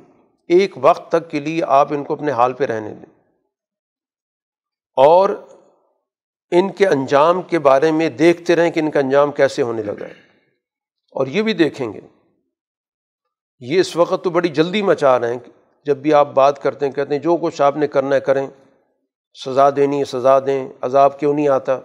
[0.47, 3.05] ایک وقت تک کے لیے آپ ان کو اپنے حال پہ رہنے دیں۔
[4.97, 5.29] اور
[6.51, 10.05] ان کے انجام کے بارے میں دیکھتے رہیں کہ ان کا انجام کیسے ہونے لگا
[10.05, 10.13] ہے۔
[11.11, 11.99] اور یہ بھی دیکھیں گے۔
[13.59, 15.39] یہ اس وقت تو بڑی جلدی مچا رہے ہیں
[15.85, 18.47] جب بھی آپ بات کرتے ہیں، کہتے ہیں جو کچھ آپ نے کرنا ہے، کریں۔
[19.45, 21.79] سزا دینی ہے، سزا دیں۔ عذاب کیوں نہیں آتا؟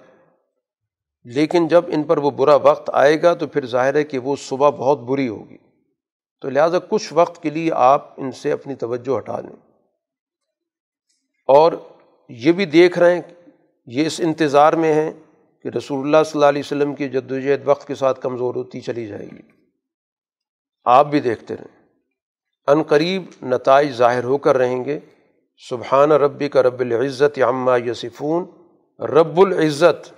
[1.24, 4.36] لیکن جب ان پر وہ برا وقت آئے گا تو پھر ظاہر ہے کہ وہ
[4.36, 5.56] صبح بہت بری ہوگی۔
[6.40, 9.56] تو لہٰذا کچھ وقت کے لیے آپ ان سے اپنی توجہ ہٹا لیں۔
[11.46, 11.72] اور
[12.28, 13.22] یہ بھی دیکھ رہے ہیں
[13.86, 15.12] یہ اس انتظار میں ہیں
[15.62, 18.80] کہ رسول اللہ صلی اللہ علیہ وسلم کی جد وجہد وقت کے ساتھ کمزور ہوتی
[18.80, 19.40] چلی جائے گی۔
[20.84, 21.86] آپ بھی دیکھتے رہیں۔
[22.66, 25.00] ان قریب نتائج ظاہر ہو کر رہیں گے۔
[25.68, 28.44] سبحان ربی کا رب العزت عامہ یسفون
[29.00, 30.12] رب العزت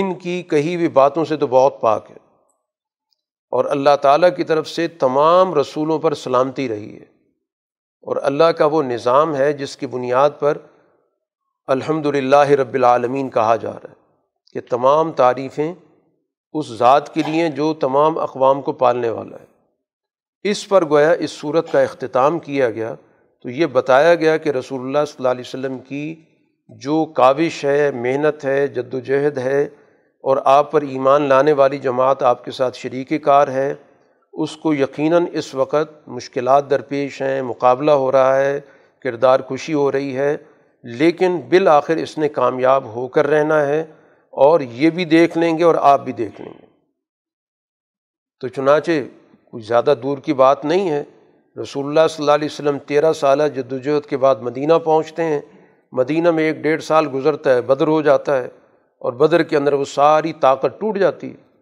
[0.00, 2.16] ان کی کہی ہوئی باتوں سے تو بہت پاک ہے۔
[3.50, 7.04] اور اللہ تعالیٰ کی طرف سے تمام رسولوں پر سلامتی رہی ہے۔
[8.02, 10.58] اور اللہ کا وہ نظام ہے جس کی بنیاد پر
[11.66, 13.94] الحمد للہ رب العالمین کہا جا رہا ہے
[14.52, 15.74] کہ تمام تعریفیں
[16.52, 19.46] اس ذات کے لیے جو تمام اقوام کو پالنے والا ہے۔
[20.42, 22.94] اس پر گویا اس صورت کا اختتام کیا گیا
[23.42, 26.14] تو یہ بتایا گیا کہ رسول اللہ صلی اللہ علیہ وسلم کی
[26.68, 29.68] جو کاوش ہے، محنت ہے، جد و جہد ہے
[30.22, 33.74] اور آپ پر ایمان لانے والی جماعت آپ کے ساتھ شریک کار ہے،
[34.32, 38.60] اس کو یقیناً اس وقت مشکلات درپیش ہیں، مقابلہ ہو رہا ہے،
[39.02, 40.36] کردار خوشی ہو رہی ہے،
[40.84, 43.80] لیکن بالآخر اس نے کامیاب ہو کر رہنا ہے
[44.30, 46.66] اور یہ بھی دیکھ لیں گے اور آپ بھی دیکھ لیں گے۔
[48.40, 48.90] تو چنانچہ
[49.52, 51.04] کچھ زیادہ دور کی بات نہیں ہے۔
[51.62, 55.40] رسول اللہ صلی اللہ علیہ وسلم تیرہ سالہ جدوجہد کے بعد مدینہ پہنچتے ہیں۔
[55.92, 58.48] مدینہ میں ایک ڈیڑھ سال گزرتا ہے، بدر ہو جاتا ہے۔
[59.02, 61.52] اور بدر کے اندر وہ ساری طاقت ٹوٹ جاتی ہے۔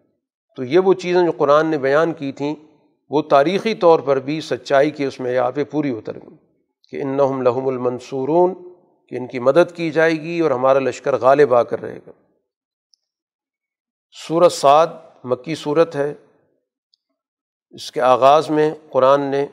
[0.55, 2.55] تو یہ وہ چیزیں جو قرآن نے بیان کی تھیں،
[3.09, 6.35] وہ تاریخی طور پر بھی سچائی کی اس میں یہاں پہ پوری اتر گئی۔
[6.89, 8.53] کہ ان لحم المنصورون،
[9.07, 12.11] کہ ان کی مدد کی جائے گی اور ہمارا لشکر غالب آ کر رہے گا۔
[14.27, 14.87] صورت سعد
[15.23, 16.13] مکی صورت ہے۔
[17.69, 19.45] اس کے آغاز میں قرآن نے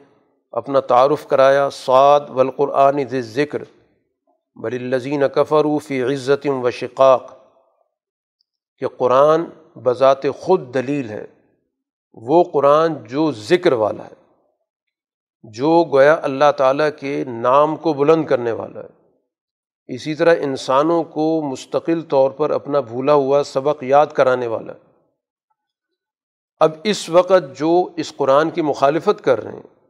[0.53, 3.63] اپنا تعارف کرایا، سعد والقرآن ذکر
[4.63, 5.23] بل الزین
[5.79, 7.38] فی عزت و شقاق۔
[8.79, 11.27] کہ قرآن بذات خود دلیل ہے۔
[12.13, 14.15] وہ قرآن جو ذکر والا ہے،
[15.43, 18.89] جو گویا اللہ تعالیٰ کے نام کو بلند کرنے والا ہے۔
[19.95, 24.79] اسی طرح انسانوں کو مستقل طور پر اپنا بھولا ہوا سبق یاد کرانے والا ہے۔
[26.61, 29.85] اب اس وقت جو اس قرآن کی مخالفت کر رہے ہیں،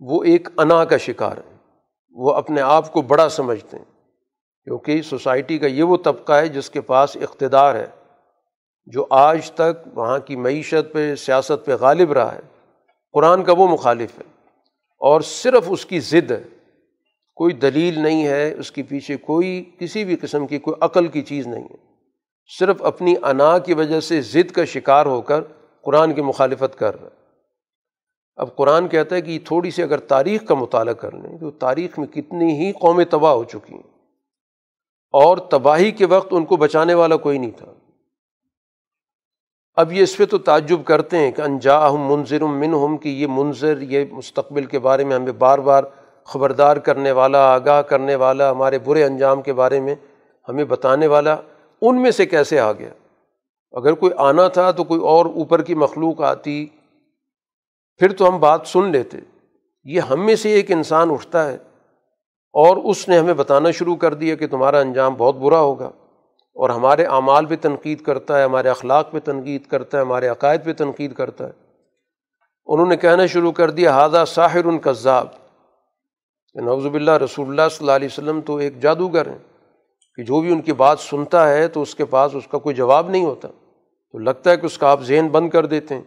[0.00, 1.56] وہ ایک انا کا شکار ہے
[2.10, 3.84] وہ اپنے آپ کو بڑا سمجھتے ہیں،
[4.64, 7.86] کیونکہ سوسائٹی کا یہ وہ طبقہ ہے جس کے پاس اقتدار ہے۔
[8.86, 12.40] جو آج تک وہاں کی معیشت پہ، سیاست پہ غالب رہا ہے،
[13.12, 14.24] قرآن کا وہ مخالف ہے۔
[14.98, 16.42] اور صرف اس کی ضد ہے۔
[17.34, 21.22] کوئی دلیل نہیں ہے اس کے پیچھے، کوئی کسی بھی قسم کی، کوئی عقل کی
[21.22, 21.92] چیز نہیں ہے۔
[22.58, 25.40] صرف اپنی انا کی وجہ سے ضد کا شکار ہو کر
[25.82, 27.22] قرآن کی مخالفت کر رہا ہے۔
[28.36, 31.98] اب قرآن کہتا ہے کہ تھوڑی سی اگر تاریخ کا مطالعہ کر لیں تو تاریخ
[31.98, 33.82] میں کتنی ہی قومیں تباہ ہو چکی ہیں۔
[35.12, 37.71] اور تباہی کے وقت ان کو بچانے والا کوئی نہیں تھا۔
[39.76, 43.08] اب یہ اس پہ تو تعجب کرتے ہیں کہ انجا ہم منظر من ہم کہ
[43.08, 45.84] یہ منظر یہ مستقبل کے بارے میں ہمیں بار بار
[46.24, 49.94] خبردار کرنے والا، آگاہ کرنے والا، ہمارے برے انجام کے بارے میں
[50.48, 51.36] ہمیں بتانے والا،
[51.82, 52.88] ان میں سے کیسے آ گیا؟
[53.72, 56.66] اگر کوئی آنا تھا تو کوئی اور اوپر کی مخلوق آتی،
[57.98, 59.18] پھر تو ہم بات سن لیتے۔
[59.84, 61.54] یہ ہم میں سے ایک انسان اٹھتا ہے
[62.52, 65.90] اور اس نے ہمیں بتانا شروع کر دیا کہ تمہارا انجام بہت برا ہوگا۔
[66.54, 70.64] اور ہمارے اعمال پہ تنقید کرتا ہے، ہمارے اخلاق پہ تنقید کرتا ہے، ہمارے عقائد
[70.64, 71.52] پہ تنقید کرتا ہے۔
[72.66, 75.26] انہوں نے کہنا شروع کر دیا ہادہ ساحر ان کذاب
[76.54, 79.38] یعنی نوزب اللہ رسول اللہ صلی اللہ علیہ وسلم تو ایک جادوگر ہیں
[80.14, 82.74] کہ جو بھی ان کی بات سنتا ہے تو اس کے پاس اس کا کوئی
[82.74, 83.48] جواب نہیں ہوتا۔
[84.12, 86.02] تو لگتا ہے کہ اس کا آپ ذہن بند کر دیتے ہیں،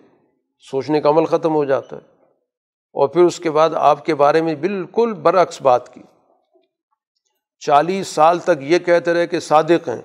[0.71, 2.01] سوچنے کا عمل ختم ہو جاتا ہے۔
[2.93, 6.01] اور پھر اس کے بعد آپ کے بارے میں بالکل برعکس بات کی۔
[7.59, 10.01] چالیس سال تک یہ کہتے رہے کہ صادق ہیں۔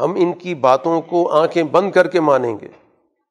[0.00, 2.68] ہم ان کی باتوں کو آنکھیں بند کر کے مانیں گے۔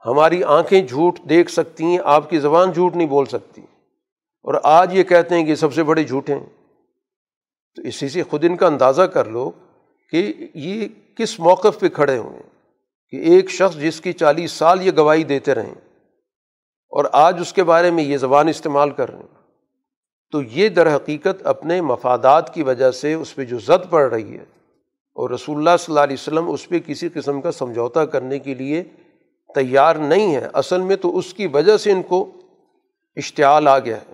[0.05, 3.61] ہماری آنکھیں جھوٹ دیکھ سکتی ہیں، آپ کی زبان جھوٹ نہیں بول سکتی۔
[4.43, 6.45] اور آج یہ کہتے ہیں کہ سب سے بڑے جھوٹے ہیں۔
[7.75, 9.51] تو اسی سے خود ان کا اندازہ کر لو
[10.11, 10.87] کہ یہ
[11.17, 12.49] کس موقف پہ کھڑے ہوئے ہیں
[13.09, 15.75] کہ ایک شخص جس کی چالیس سال یہ گواہی دیتے رہیں
[16.89, 19.43] اور آج اس کے بارے میں یہ زبان استعمال کر رہے ہیں۔
[20.31, 24.37] تو یہ در حقیقت اپنے مفادات کی وجہ سے اس پہ جو زد پڑ رہی
[24.37, 24.45] ہے
[25.13, 28.53] اور رسول اللہ صلی اللہ علیہ وسلم اس پہ کسی قسم کا سمجھوتا کرنے کے
[28.53, 28.83] لیے
[29.55, 32.29] تیار نہیں ہے اصل میں تو اس کی وجہ سے ان کو
[33.15, 34.13] اشتعال آ گیا ہے۔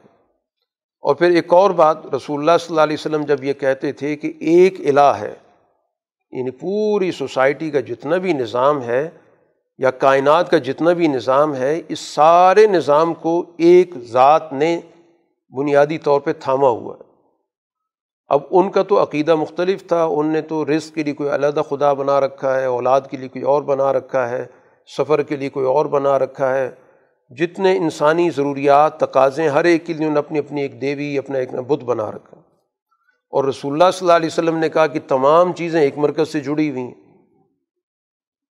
[1.02, 4.16] اور پھر ایک اور بات، رسول اللہ صلی اللہ علیہ وسلم جب یہ کہتے تھے
[4.16, 5.34] کہ ایک الہ ہے
[6.32, 9.10] یعنی پوری سوسائٹی کا جتنا بھی نظام ہے
[9.78, 14.80] یا کائنات کا جتنا بھی نظام ہے، اس سارے نظام کو ایک ذات نے
[15.58, 17.09] بنیادی طور پہ تھاما ہوا ہے۔
[18.30, 21.62] اب ان کا تو عقیدہ مختلف تھا، ان نے تو رزق کے لیے کوئی علیحدہ
[21.70, 24.46] خدا بنا رکھا ہے، اولاد کے لیے کوئی اور بنا رکھا ہے،
[24.98, 26.72] سفر کے لیے کوئی اور بنا رکھا ہے۔
[27.30, 31.40] جتنے انسانی ضروریات، تقاضے، ہر ایک کے لیے انہوں نے اپنی اپنی ایک دیوی، اپنا
[31.40, 32.38] ایک بت بنا رکھا۔
[33.30, 36.40] اور رسول اللہ صلی اللہ علیہ وسلم نے کہا کہ تمام چیزیں ایک مرکز سے
[36.40, 36.94] جڑی ہوئی ہیں۔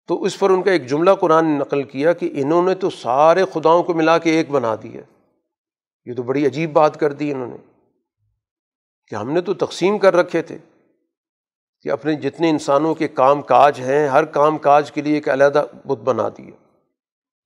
[0.06, 2.90] تو اس پر ان کا ایک جملہ قرآن نے نقل کیا کہ انہوں نے تو
[2.90, 5.00] سارے خداؤں کو ملا کے ایک بنا دیا۔
[6.04, 7.77] یہ تو بڑی عجیب بات کر دی انہوں نے۔
[9.10, 10.58] کہ ہم نے تو تقسیم کر رکھے تھے
[11.82, 15.64] کہ اپنے جتنے انسانوں کے کام کاج ہیں، ہر کام کاج کے لیے ایک علیحدہ
[15.86, 16.50] بت بنا دیا۔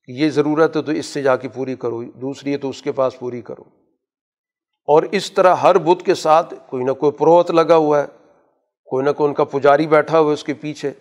[0.05, 2.83] کہ یہ ضرورت ہے تو اس سے جا کے پوری کرو، دوسری ہے تو اس
[2.83, 3.63] کے پاس پوری کرو۔
[4.85, 8.07] اور اس طرح ہر بت کے ساتھ کوئی نہ کوئی پروت لگا ہوا ہے،
[8.85, 10.93] کوئی نہ کوئی ان کا پجاری بیٹھا ہوا ہے اس کے پیچھے۔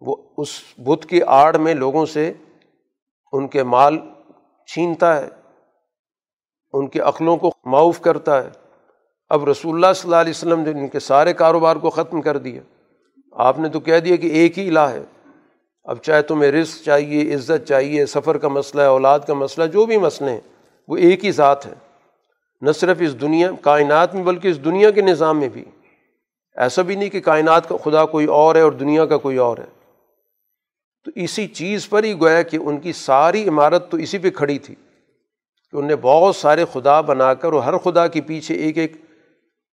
[0.00, 0.48] وہ اس
[0.78, 2.32] بت کی آڑ میں لوگوں سے
[3.32, 3.98] ان کے مال
[4.66, 5.28] چھینتا ہے،
[6.72, 8.63] ان کے عقلوں کو معاف کرتا ہے۔
[9.34, 12.38] اب رسول اللہ صلی اللہ علیہ وسلم نے ان کے سارے کاروبار کو ختم کر
[12.38, 12.60] دیا۔
[13.32, 15.02] آپ نے تو کہہ دیا کہ ایک ہی الہ ہے۔
[15.84, 19.86] اب چاہے تمہیں رزق چاہیے، عزت چاہیے، سفر کا مسئلہ ہے، اولاد کا مسئلہ، جو
[19.86, 20.40] بھی مسئلے ہیں،
[20.88, 21.74] وہ ایک ہی ذات ہے۔
[22.60, 25.64] نہ صرف اس دنیا، کائنات میں، بلکہ اس دنیا کے نظام میں بھی۔
[26.56, 29.58] ایسا بھی نہیں کہ کائنات کا خدا کوئی اور ہے اور دنیا کا کوئی اور
[29.58, 29.84] ہے۔
[31.04, 34.58] تو اسی چیز پر ہی گویا کہ ان کی ساری عمارت تو اسی پہ کھڑی
[34.58, 34.74] تھی
[35.70, 38.92] کہ انہیں بہت سارے خدا بنا کر اور ہر خدا کے پیچھے ایک ایک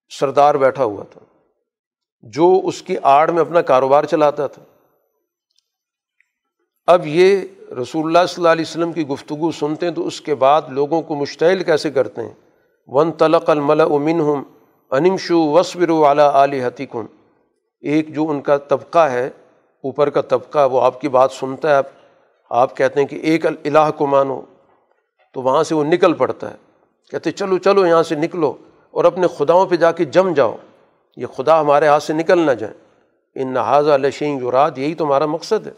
[0.09, 1.19] سردار بیٹھا ہوا تھا،
[2.23, 4.63] جو اس کی آڑ میں اپنا کاروبار چلاتا تھا۔
[6.87, 7.39] اب یہ
[7.81, 11.01] رسول اللہ صلی اللہ علیہ وسلم کی گفتگو سنتے ہیں تو اس کے بعد لوگوں
[11.01, 12.33] کو مشتعل کیسے کرتے ہیں؟
[12.87, 14.43] ون تلق الملا امن ہم
[14.91, 16.61] انمشو وصبر والا علی
[17.83, 19.27] ایک جو ان کا طبقہ ہے،
[19.83, 21.87] اوپر کا طبقہ، وہ آپ کی بات سنتا ہے، آپ
[22.49, 24.41] آپ کہتے ہیں کہ ایک الہ کو مانو،
[25.35, 26.55] تو وہاں سے وہ نکل پڑتا ہے۔
[27.11, 28.53] کہتے چلو چلو، یہاں سے نکلو۔
[28.91, 30.55] اور اپنے خداؤں پہ جا کے جم جاؤ۔
[31.17, 32.75] یہ خدا ہمارے ہاتھ سے نکل نہ جائیں
[33.35, 35.71] ان نہاذا لشین جرات یہی تو ہمارا مقصد ہے۔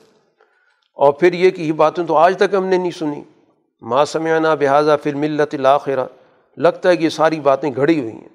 [0.93, 3.21] اور پھر یہ کہ یہ باتیں تو آج تک ہم نے نہیں سنی۔
[3.81, 6.05] ماں سمیانہ بحاظہ پھر ملت الآخرہ
[6.57, 8.29] لگتا ہے کہ یہ ساری باتیں گھڑی ہوئی ہیں۔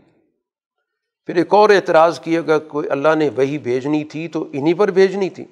[1.27, 4.91] پھر ایک اور اعتراض کیا کہ کوئی اللہ نے وہی بھیجنی تھی تو انہیں پر
[4.91, 5.45] بھیجنی تھی۔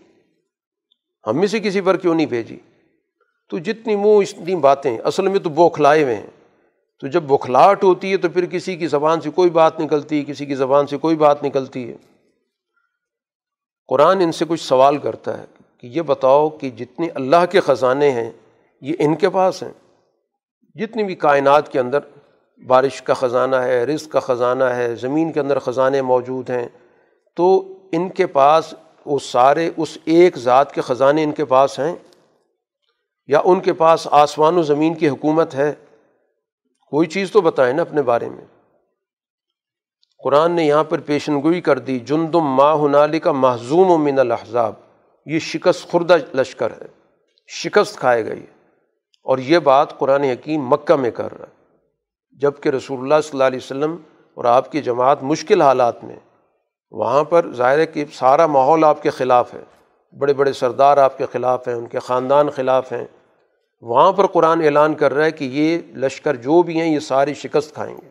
[1.26, 2.58] ہم میں سے کسی پر کیوں نہیں بھیجی؟
[3.50, 6.43] تو جتنی منہ، اتنی باتیں۔ اصل میں تو بوکھلائے ہوئے ہیں۔
[7.04, 10.24] تو جب بکھلاہٹ ہوتی ہے تو پھر کسی کی زبان سے کوئی بات نکلتی ہے،
[10.24, 11.96] کسی کی زبان سے کوئی بات نکلتی ہے۔
[13.88, 15.44] قرآن ان سے کچھ سوال کرتا ہے
[15.78, 18.30] کہ یہ بتاؤ کہ جتنے اللہ کے خزانے ہیں،
[18.80, 19.72] یہ ان کے پاس ہیں۔
[20.74, 21.98] جتنی بھی کائنات کے اندر
[22.66, 26.68] بارش کا خزانہ ہے، رزق کا خزانہ ہے، زمین کے اندر خزانے موجود ہیں،
[27.36, 28.74] تو ان کے پاس
[29.06, 31.94] وہ سارے اس ایک ذات کے خزانے ان کے پاس ہیں؟
[33.26, 35.72] یا ان کے پاس آسمان و زمین کی حکومت ہے؟
[36.94, 38.44] کوئی چیز تو بتائیں نا اپنے بارے میں۔
[40.24, 44.18] قرآن نے یہاں پر پیشن گوئی کر دی، جندم ما ہنالی کا محضوم و من
[44.18, 44.72] الحضاب
[45.26, 46.86] یہ شکست خوردہ لشکر ہے،
[47.48, 48.46] شکست کھائے گئی
[49.22, 51.62] اور یہ بات قرآن حکیم مکہ میں کر رہا ہے۔
[52.40, 53.96] جبکہ رسول اللہ صلی اللہ علیہ وسلم
[54.34, 56.16] اور آپ کی جماعت مشکل حالات میں،
[56.90, 59.62] وہاں پر ظاہر ہے کہ سارا ماحول آپ کے خلاف ہے۔
[60.18, 63.04] بڑے بڑے سردار آپ کے خلاف ہیں، ان کے خاندان خلاف ہیں۔
[63.84, 67.34] وہاں پر قرآن اعلان کر رہا ہے کہ یہ لشکر جو بھی ہیں یہ ساری
[67.34, 68.08] شکست کھائیں گے۔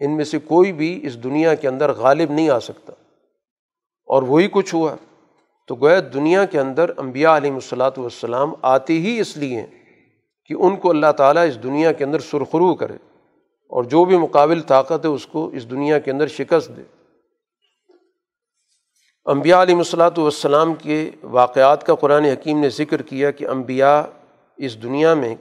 [0.00, 2.92] ان میں سے کوئی بھی اس دنیا کے اندر غالب نہیں آ سکتا۔
[4.06, 4.96] اور وہی کچھ ہوا۔
[5.68, 9.66] تو گویا دنیا کے اندر انبیاء علیہ الصلاۃ والسلام آتے ہی اس لیے ہیں
[10.44, 12.94] کہ ان کو اللہ تعالیٰ اس دنیا کے اندر سرخرو کرے
[13.68, 16.82] اور جو بھی مقابل طاقت ہے اس کو اس دنیا کے اندر شکست دے۔
[19.24, 24.02] انبیاء علیہ الصلاۃ والسلام کے واقعات کا قرآن حکیم نے ذکر کیا کہ انبیاء
[24.56, 25.34] اس دنیا میں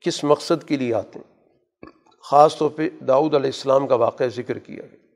[0.00, 1.38] کس مقصد کے لیے آتے ہیں؟
[2.22, 5.06] خاص طور پہ داؤد علیہ السلام کا واقعہ ذکر کیا گیا۔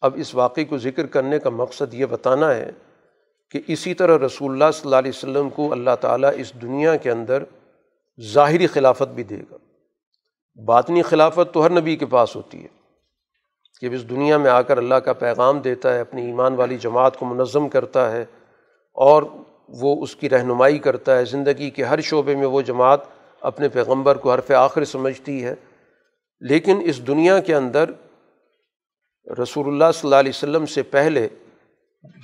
[0.00, 2.70] اب اس واقعے کو ذکر کرنے کا مقصد یہ بتانا ہے
[3.50, 7.10] کہ اسی طرح رسول اللہ صلی اللہ علیہ وسلم کو اللہ تعالیٰ اس دنیا کے
[7.10, 7.42] اندر
[8.20, 9.56] ظاہری خلافت بھی دے گا۔
[10.64, 12.68] باطنی خلافت تو ہر نبی کے پاس ہوتی ہے۔
[13.80, 17.16] کہ اس دنیا میں آ کر اللہ کا پیغام دیتا ہے، اپنی ایمان والی جماعت
[17.16, 18.24] کو منظم کرتا ہے
[18.92, 19.22] اور
[19.70, 23.00] وہ اس کی رہنمائی کرتا ہے۔ زندگی کے ہر شعبے میں وہ جماعت
[23.40, 25.54] اپنے پیغمبر کو حرف آخر سمجھتی ہے۔
[26.40, 27.90] لیکن اس دنیا کے اندر
[29.42, 31.28] رسول اللہ صلی اللہ علیہ وسلم سے پہلے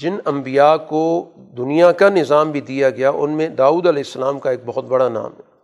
[0.00, 4.50] جن انبیاء کو دنیا کا نظام بھی دیا گیا، ان میں داؤد علیہ السلام کا
[4.50, 5.56] ایک بہت بڑا نام ہے۔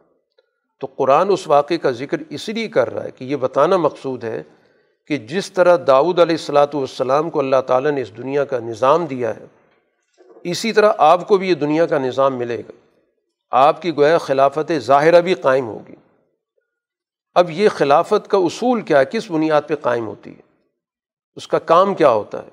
[0.80, 4.24] تو قرآن اس واقعے کا ذکر اس لیے کر رہا ہے کہ یہ بتانا مقصود
[4.24, 4.42] ہے
[5.06, 9.06] کہ جس طرح داؤد علیہ السلاۃ والسلام کو اللہ تعالیٰ نے اس دنیا کا نظام
[9.06, 9.44] دیا ہے
[10.44, 12.72] اسی طرح آپ کو بھی یہ دنیا کا نظام ملے گا۔
[13.50, 15.94] آپ کی گویا خلافت ظاہرہ بھی قائم ہوگی۔
[17.34, 20.42] اب یہ خلافت کا اصول کیا ہے؟ کس بنیاد پہ قائم ہوتی ہے؟
[21.36, 22.48] اس کا کام کیا ہوتا ہے؟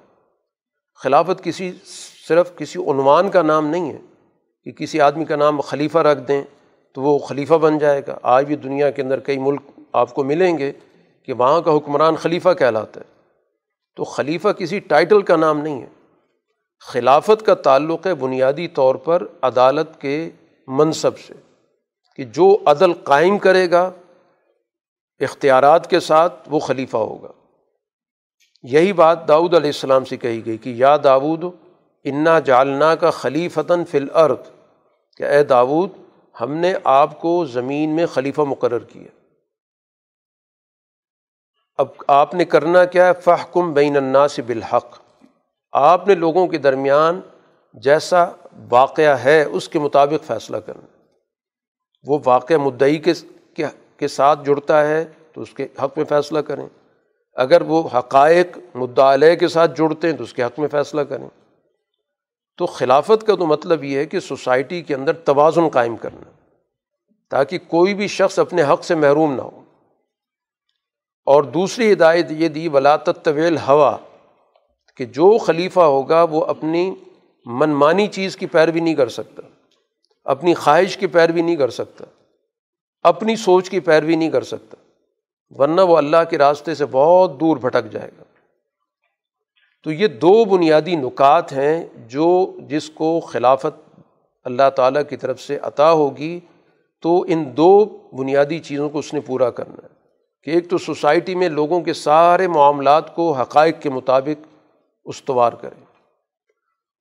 [0.95, 1.71] خلافت کسی
[2.27, 3.97] صرف کسی عنوان کا نام نہیں ہے
[4.63, 6.43] کہ کسی آدمی کا نام خلیفہ رکھ دیں
[6.93, 9.61] تو وہ خلیفہ بن جائے گا۔ آج بھی دنیا کے اندر کئی ملک
[9.91, 10.71] آپ کو ملیں گے
[11.23, 13.05] کہ وہاں کا حکمران خلیفہ کہلاتا ہے۔
[13.95, 15.87] تو خلیفہ کسی ٹائٹل کا نام نہیں ہے۔
[16.79, 20.29] خلافت کا تعلق ہے بنیادی طور پر عدالت کے
[20.67, 21.33] منصب سے
[22.15, 23.91] کہ جو عدل قائم کرے گا،
[25.19, 27.27] اختیارات کے ساتھ وہ خلیفہ ہوگا۔
[28.63, 31.43] یہی بات داؤد علیہ السلام سے کہی گئی کہ یا داود
[32.03, 34.47] انا جالنا کا خلیفتاً فل عرت
[35.17, 35.89] کہ اے داود
[36.41, 39.35] ہم نے آپ کو زمین میں خلیفہ مقرر کیا۔
[41.77, 45.08] اب آپ نے کرنا کیا ہے؟ فحکم بین الناس بالحق۔
[45.71, 47.21] آپ نے لوگوں کے درمیان
[47.73, 48.25] جیسا
[48.69, 51.03] واقعہ ہے، اس کے مطابق فیصلہ کرنا۔
[52.07, 53.13] وہ واقعہ مدعی کے
[53.97, 56.65] کے ساتھ جڑتا ہے تو اس کے حق میں فیصلہ کریں۔
[57.33, 61.29] اگر وہ حقائق مدعا کے ساتھ جڑتے ہیں تو اس کے حق میں فیصلہ کریں۔
[62.57, 66.31] تو خلافت کا تو مطلب یہ ہے کہ سوسائٹی کے اندر توازن قائم کرنا،
[67.29, 69.63] تاکہ کوئی بھی شخص اپنے حق سے محروم نہ ہو۔
[71.25, 73.97] اور دوسری ہدایت یہ دی ولاطت طویل ہوا
[74.99, 76.95] کہ جو خلیفہ ہوگا وہ اپنی
[77.45, 79.41] منمانی چیز کی پیروی نہیں کر سکتا،
[80.23, 82.05] اپنی خواہش کی پیروی نہیں کر سکتا،
[83.01, 84.77] اپنی سوچ کی پیروی نہیں کر سکتا،
[85.49, 88.23] ورنہ وہ اللہ کے راستے سے بہت دور بھٹک جائے گا۔
[89.83, 93.99] تو یہ دو بنیادی نکات ہیں جو جس کو خلافت
[94.43, 96.39] اللہ تعالیٰ کی طرف سے عطا ہوگی۔
[97.01, 99.87] تو ان دو بنیادی چیزوں کو اس نے پورا کرنا ہے
[100.43, 104.48] کہ ایک تو سوسائٹی میں لوگوں کے سارے معاملات کو حقائق کے مطابق
[105.03, 105.83] استوار کریں۔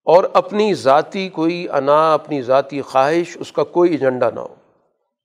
[0.04, 4.54] اور اپنی ذاتی کوئی انا، اپنی ذاتی خواہش، اس کا کوئی ایجنڈا نہ ہو۔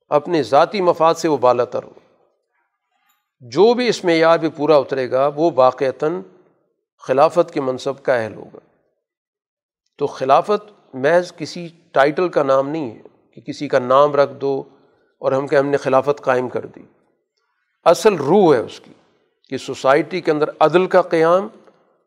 [0.10, 1.92] اپنے ذاتی مفاد سے وہ بالا تر ہو۔
[3.40, 6.22] جو بھی اس معیار پہ پورا اترے گا، وہ واقعتاً
[7.08, 8.60] خلافت کے منصب کا اہل ہوگا۔
[9.98, 13.02] تو خلافت محض کسی ٹائٹل کا نام نہیں ہے
[13.34, 14.64] کہ کسی کا نام رکھ دو
[15.20, 16.82] اور ہم کہ ہم نے خلافت قائم کر دی۔
[17.86, 18.94] اصل روح ہے اس کی
[19.50, 21.48] کہ سوسائٹی کے اندر عدل کا قیام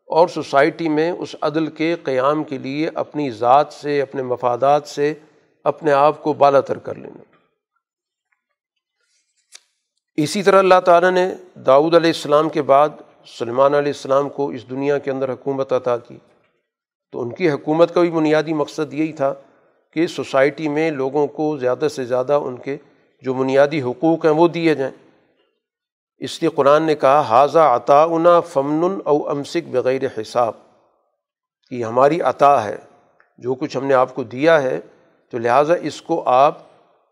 [0.07, 5.13] اور سوسائٹی میں اس عدل کے قیام کے لیے اپنی ذات سے، اپنے مفادات سے
[5.63, 7.21] اپنے آپ کو بالا تر کر لینا۔
[10.17, 12.89] اسی طرح اللہ تعالیٰ نے داؤد علیہ السلام کے بعد
[13.25, 16.17] سلمان علیہ السلام کو اس دنیا کے اندر حکومت عطا کی۔
[17.11, 19.33] تو ان کی حکومت کا بھی بنیادی مقصد یہی تھا
[19.93, 22.77] کہ سوسائٹی میں لوگوں کو زیادہ سے زیادہ ان کے
[23.21, 25.06] جو بنیادی حقوق ہیں وہ دیے جائیں۔
[26.17, 28.07] اس لیے قرآن نے کہا حاضہ عطا
[28.39, 30.53] فمن او امسک بغیر حساب.
[31.69, 32.77] کہ ہماری عطا ہے۔
[33.37, 34.79] جو کچھ ہم نے آپ کو دیا ہے،
[35.31, 36.57] تو لہٰذا اس کو آپ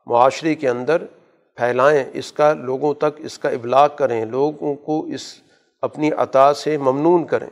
[0.05, 1.05] معاشرے کے اندر
[1.55, 5.21] پھیلائیں۔ اس کا لوگوں تک اس کا ابلاغ کریں۔ لوگوں کو اس
[5.81, 7.49] اپنی عطا سے ممنون کریں۔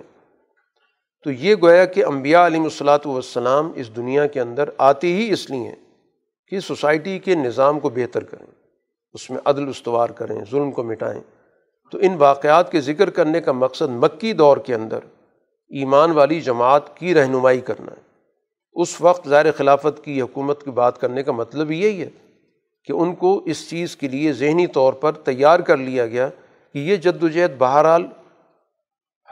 [1.24, 5.50] تو یہ گویا کہ امبیا علیہ الصلاۃ والسلام اس دنیا کے اندر آتے ہی اس
[5.50, 5.72] لیے
[6.48, 8.52] کہ سوسائٹی کے نظام کو بہتر کریں،
[9.14, 11.22] اس میں عدل استوار کریں، ظلم کو مٹائیں۔
[11.92, 15.00] تو ان واقعات کے ذکر کرنے کا مقصد مکی دور کے اندر
[15.70, 18.02] ایمان والی جماعت کی رہنمائی کرنا ہے۔
[18.74, 22.10] اس وقت زائر خلافت کی حکومت کی بات کرنے کا مطلب یہی ہے
[22.86, 26.30] کہ ان کو اس چیز کے لیے ذہنی طور پر تیار کر لیا گیا
[26.74, 28.06] کہ یہ جد و جہد بہرحال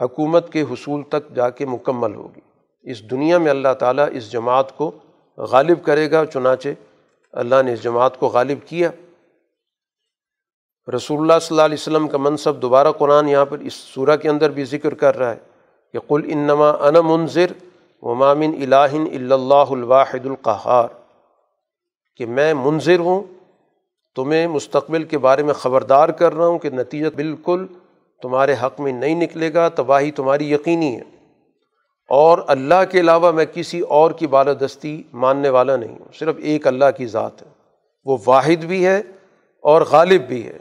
[0.00, 2.40] حکومت کے حصول تک جا کے مکمل ہوگی۔
[2.82, 4.90] اس دنیا میں اللہ تعالیٰ اس جماعت کو
[5.38, 6.68] غالب کرے گا، چنانچہ
[7.32, 8.90] اللہ نے اس جماعت کو غالب کیا۔
[10.88, 14.28] رسول اللہ صلی اللہ علیہ وسلم کا منصب دوبارہ قرآن یہاں پر اس صورح کے
[14.28, 15.38] اندر بھی ذکر کر رہا ہے
[15.92, 17.52] کہ قل انما ان منظر
[18.02, 20.88] و مامن الہن اللہ الواحد القحار
[22.16, 23.22] کہ میں منظر ہوں،
[24.16, 27.66] تمہیں مستقبل کے بارے میں خبردار کر رہا ہوں کہ نتیجہ بالکل
[28.22, 31.02] تمہارے حق میں نہیں نکلے گا، تباہی تمہاری یقینی ہے۔
[32.08, 36.66] اور اللہ کے علاوہ میں کسی اور کی بالادستی ماننے والا نہیں ہوں، صرف ایک
[36.66, 37.46] اللہ کی ذات ہے۔
[38.04, 39.02] وہ واحد بھی ہے
[39.60, 40.58] اور غالب بھی ہے۔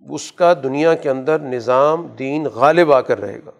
[0.00, 3.50] اس کا دنیا کے اندر نظام دین غالب آ کر رہے گا۔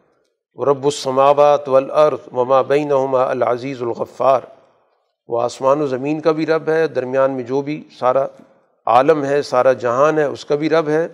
[0.65, 4.41] رب السماوات والارض وما بینہما العزیز الغفار۔
[5.29, 8.27] وہ آسمان و زمین کا بھی رب ہے، درمیان میں جو بھی سارا
[8.87, 11.05] عالم ہے، سارا جہان ہے، اس کا بھی رب ہے۔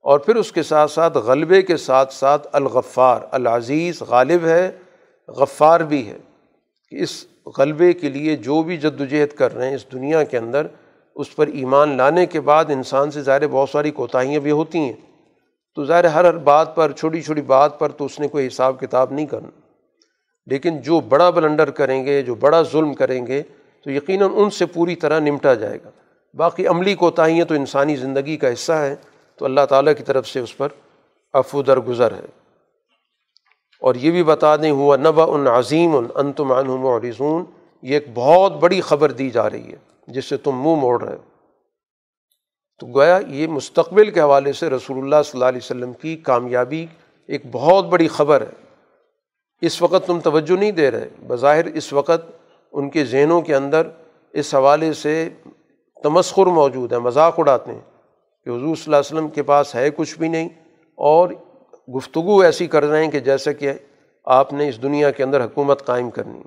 [0.00, 4.70] اور پھر اس کے ساتھ ساتھ غلبے کے ساتھ ساتھ الغفار، العزیز غالب ہے،
[5.28, 6.18] غفار بھی ہے۔
[6.90, 7.24] کہ اس
[7.58, 10.66] غلبے کے لیے جو بھی جد وجہد کر رہے ہیں، اس دنیا کے اندر
[11.14, 14.92] اس پر ایمان لانے کے بعد انسان سے ظاہر بہت ساری کوتاہیاں بھی ہوتی ہیں۔
[15.74, 18.80] تو ظاہر ہر ہر بات پر، چھوٹی چھوٹی بات پر تو اس نے کوئی حساب
[18.80, 19.48] کتاب نہیں کرنا۔
[20.46, 23.42] لیکن جو بڑا بلنڈر کریں گے، جو بڑا ظلم کریں گے،
[23.84, 25.90] تو یقیناً ان سے پوری طرح نمٹا جائے گا۔
[26.34, 28.96] باقی عملی کوتاہیاں تو انسانی زندگی کا حصہ ہے
[29.36, 30.68] تو اللہ تعالیٰ کی طرف سے اس پر
[31.32, 32.26] افو در گزر ہے۔
[33.80, 37.20] اور یہ بھی بتا دیں، ہوا نبا ان عظیم ان انتم عنہم اور یہ
[37.82, 41.22] ایک بہت بڑی خبر دی جا رہی ہے۔ جس سے تم منہ موڑ رہے ہو۔
[42.80, 46.86] تو گویا یہ مستقبل کے حوالے سے رسول اللہ صلی اللہ علیہ وسلم کی کامیابی
[47.26, 48.66] ایک بہت بڑی خبر ہے۔
[49.60, 53.86] اس وقت تم توجہ نہیں دے رہے۔ بظاہر اس وقت ان کے ذہنوں کے اندر
[54.32, 55.28] اس حوالے سے
[56.02, 57.80] تمسخر موجود ہے، مذاق اڑاتے ہیں
[58.44, 60.48] کہ حضور صلی اللہ علیہ وسلم کے پاس ہے کچھ بھی نہیں۔
[60.94, 61.28] اور
[61.96, 63.72] گفتگو ایسی کر رہے ہیں کہ جیسا کہ
[64.24, 66.40] آپ نے اس دنیا کے اندر حکومت قائم کرنی۔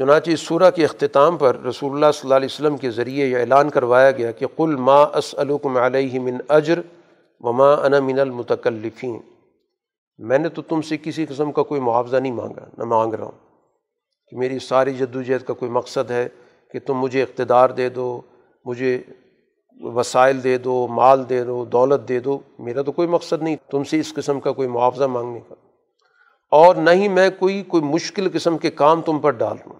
[0.00, 3.36] چنانچہ اس صورح کے اختتام پر رسول اللہ صلی اللہ علیہ وسلم کے ذریعے یہ
[3.36, 6.80] اعلان کروایا گیا کہ قل ما اسلکم علیہ من اجر
[7.40, 9.20] وما انا من المتکلفین۔
[10.18, 13.24] میں نے تو تم سے کسی قسم کا کوئی معاوضہ نہیں مانگا، نہ مانگ رہا
[13.24, 13.38] ہوں۔
[14.28, 16.28] کہ میری ساری جد و جہد کا کوئی مقصد ہے
[16.72, 18.20] کہ تم مجھے اقتدار دے دو،
[18.64, 19.02] مجھے
[19.80, 23.84] وسائل دے دو، مال دے دو، دولت دے دو، میرا تو کوئی مقصد نہیں، تم
[23.84, 25.54] سے اس قسم کا کوئی معاوضہ مانگنے کا۔
[26.50, 29.79] اور نہ ہی میں کوئی کوئی مشکل قسم کے کام تم پر ڈال دوں۔ کہ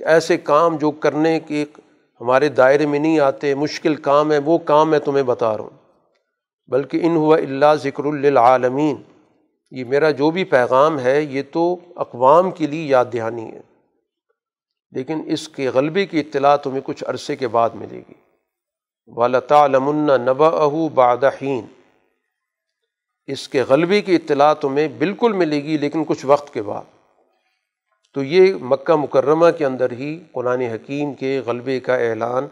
[0.00, 1.64] ایسے کام جو کرنے کے
[2.20, 5.70] ہمارے دائرے میں نہیں آتے، مشکل کام ہے، وہ کام میں تمہیں بتا رہا ہوں۔
[6.66, 8.96] بلکہ ان ہوا اللہ ذکر للعالمین۔
[9.70, 13.60] یہ میرا جو بھی پیغام ہے، یہ تو اقوام کے لیے یاد دہانی ہے۔
[14.90, 18.14] لیکن اس کے غلبے کی اطلاع تمہیں کچھ عرصے کے بعد ملے گی۔
[19.06, 21.66] والا تعلمن نبا اہو بادحین
[23.26, 26.93] اس کے غلبے کی اطلاع تمہیں بالکل ملے گی، لیکن کچھ وقت کے بعد۔
[28.14, 32.46] تو یہ مکہ مکرمہ کے اندر ہی قرآن حکیم کے غلبے کا اعلان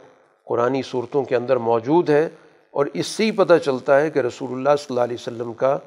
[0.44, 2.28] قرآن صورتوں کے اندر موجود ہے
[2.70, 5.78] اور اس سے ہی پتہ چلتا ہے کہ رسول اللہ صلی اللہ علیہ وسلم کا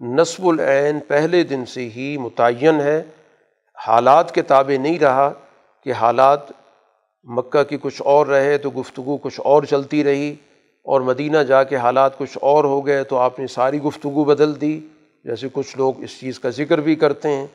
[0.00, 3.02] نصب العین پہلے دن سے ہی متعین ہے۔
[3.86, 5.32] حالات کے تابع نہیں رہا
[5.84, 6.40] کہ حالات
[7.24, 10.34] مکہ کی کچھ اور رہے تو گفتگو کچھ اور چلتی رہی
[10.82, 14.60] اور مدینہ جا کے حالات کچھ اور ہو گئے تو آپ نے ساری گفتگو بدل
[14.60, 14.80] دی۔
[15.24, 17.46] جیسے کچھ لوگ اس چیز کا ذکر بھی کرتے ہیں۔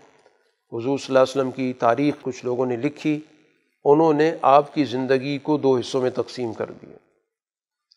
[0.74, 3.20] حضور صلی اللہ علیہ وسلم کی تاریخ کچھ لوگوں نے لکھی،
[3.86, 6.97] انہوں نے آپ کی زندگی کو دو حصوں میں تقسیم کر دیا۔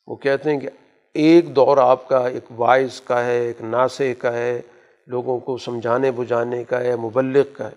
[0.06, 0.68] وہ کہتے ہیں کہ
[1.14, 4.60] ایک دور آپ کا ایک وائز کا ہے، ایک ناسے کا ہے،
[5.06, 7.74] لوگوں کو سمجھانے بجھانے کا ہے، مبلغ کا ہے۔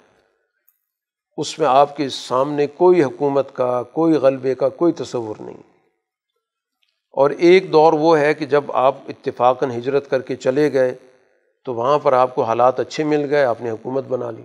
[1.38, 5.58] اس میں آپ کے سامنے کوئی حکومت کا، کوئی غلبے کا، کوئی تصور نہیں۔
[7.12, 10.96] اور ایک دور وہ ہے کہ جب آپ اتفاقاً ہجرت کر کے چلے گئے
[11.66, 14.44] تو وہاں پر آپ کو حالات اچھے مل گئے، آپ نے حکومت بنا لی۔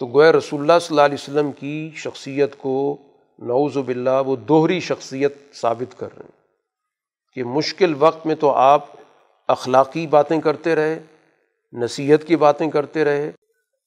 [0.00, 2.96] تو گویا رسول اللہ صلی اللہ علیہ وسلم کی شخصیت کو
[3.38, 8.84] نعوذ باللہ وہ دوہری شخصیت ثابت کر رہے ہیں کہ مشکل وقت میں تو آپ
[9.48, 10.98] اخلاقی باتیں کرتے رہے،
[11.72, 13.28] نصیحت کی باتیں کرتے رہے،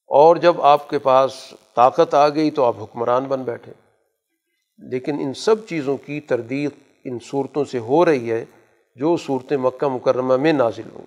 [0.09, 1.33] اور جب آپ کے پاس
[1.75, 3.71] طاقت آ گئی تو آپ حکمران بن بیٹھے۔
[4.79, 6.71] لیکن ان سب چیزوں کی تردید
[7.05, 8.43] ان صورتوں سے ہو رہی ہے
[8.95, 11.05] جو صورتیں مکہ مکرمہ میں نازل ہوں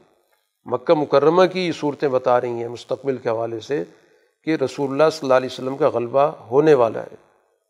[0.66, 3.82] مکہ مکرمہ کی یہ صورتیں بتا رہی ہیں مستقبل کے حوالے سے۔
[4.44, 7.14] کہ رسول اللہ صلی اللہ علیہ وسلم کا غلبہ ہونے والا ہے۔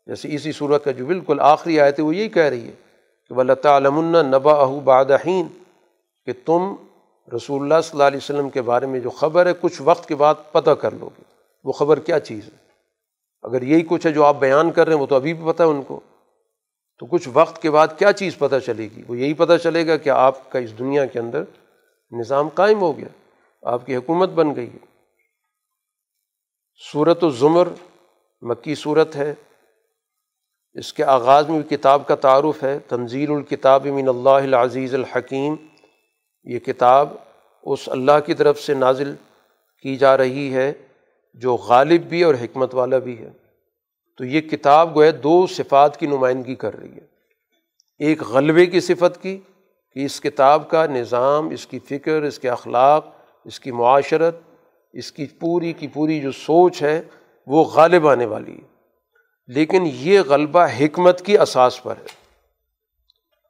[0.07, 2.71] جیسے اسی صورت کا جو بالکل آخری آئے تھے وہ یہی کہہ رہی ہے
[3.29, 4.81] کہ اللہ تعالم نبا اہو
[6.25, 6.75] کہ تم
[7.35, 10.15] رسول اللہ صلی اللہ علیہ وسلم کے بارے میں جو خبر ہے، کچھ وقت کے
[10.15, 11.23] بعد پتہ کر لو گے۔
[11.63, 12.57] وہ خبر کیا چیز ہے؟
[13.43, 15.63] اگر یہی کچھ ہے جو آپ بیان کر رہے ہیں، وہ تو ابھی بھی پتہ
[15.63, 15.99] ہے ان کو۔
[16.99, 19.97] تو کچھ وقت کے بعد کیا چیز پتہ چلے گی؟ وہ یہی پتہ چلے گا
[19.97, 21.43] کہ آپ کا اس دنیا کے اندر
[22.11, 23.07] نظام قائم ہو گیا،
[23.61, 24.92] آپ کی حکومت بن گئی ہے۔
[26.93, 27.67] صورت و ظمر
[28.41, 29.33] مکی صورت ہے۔
[30.73, 35.55] اس کے آغاز میں بھی کتاب کا تعارف ہے۔ تنزیل الکتاب من اللہ العزیز الحکیم۔
[36.43, 37.09] یہ کتاب
[37.63, 39.15] اس اللہ کی طرف سے نازل
[39.81, 40.73] کی جا رہی ہے،
[41.33, 43.29] جو غالب بھی اور حکمت والا بھی ہے۔
[44.17, 47.05] تو یہ کتاب گویا دو صفات کی نمائندگی کر رہی ہے۔
[47.99, 49.37] ایک غلبے کی صفت کی
[49.93, 53.05] کہ اس کتاب کا نظام، اس کی فکر، اس کے اخلاق،
[53.45, 54.35] اس کی معاشرت
[54.93, 57.01] اس کی پوری کی پوری جو سوچ ہے
[57.47, 58.73] وہ غالب آنے والی ہے۔
[59.47, 62.23] لیکن یہ غلبہ حکمت کی اساس پر ہے۔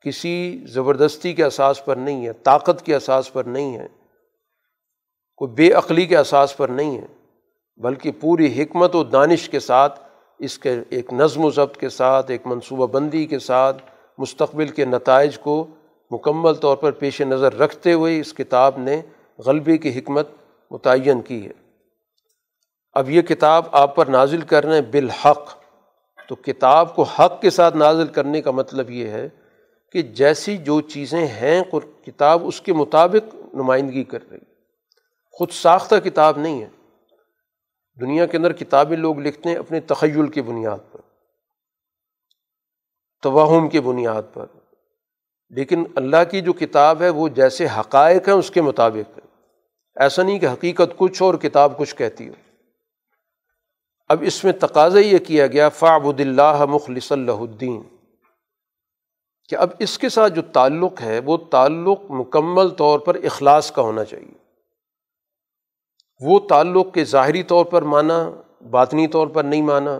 [0.02, 3.88] کسی زبردستی کے اساس پر نہیں ہے، طاقت کے اساس پر نہیں ہے۔
[5.38, 7.06] کوئی بے عقلی کے اساس پر نہیں ہے،
[7.78, 10.00] بلکہ پوری حکمت و دانش کے ساتھ،
[10.40, 13.84] اس کے ایک نظم و ضبط کے ساتھ، ایک منصوبہ بندی کے ساتھ،
[14.18, 15.68] مستقبل کے نتائج کو
[16.12, 19.02] مکمل طور پر پیش نظر رکھتے ہوئے اس کتاب نے
[19.38, 20.28] غلبے کی حکمت
[20.74, 21.52] متعین کی ہے۔
[22.94, 25.64] اب یہ کتاب آپ پر نازل کر رہے ہیں بالحق۔
[26.28, 29.30] تو کتاب کو حق کے ساتھ نازل کرنے کا مطلب یہ ہے
[29.92, 31.62] کہ جیسی جو چیزیں ہیں
[32.06, 34.38] کتاب اس کے مطابق نمائندگی کر رہی
[35.32, 36.70] خود ساختہ کتاب نہیں ہے۔
[38.02, 41.02] دنیا کے اندر کتابیں لوگ لکھتے ہیں اپنے تخیل کی بنیاد پر۔
[43.22, 44.46] توہم کی بنیاد پر۔
[45.50, 49.23] لیکن اللہ کی جو کتاب ہے وہ جیسے حقائق ہیں اس کے مطابق ہے۔
[49.96, 52.34] ایسا نہیں کہ حقیقت کچھ اور کتاب کچھ کہتی ہو۔
[54.08, 57.82] اب اس میں تقاضا یہ کیا گیا فعبد اللہ مخلص اللہ الدین۔
[59.50, 63.82] کہ اب اس کے ساتھ جو تعلق ہے، وہ تعلق مکمل طور پر اخلاص کا
[63.82, 64.34] ہونا چاہیے۔
[66.20, 68.32] وہ تعلق کے ظاہری طور پر مانا،
[68.70, 70.00] باطنی طور پر نہیں مانا۔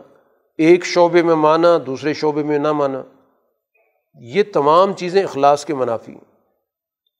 [0.58, 3.04] ایک شعبے میں مانا، دوسرے شعبے میں نہ مانا۔
[4.14, 6.16] یہ تمام چیزیں اخلاص کے منافی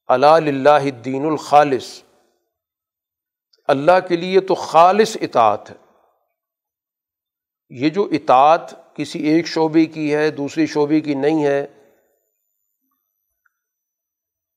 [0.06, 2.02] اللہ الدین الخالص۔
[3.68, 5.74] اللہ کے لیے تو خالص اطاعت ہے۔
[7.68, 11.66] یہ جو اطاعت کسی ایک شعبے کی ہے دوسری شعبے کی نہیں ہے،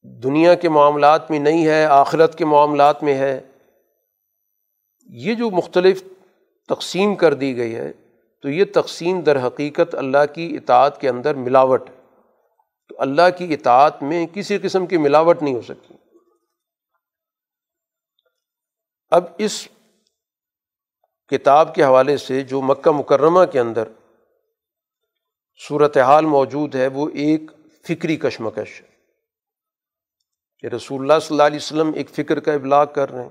[0.03, 3.41] دنیا کے معاملات میں نہیں ہے، آخرت کے معاملات میں ہے،
[5.03, 6.03] یہ جو مختلف
[6.70, 7.91] تقسیم کر دی گئی ہے،
[8.41, 11.95] تو یہ تقسیم در حقیقت اللہ کی اطاعت کے اندر ملاوٹ ہے۔
[12.88, 15.97] تو اللہ کی اطاعت میں کسی قسم کی ملاوٹ نہیں ہو سکتی۔
[19.12, 19.68] اب اس
[21.28, 23.84] کتاب کے حوالے سے جو مکہ مکرمہ کے اندر
[25.68, 27.51] صورت حال موجود ہے، وہ ایک
[27.88, 28.88] فکری کشمکش ہے
[30.60, 33.30] کہ رسول اللہ صلی اللہ علیہ وسلم ایک فکر کا ابلاغ کر رہے ہیں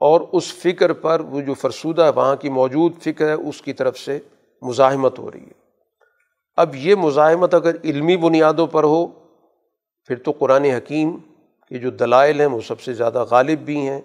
[0.00, 3.98] اور اس فکر پر وہ جو فرسودہ وہاں کی موجود فکر ہے، اس کی طرف
[3.98, 4.18] سے
[4.62, 5.52] مزاحمت ہو رہی ہے۔
[6.56, 9.06] اب یہ مزاحمت اگر علمی بنیادوں پر ہو،
[10.04, 11.16] پھر تو قرآن حکیم
[11.68, 14.00] کے جو دلائل ہیں، وہ سب سے زیادہ غالب بھی ہیں۔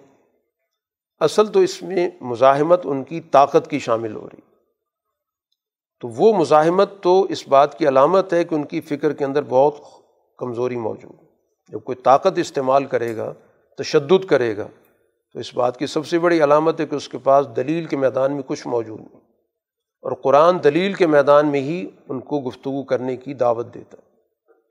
[1.18, 4.40] اصل تو اس میں مزاحمت ان کی طاقت کی شامل ہو رہی۔
[6.00, 9.42] تو وہ مزاحمت تو اس بات کی علامت ہے کہ ان کی فکر کے اندر
[9.48, 9.74] بہت
[10.38, 11.26] کمزوری موجود ہے۔
[11.68, 13.32] جب کوئی طاقت استعمال کرے گا،
[13.78, 14.66] تشدد کرے گا،
[15.32, 17.96] تو اس بات کی سب سے بڑی علامت ہے کہ اس کے پاس دلیل کے
[17.96, 19.20] میدان میں کچھ موجود نہیں۔
[20.02, 24.16] اور قرآن دلیل کے میدان میں ہی ان کو گفتگو کرنے کی دعوت دیتا۔ ہے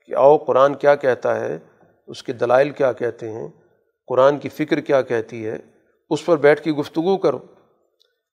[0.06, 1.58] کہ آؤ، قرآن کیا کہتا ہے؟
[2.06, 3.48] اس کے دلائل کیا کہتے ہیں؟
[4.06, 5.56] قرآن کی فکر کیا کہتی ہے؟
[6.14, 7.38] اس پر بیٹھ کے گفتگو کرو۔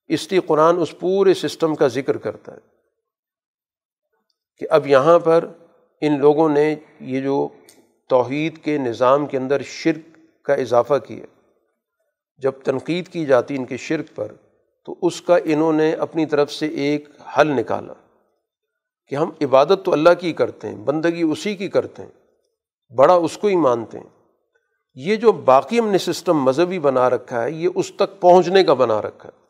[0.07, 2.59] اس لیے قرآن اس پورے سسٹم کا ذکر کرتا ہے
[4.61, 5.47] کہ اب یہاں پر
[6.01, 7.47] ان لوگوں نے یہ جو
[8.09, 11.25] توحید کے نظام کے اندر شرک کا اضافہ کیا،
[12.37, 14.31] جب تنقید کی جاتی ان کے شرک پر،
[14.85, 17.93] تو اس کا انہوں نے اپنی طرف سے ایک حل نکالا
[19.07, 22.09] کہ ہم عبادت تو اللہ کی کرتے ہیں، بندگی اسی کی کرتے ہیں،
[22.95, 24.20] بڑا اس کو ہی مانتے ہیں۔
[24.93, 28.73] یہ جو باقی ہم نے سسٹم مذہبی بنا رکھا ہے، یہ اس تک پہنچنے کا
[28.73, 29.41] بنا رکھا ہے۔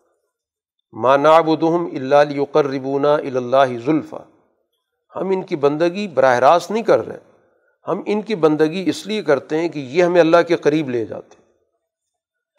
[0.94, 4.16] مانابدم اللہ یقربونا اللہ ذلفہ
[5.16, 7.18] ہم ان کی بندگی براہ راست نہیں کر رہے۔
[7.88, 11.06] ہم ان کی بندگی اس لیے کرتے ہیں کہ یہ ہمیں اللہ کے قریب لے
[11.06, 11.42] جاتے۔ ہیں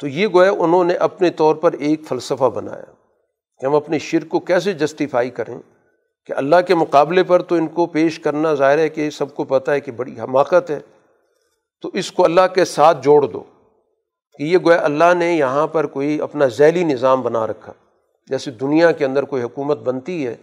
[0.00, 2.92] تو یہ گویا انہوں نے اپنے طور پر ایک فلسفہ بنایا
[3.60, 5.58] کہ ہم اپنے شرک کو کیسے جسٹیفائی کریں
[6.26, 9.44] کہ اللہ کے مقابلے پر تو ان کو پیش کرنا ظاہر ہے کہ سب کو
[9.44, 10.80] پتہ ہے کہ بڑی حماقت ہے۔
[11.82, 13.42] تو اس کو اللہ کے ساتھ جوڑ دو
[14.38, 17.72] کہ یہ گویا اللہ نے یہاں پر کوئی اپنا ذیلی نظام بنا رکھا۔
[18.28, 20.34] جیسے دنیا کے اندر کوئی حکومت بنتی ہے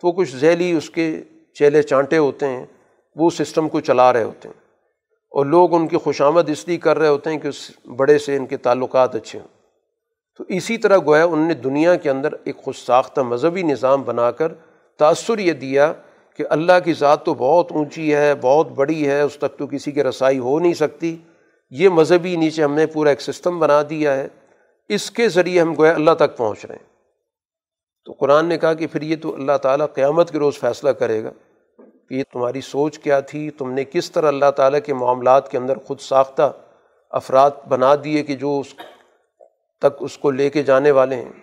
[0.00, 1.20] تو وہ کچھ ذیلی اس کے
[1.54, 2.66] چیلے چانٹے ہوتے ہیں،
[3.16, 4.60] وہ سسٹم کو چلا رہے ہوتے ہیں۔
[5.30, 8.36] اور لوگ ان کی خوشامد اس لیے کر رہے ہوتے ہیں کہ اس بڑے سے
[8.36, 9.48] ان کے تعلقات اچھے ہوں۔
[10.38, 14.30] تو اسی طرح گویا ان نے دنیا کے اندر ایک خود ساختہ مذہبی نظام بنا
[14.30, 14.52] کر
[14.98, 15.92] تأثر یہ دیا
[16.42, 19.92] کہ اللہ کی ذات تو بہت اونچی ہے، بہت بڑی ہے، اس تک تو کسی
[19.92, 21.16] کی رسائی ہو نہیں سکتی۔
[21.70, 24.28] یہ مذہبی نیچے ہم نے پورا ایک سسٹم بنا دیا ہے۔
[24.88, 26.86] اس کے ذریعے ہم گویا اللہ تک پہنچ رہے ہیں۔
[28.04, 31.24] تو قرآن نے کہا کہ پھر یہ تو اللہ تعالیٰ قیامت کے روز فیصلہ کرے
[31.24, 31.30] گا
[32.08, 35.58] کہ یہ تمہاری سوچ کیا تھی؟ تم نے کس طرح اللہ تعالیٰ کے معاملات کے
[35.58, 36.52] اندر خود ساختہ
[37.10, 38.74] افراد بنا دیے کہ جو اس
[39.78, 41.41] تک اس کو لے کے جانے والے ہیں؟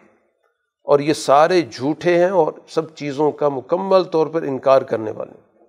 [0.90, 5.32] اور یہ سارے جھوٹے ہیں اور سب چیزوں کا مکمل طور پر انکار کرنے والے
[5.32, 5.66] ہیں۔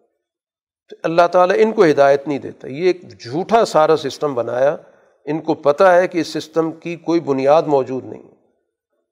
[0.91, 4.77] تو اللہ تعالیٰ ان کو ہدایت نہیں دیتا۔ یہ ایک جھوٹا سارا سسٹم بنایا۔
[5.25, 8.23] ان کو پتہ ہے کہ اس سسٹم کی کوئی بنیاد موجود نہیں۔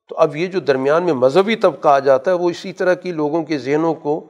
[0.09, 3.13] تو اب یہ جو درمیان میں مذہبی طبقہ آ جاتا ہے، وہ اسی طرح کی
[3.13, 4.25] لوگوں کے ذہنوں کو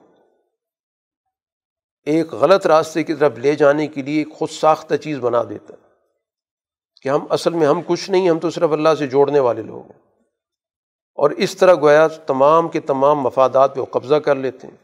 [2.05, 5.75] ایک غلط راستے کی طرف لے جانے کے لیے ایک خود ساختہ چیز بنا دیتا
[5.75, 5.89] ہے۔
[7.03, 9.83] کہ ہم اصل میں ہم کچھ نہیں، ہم تو صرف اللہ سے جوڑنے والے لوگ
[9.83, 10.08] ہیں۔
[11.19, 14.77] اور اس طرح گویا تمام کے تمام مفادات پہ وہ قبضہ کر لیتے ہیں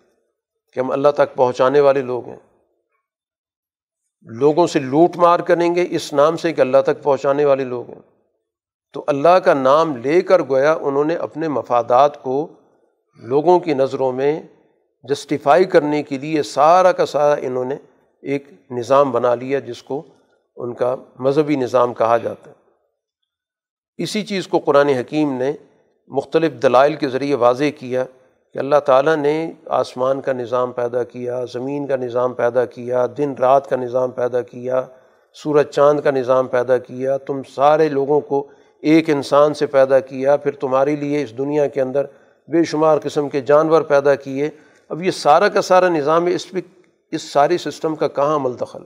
[0.73, 2.37] کہ ہم اللہ تک پہنچانے والے لوگ ہیں۔
[4.23, 7.91] لوگوں سے لوٹ مار کریں گے اس نام سے کہ اللہ تک پہنچانے والے لوگ
[7.91, 8.01] ہیں۔
[8.93, 12.47] تو اللہ کا نام لے کر گویا انہوں نے اپنے مفادات کو
[13.17, 14.43] لوگوں کی نظروں میں
[15.03, 17.77] جسٹیفائی کرنے کے لیے سارا کا سارا انہوں نے
[18.23, 20.03] ایک نظام بنا لیا جس کو
[20.57, 22.55] ان کا مذہبی نظام کہا جاتا ہے۔
[23.97, 25.53] اسی چیز کو قرآن حکیم نے
[26.09, 28.05] مختلف دلائل کے ذریعے واضح کیا
[28.53, 33.35] کہ اللہ تعالیٰ نے آسمان کا نظام پیدا کیا، زمین کا نظام پیدا کیا، دن
[33.39, 34.83] رات کا نظام پیدا کیا،
[35.35, 38.47] سورج چاند کا نظام پیدا کیا، تم سارے لوگوں کو
[38.81, 42.07] ایک انسان سے پیدا کیا، پھر تمہارے لیے اس دنیا کے اندر
[42.49, 44.51] بے شمار قسم کے جانور پیدا کیے۔
[44.89, 46.61] اب یہ سارا کا سارا نظام اس پہ،
[47.11, 48.83] اس ساری سسٹم کا کہاں عمل دخل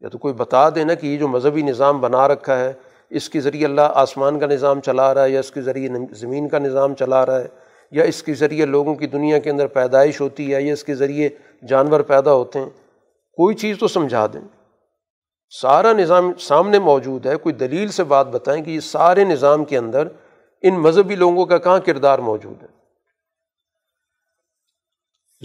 [0.00, 2.72] یا تو کوئی بتا دے نا کہ یہ جو مذہبی نظام بنا رکھا ہے
[3.10, 6.48] اس کے ذریعے اللہ آسمان کا نظام چلا رہا ہے یا اس کے ذریعے زمین
[6.48, 7.48] کا نظام چلا رہا ہے
[7.90, 10.94] یا اس کے ذریعے لوگوں کی دنیا کے اندر پیدائش ہوتی ہے یا اس کے
[10.94, 11.28] ذریعے
[11.68, 12.70] جانور پیدا ہوتے ہیں،
[13.32, 14.40] کوئی چیز تو سمجھا دیں۔
[15.50, 19.78] سارا نظام سامنے موجود ہے، کوئی دلیل سے بات بتائیں کہ یہ سارے نظام کے
[19.78, 20.08] اندر
[20.62, 22.68] ان مذہبی لوگوں کا کہاں کردار موجود ہے۔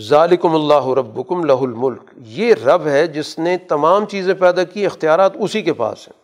[0.07, 5.31] ظالکم اللہ ربکم لہ الملک، یہ رب ہے جس نے تمام چیزیں پیدا کی، اختیارات
[5.35, 6.20] اسی کے پاس ہیں۔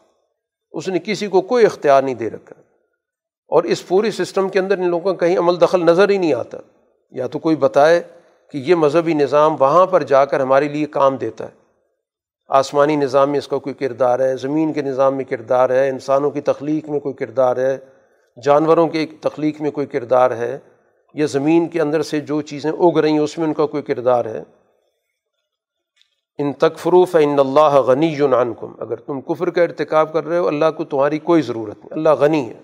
[0.78, 2.62] اس نے کسی کو کوئی اختیار نہیں دے رکھا۔
[3.50, 6.34] اور اس پوری سسٹم کے اندر ان لوگوں کا کہیں عمل دخل نظر ہی نہیں
[6.34, 6.58] آتا۔
[7.12, 8.04] یا تو کوئی بتائے
[8.52, 11.50] کہ یہ مذہبی نظام وہاں پر جا کر ہمارے لیے کام دیتا ہے۔
[12.48, 16.32] آسمانی نظام میں اس کا کوئی کردار ہے، زمین کے نظام میں کردار ہے، انسانوں
[16.32, 17.78] کی تخلیق میں کوئی کردار ہے،
[18.44, 20.58] جانوروں کے تخلیق میں کوئی کردار ہے،
[21.14, 23.84] یا زمین کے اندر سے جو چیزیں اگ رہی ہیں، اس میں ان کا کوئی
[23.84, 24.44] کردار ہے۔
[26.38, 30.66] ان تکفروف ان اللہ غنی عنکم۔ اگر تم کفر کا ارتکاب کر رہے ہو، اللہ
[30.78, 32.60] کو تمہاری کوئی ضرورت نہیں، اللہ غنی ہے۔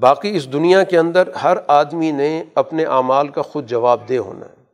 [0.00, 4.46] باقی اس دنیا کے اندر ہر آدمی نے اپنے اعمال کا خود جواب دہ ہونا
[4.46, 4.64] ہے۔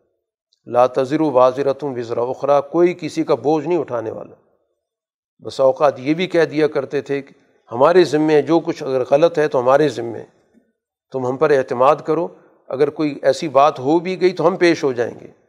[0.67, 4.35] لا تذر و واضرتم وزرا اخرا کوئی کسی کا بوجھ نہیں اٹھانے والا۔
[5.39, 7.35] بس اوقات یہ بھی کہہ دیا کرتے تھے کہ
[7.73, 10.25] ہمارے ذمے جو کچھ اگر غلط ہے تو ہمارے ذمے
[11.13, 12.29] تم ہم پر اعتماد کرو،
[12.69, 15.42] اگر کوئی ایسی بات ہو بھی گئی تو ہم پیش ہو جائیں گے۔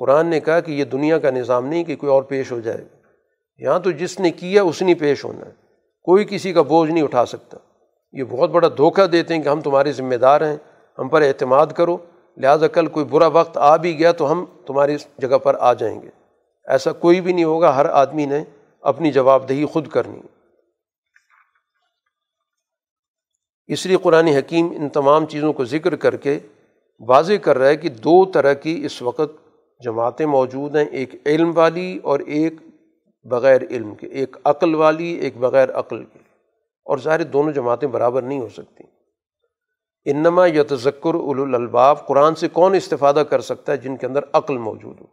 [0.00, 2.78] قرآن نے کہا کہ یہ دنیا کا نظام نہیں کہ کوئی اور پیش ہو جائے
[2.78, 2.96] گا
[3.58, 5.50] یہاں تو جس نے کیا اس نے پیش ہونا ہے۔
[6.02, 7.56] کوئی کسی کا بوجھ نہیں اٹھا سکتا۔
[8.12, 10.56] یہ بہت بڑا دھوکہ دیتے ہیں کہ ہم تمہارے ذمہ دار ہیں،
[10.98, 11.96] ہم پر اعتماد کرو۔
[12.36, 16.02] لہٰذا کل کوئی برا وقت آ بھی گیا تو ہم تمہاری جگہ پر آ جائیں
[16.02, 16.08] گے۔
[16.64, 18.44] ایسا کوئی بھی نہیں ہوگا، ہر آدمی نے
[18.80, 20.20] اپنی جواب دہی خود کرنی
[23.66, 26.38] اس لیے قرآن حکیم ان تمام چیزوں کو ذکر کر کے
[27.00, 29.49] واضح کر رہا ہے کہ دو طرح کی اس وقت
[29.84, 32.54] جماعتیں موجود ہیں، ایک علم والی اور ایک
[33.24, 36.18] بغیر علم کے، ایک عقل والی، ایک بغیر عقل کی
[36.84, 38.84] اور ظاہر دونوں جماعتیں برابر نہیں ہو سکتی۔
[40.04, 44.58] انما یا تذکر الباب قرآن سے کون استفادہ کر سکتا ہے جن کے اندر عقل
[44.58, 45.06] موجود ہو؟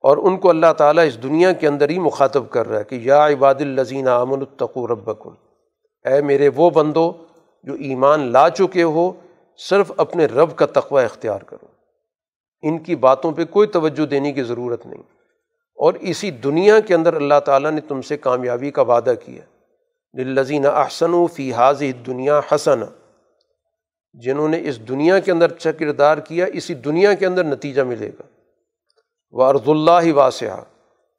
[0.00, 2.94] اور ان کو اللہ تعالیٰ اس دنیا کے اندر ہی مخاطب کر رہا ہے کہ
[2.94, 5.30] یا عباد الزین امن التقو ربکم۔
[6.04, 7.12] اے میرے وہ بندو
[7.62, 9.12] جو ایمان لا چکے ہو،
[9.56, 11.79] صرف اپنے رب کا تقوی اختیار کرو۔
[12.62, 15.02] ان کی باتوں پہ کوئی توجہ دینے کی ضرورت نہیں۔
[15.74, 19.42] اور اسی دنیا کے اندر اللہ تعالیٰ نے تم سے کامیابی کا وعدہ کیا۔
[20.18, 22.80] للذین احسن و فی حاضی دنیا حسن
[24.12, 28.08] جنہوں نے اس دنیا کے اندر اچھا کردار کیا، اسی دنیا کے اندر نتیجہ ملے
[28.08, 28.22] گا۔
[29.30, 30.60] وہ ارض اللہ ہی واسعہ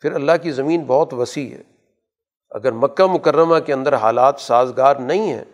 [0.01, 1.63] پھر اللہ کی زمین بہت وسیع ہے۔
[2.49, 5.45] اگر مکہ مکرمہ کے اندر حالات سازگار نہیں ہیں،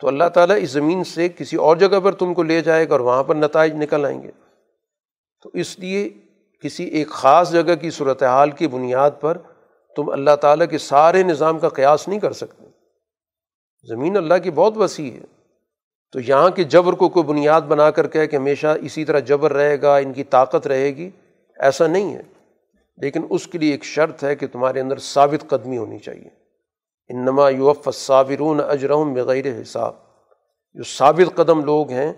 [0.00, 2.92] تو اللہ تعالیٰ اس زمین سے کسی اور جگہ پر تم کو لے جائے گا
[2.92, 4.30] اور وہاں پر نتائج نکل آئیں گے۔
[5.42, 6.08] تو اس لیے
[6.62, 9.38] کسی ایک خاص جگہ کی صورت حال کی بنیاد پر
[9.96, 12.64] تم اللہ تعالیٰ کے سارے نظام کا قیاس نہیں کر سکتے۔
[13.88, 15.24] زمین اللہ کی بہت وسیع ہے۔
[16.12, 19.82] تو یہاں کے جبر کو کوئی بنیاد بنا کر کہ ہمیشہ اسی طرح جبر رہے
[19.82, 21.10] گا، ان کی طاقت رہے گی،
[21.58, 22.22] ایسا نہیں ہے۔
[22.96, 26.28] لیکن اس کے لیے ایک شرط ہے کہ تمہارے اندر ثابت قدمی ہونی چاہیے۔
[27.08, 29.92] انما یوف صابرون اجرم بغیر حساب۔
[30.74, 32.12] جو ثابت قدم لوگ ہیں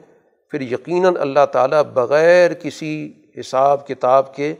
[0.51, 4.55] پھر یقیناً اللہ تعالیٰ بغیر کسی حساب کتاب کے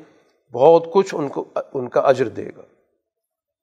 [0.53, 1.45] بہت کچھ ان کو،
[1.75, 2.63] ان کا اجر دے گا۔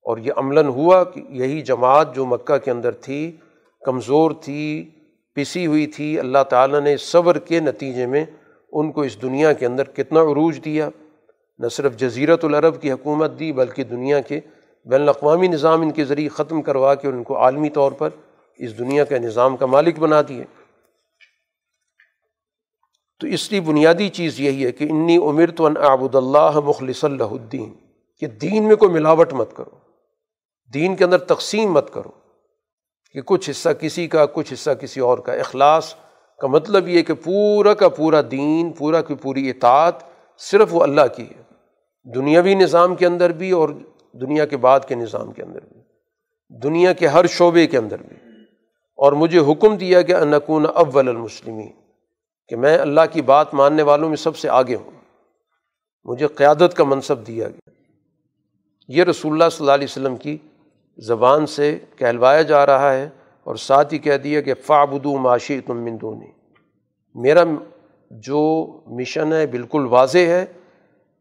[0.02, 3.38] اور یہ عملاً ہوا کہ یہی جماعت جو مکہ کے اندر تھی،
[3.86, 4.90] کمزور تھی،
[5.36, 8.26] پسی ہوئی تھی، اللہ تعالیٰ نے صبر کے نتیجے میں
[8.72, 10.90] ان کو اس دنیا کے اندر کتنا عروج دیا۔
[11.60, 14.40] نہ صرف جزیرت العرب کی حکومت دی، بلکہ دنیا کے
[14.86, 18.10] بین الاقوامی نظام ان کے ذریعے ختم کروا کے ان کو عالمی طور پر
[18.58, 20.44] اس دنیا کے نظام کا مالک بنا دیے۔
[23.20, 27.04] تو اس لیے بنیادی چیز یہی ہے کہ انی عمر تو ان آبود اللہ مخلص
[27.04, 27.74] اللہ الدین،
[28.20, 29.78] کہ دین میں کوئی ملاوٹ مت کرو،
[30.74, 32.10] دین کے اندر تقسیم مت کرو،
[33.12, 35.96] کہ کچھ حصہ کسی کا، کچھ حصہ کسی اور کا۔ اخلاص
[36.40, 39.96] کا مطلب یہ کہ پورا کا پورا دین، پورا کی پوری اطاعت
[40.38, 41.42] صرف وہ اللہ کی ہے۔
[42.16, 43.70] دنیاوی نظام کے اندر بھی اور
[44.14, 45.82] دنیا کے بعد کے نظام کے اندر بھی۔
[46.50, 48.16] دنیا کے ہر شعبے کے اندر بھی۔
[48.98, 51.85] اور مجھے حکم دیا کہ انکون اول المسلمین۔
[52.48, 54.92] کہ میں اللہ کی بات ماننے والوں میں سب سے آگے ہوں۔
[56.04, 57.70] مجھے قیادت کا منصب دیا گیا۔
[58.88, 60.38] یہ رسول اللہ صلی اللہ علیہ وسلم کی
[60.98, 63.10] زبان سے کہلوایا جا رہا ہے
[63.44, 66.32] اور ساتھ ہی کہہ دیا کہ فابدو معاشی تم مندونی
[67.16, 67.42] میرا
[68.12, 70.46] جو مشن ہے بالکل واضح ہے۔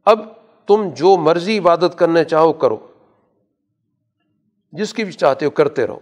[0.05, 0.21] اب
[0.67, 2.77] تم جو مرضی عبادت کرنا چاہو کرو۔
[4.73, 5.99] جس کی بھی چاہتے ہو کرتے رہو۔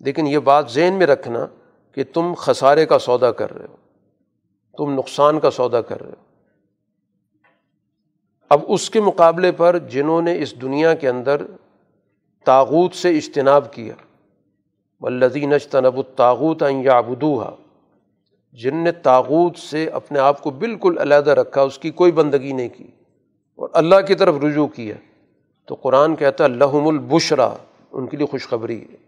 [0.00, 1.46] لیکن یہ بات ذہن میں رکھنا
[1.92, 3.76] کہ تم خسارے کا سودا کر رہے ہو۔
[4.76, 6.24] تم نقصان کا سودا کر رہے ہو۔
[8.48, 11.42] اب اس کے مقابلے پر جنہوں نے اس دنیا کے اندر
[12.44, 13.94] تاغوت سے اجتناب کیا
[15.00, 17.54] ولزین اجتنب الطاغوت یا ابدوہا
[18.52, 22.68] جن نے تاغوت سے اپنے آپ کو بالکل علیحدہ رکھا، اس کی کوئی بندگی نہیں
[22.68, 22.86] کی
[23.56, 24.94] اور اللہ کی طرف رجوع کیا۔
[25.66, 27.54] تو قرآن کہتا ہے، لہم البشرا،
[27.92, 29.03] ان کے لیے خوشخبری ہے۔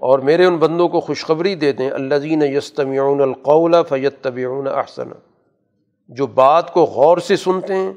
[0.00, 2.14] اور میرے ان بندوں کو خوشخبری دے دیں اللہ
[2.44, 5.08] یستمیون القول فیت طبیعون احسن۔
[6.08, 7.92] جو بات کو غور سے سنتے ہیں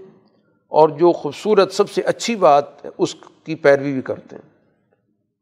[0.67, 4.49] اور جو خوبصورت سب سے اچھی بات ہے اس کی پیروی بھی کرتے ہیں۔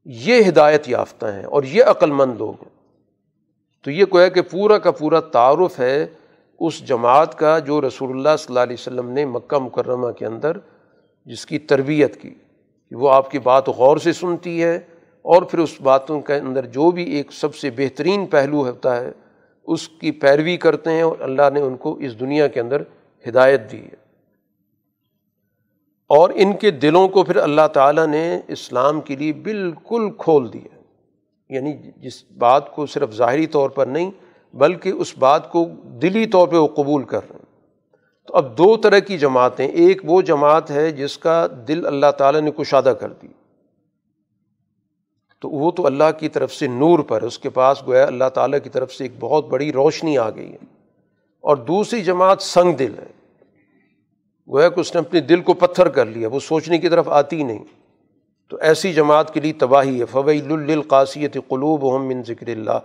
[0.06, 2.70] یہ ہدایت یافتہ ہیں اور یہ عقل مند لوگ ہیں۔
[3.84, 6.08] تو یہ کویا کہ پورا کا پورا تعارف ہے
[6.60, 10.58] اس جماعت کا جو رسول اللہ صلی اللہ علیہ وسلم نے مکہ مکرمہ کے اندر
[11.26, 12.30] جس کی تربیت کی،
[12.90, 14.80] کہ وہ آپ کی بات غور سے سنتی ہے
[15.22, 19.12] اور پھر اس باتوں کے اندر جو بھی ایک سب سے بہترین پہلو ہوتا ہے،
[19.64, 22.82] اس کی پیروی کرتے ہیں اور اللہ نے ان کو اس دنیا کے اندر
[23.30, 24.02] ہدایت دی ہے۔
[26.08, 30.82] اور ان کے دلوں کو پھر اللہ تعالیٰ نے اسلام کے لیے بالکل کھول دیا
[31.50, 34.12] یعنی جس بات کو صرف ظاہری طور پر نہیں،
[34.54, 35.66] بلکہ اس بات کو
[36.02, 37.46] دلی طور پہ وہ قبول کر رہے ہیں۔
[38.28, 42.42] تو اب دو طرح کی جماعتیں، ایک وہ جماعت ہے جس کا دل اللہ تعالیٰ
[42.42, 43.28] نے کشادہ کر دی
[45.42, 48.60] تو وہ تو اللہ کی طرف سے نور پر اس کے پاس گویا اللہ تعالیٰ
[48.64, 50.58] کی طرف سے ایک بہت بڑی روشنی آ گئی ہے۔
[51.42, 53.08] اور دوسری جماعت سنگ دل ہے۔
[54.50, 57.44] گویا کہ اس نے اپنے دل کو پتھر کر لیا، وہ سوچنے کی طرف آتی
[57.44, 57.64] نہیں۔
[58.50, 62.80] تو ایسی جماعت کے لیے تباہی ہے۔ فویل القاصیت قلوب من ذکر اللہ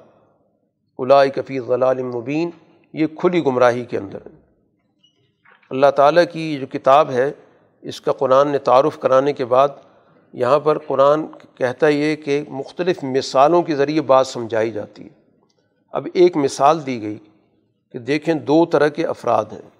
[0.99, 2.51] الائی کفی غلال مبین
[2.93, 4.37] یہ کھلی گمراہی کے اندر ہے۔
[5.71, 7.33] اللہ تعالیٰ کی جو کتاب ہے،
[7.83, 9.69] اس کا قرآن نے تعارف کرانے کے بعد
[10.37, 15.09] یہاں پر قرآن کہتا یہ کہ مختلف مثالوں کے ذریعے بات سمجھائی جاتی ہے۔
[15.93, 17.19] اب ایک مثال دی گئی
[17.93, 19.71] کہ دیکھیں دو طرح کے افراد ہیں۔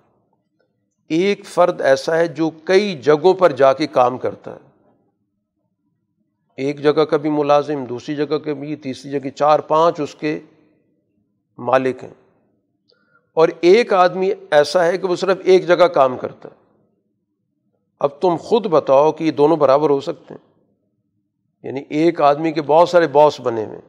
[1.09, 4.81] ایک فرد ایسا ہے جو کئی جگہوں پر جا کے کام کرتا ہے۔
[6.57, 10.41] ایک جگہ کا بھی ملازم، دوسری جگہ کا بھی، تیسری جگہ، چار پانچ اس کے
[11.59, 12.15] مالک ہیں۔
[13.35, 16.67] اور ایک آدمی ایسا ہے کہ وہ صرف ایک جگہ کام کرتا ہے۔
[18.01, 20.46] اب تم خود بتاؤ کہ یہ دونوں برابر ہو سکتے ہیں۔
[21.67, 23.81] یعنی ایک آدمی کے بہت سارے باس بنے ہوئے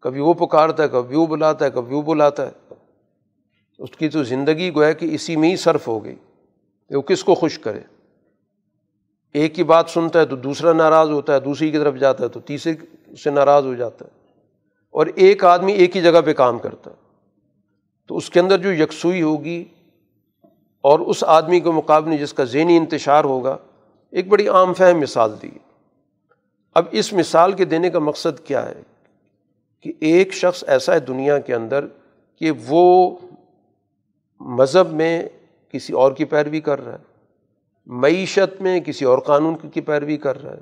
[0.00, 2.74] کبھی وہ پکارتا ہے، کبھی وہ بلاتا ہے، کبھی وہ بلاتا ہے۔
[3.78, 6.16] اس کی تو زندگی گویا کہ اسی میں ہی صرف ہو گئی۔
[6.88, 7.80] کہ وہ کس کو خوش کرے؟
[9.34, 12.28] ایک ہی بات سنتا ہے تو دوسرا ناراض ہوتا ہے، دوسری کی طرف جاتا ہے
[12.28, 12.74] تو تیسرے
[13.14, 14.10] سے ناراض ہو جاتا ہے۔
[14.90, 16.96] اور ایک آدمی ایک ہی جگہ پہ کام کرتا ہے۔
[18.08, 19.64] تو اس کے اندر جو یکسوئی ہوگی
[20.80, 23.56] اور اس آدمی کے مقابلے جس کا ذہنی انتشار ہوگا،
[24.10, 25.50] ایک بڑی عام فہم مثال دی۔
[26.74, 28.82] اب اس مثال کے دینے کا مقصد کیا ہے
[29.80, 31.86] کہ ایک شخص ایسا ہے دنیا کے اندر
[32.36, 33.16] کہ وہ
[34.40, 35.22] مذہب میں
[35.72, 37.04] کسی اور کی پیروی کر رہا ہے،
[37.86, 40.60] معیشت میں کسی اور قانون کی پیروی کر رہا ہے،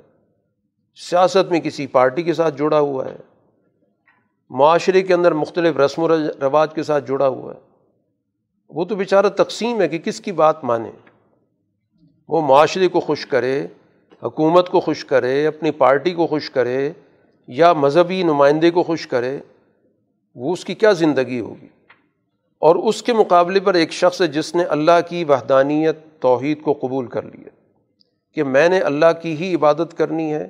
[0.95, 3.15] سیاست میں کسی پارٹی کے ساتھ جڑا ہوا ہے،
[4.49, 6.07] معاشرے کے اندر مختلف رسم و
[6.41, 7.59] رواج کے ساتھ جڑا ہوا ہے۔
[8.69, 10.91] وہ تو بیچارہ تقسیم ہے کہ کس کی بات مانے۔
[12.27, 13.67] وہ معاشرے کو خوش کرے
[14.23, 16.91] حکومت کو خوش کرے، اپنی پارٹی کو خوش کرے
[17.47, 19.39] یا مذہبی نمائندے کو خوش کرے،
[20.35, 21.67] وہ اس کی کیا زندگی ہوگی؟
[22.59, 26.73] اور اس کے مقابلے پر ایک شخص ہے جس نے اللہ کی وحدانیت، توحید کو
[26.73, 27.49] قبول کر لیا
[28.33, 30.49] کہ میں نے اللہ کی ہی عبادت کرنی ہے،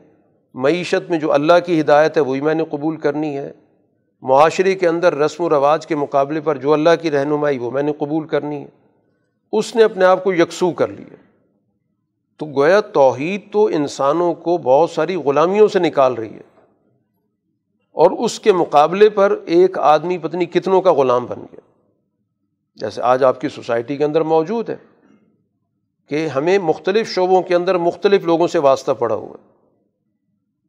[0.53, 3.51] معیشت میں جو اللہ کی ہدایت ہے وہی میں نے قبول کرنی ہے،
[4.21, 7.83] معاشرے کے اندر رسم و رواج کے مقابلے پر جو اللہ کی رہنمائی وہ میں
[7.83, 8.67] نے قبول کرنی ہے۔
[9.51, 11.15] اس نے اپنے آپ کو یکسو کر لیا۔
[12.41, 16.41] تو گویا توحید تو انسانوں کو بہت ساری غلامیوں سے نکال رہی ہے۔
[17.91, 21.59] اور اس کے مقابلے پر ایک آدمی پتنی کتنوں کا غلام بن گیا۔
[22.75, 24.75] جیسے آج آپ کی سوسائٹی کے اندر موجود ہے
[26.07, 29.49] کہ ہمیں مختلف شعبوں کے اندر مختلف لوگوں سے واسطہ پڑا ہوا ہے۔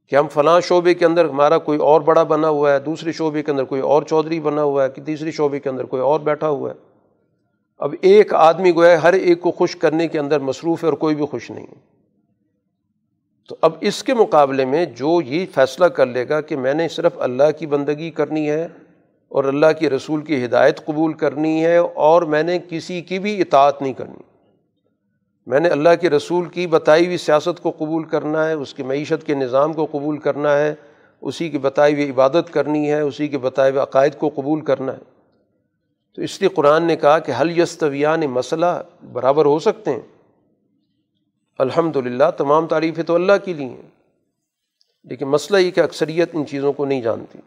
[0.09, 3.43] کہ ہم فلاں شعبے کے اندر ہمارا کوئی اور بڑا بنا ہوا ہے، دوسرے شعبے
[3.43, 6.21] کے اندر کوئی اور چودھری بنا ہوا ہے کہ تیسری شعبے کے اندر کوئی اور
[6.21, 6.92] بیٹھا ہوا ہے۔
[7.83, 11.15] اب ایک آدمی گویا ہر ایک کو خوش کرنے کے اندر مصروف ہے اور کوئی
[11.15, 11.81] بھی خوش نہیں۔ ہے
[13.49, 16.89] تو اب اس کے مقابلے میں جو یہ فیصلہ کر لے گا کہ میں نے
[16.89, 18.69] صرف اللہ کی بندگی کرنی ہے
[19.29, 23.41] اور اللہ کی رسول کی ہدایت قبول کرنی ہے اور میں نے کسی کی بھی
[23.41, 24.23] اطاعت نہیں کرنی۔
[25.47, 28.83] میں نے اللہ کے رسول کی بتائی ہوئی سیاست کو قبول کرنا ہے، اس کی
[28.83, 30.75] معیشت کے نظام کو قبول کرنا ہے،
[31.21, 34.93] اسی کی بتائی ہوئی عبادت کرنی ہے، اسی کے بتائے ہوئے عقائد کو قبول کرنا
[34.93, 35.22] ہے۔
[36.15, 38.67] تو اس لیے قرآن نے کہا کہ حل یستویان مسئلہ
[39.13, 40.01] برابر ہو سکتے ہیں۔
[41.59, 43.83] الحمد للہ تمام تعریفیں تو اللہ کے لیے ہیں۔
[45.05, 47.39] لیکن مسئلہ یہ کہ اکثریت ان چیزوں کو نہیں جانتی۔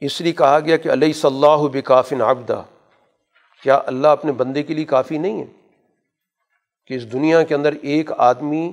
[0.00, 2.62] اس لیے کہا گیا کہ علیہ صلاح بکافن آبدہ
[3.62, 5.46] کیا اللہ اپنے بندے کے لیے کافی نہیں ہے؟
[6.86, 8.72] کہ اس دنیا کے اندر ایک آدمی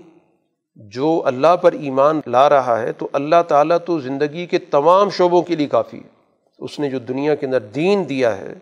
[0.75, 5.41] جو اللہ پر ایمان لا رہا ہے تو اللہ تعالیٰ تو زندگی کے تمام شعبوں
[5.41, 6.20] کے لیے کافی ہے۔
[6.61, 8.53] اس نے جو دنیا کے اندر دین دیا ہے،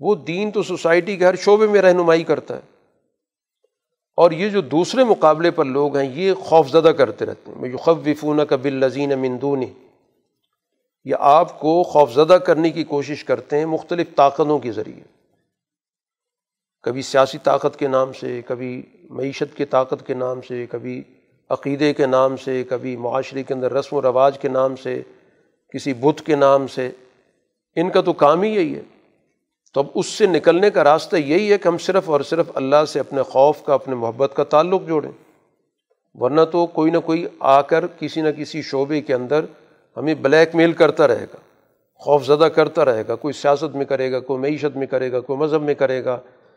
[0.00, 2.60] وہ دین تو سوسائٹی کے ہر شعبے میں رہنمائی کرتا ہے۔
[4.16, 7.70] اور یہ جو دوسرے مقابلے پر لوگ ہیں، یہ خوف زدہ کرتے رہتے ہیں۔ میں
[7.86, 9.66] وفون کا بل لذین مندونی
[11.04, 15.02] یہ آپ کو خوف زدہ کرنے کی کوشش کرتے ہیں مختلف طاقتوں کے ذریعے۔
[16.82, 21.02] کبھی سیاسی طاقت کے نام سے، کبھی معیشت کی طاقت کے نام سے، کبھی
[21.48, 25.02] عقیدے کے نام سے، کبھی معاشرے کے اندر رسم و رواج کے نام سے،
[25.74, 26.90] کسی بت کے نام سے۔
[27.76, 28.82] ان کا تو کام ہی یہی ہے۔
[29.74, 32.84] تو اب اس سے نکلنے کا راستہ یہی ہے کہ ہم صرف اور صرف اللہ
[32.88, 35.12] سے اپنے خوف کا، اپنے محبت کا تعلق جوڑیں۔
[36.14, 39.44] ورنہ تو کوئی نہ کوئی آ کر کسی نہ کسی شعبے کے اندر
[39.96, 41.36] ہمیں بلیک میل کرتا رہے گا۔
[41.94, 45.20] خوف زدہ کرتا رہے گا۔ کوئی سیاست میں کرے گا، کوئی معیشت میں کرے گا،
[45.20, 46.16] کوئی مذہب میں کرے گا،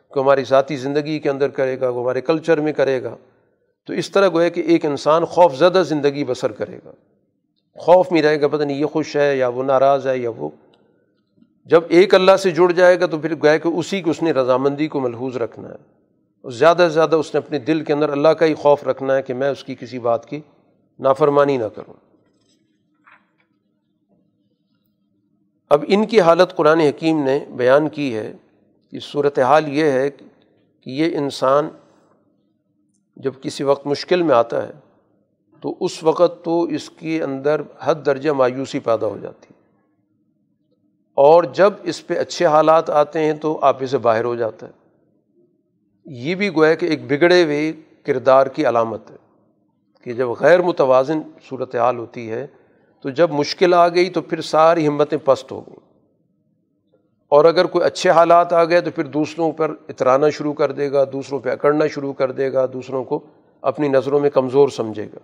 [0.10, 3.15] کوئی ہماری ذاتی زندگی کے اندر کرے گا، کوئی ہمارے کلچر میں کرے گا۔
[3.88, 6.91] تو اس طرح گویا کہ ایک انسان خوف زدہ زندگی بسر کرے گا۔
[7.76, 10.49] خوف میں رہے گا، پتہ نہیں یہ خوش ہے یا وہ ناراض ہے یا وہ
[11.65, 14.31] جب ایک اللہ سے جڑ جائے گا تو پھر گویا کہ اسی کو اس نے
[14.31, 15.94] رضامندی کو ملحوظ رکھنا ہے۔
[16.41, 19.15] اور زیادہ سے زیادہ اس نے اپنے دل کے اندر اللہ کا ہی خوف رکھنا
[19.15, 20.41] ہے کہ میں اس کی کسی بات کی
[20.99, 21.94] نافرمانی نہ کروں۔
[25.69, 28.34] اب ان کی حالت قرآن حکیم نے بیان کی ہے
[28.91, 30.27] کہ صورت حال یہ ہے کہ
[30.85, 31.69] یہ انسان
[33.15, 34.72] جب کسی وقت مشکل میں آتا ہے
[35.61, 39.52] تو اس وقت تو اس کے اندر حد درجہ مایوسی پیدا ہو جاتی ہے۔
[41.14, 44.72] اور جب اس پہ اچھے حالات آتے ہیں تو آپ اسے باہر ہو جاتا ہے۔
[46.06, 47.73] یہ بھی گویا کہ ایک بگڑے ہوئے
[48.06, 49.15] کردار کی علامت ہے
[50.03, 52.48] کہ جب غیر متوازن صورت حال ہوتی ہے
[53.02, 55.94] تو جب مشکل آ گئی تو پھر ساری ہمتیں پست ہو گئیں۔
[57.30, 60.91] اور اگر کوئی اچھے حالات آ گئے تو پھر دوسروں پر اترانا شروع کر دے
[60.91, 63.19] گا، دوسروں پہ اکڑنا شروع کر دے گا، دوسروں کو
[63.61, 65.19] اپنی نظروں میں کمزور سمجھے گا۔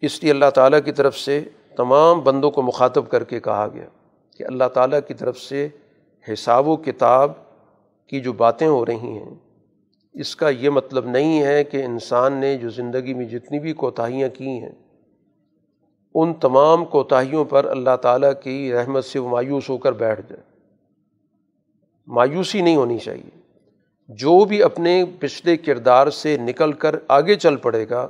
[0.00, 1.44] اس لیے اللہ تعالیٰ کی طرف سے
[1.76, 3.86] تمام بندوں کو مخاطب کر کے کہا گیا
[4.36, 5.68] کہ اللہ تعالیٰ کی طرف سے
[6.32, 7.32] حساب و کتاب
[8.06, 9.34] کی جو باتیں ہو رہی ہیں،
[10.12, 14.28] اس کا یہ مطلب نہیں ہے کہ انسان نے جو زندگی میں جتنی بھی کوتاہیاں
[14.28, 14.72] کی ہیں،
[16.14, 20.42] ان تمام کوتاہیوں پر اللہ تعالیٰ کی رحمت سے وہ مایوس ہو کر بیٹھ جائے۔
[22.06, 23.40] مایوسی نہیں ہونی چاہیے۔
[24.08, 28.08] جو بھی اپنے پچھلے کردار سے نکل کر آگے چل پڑے گا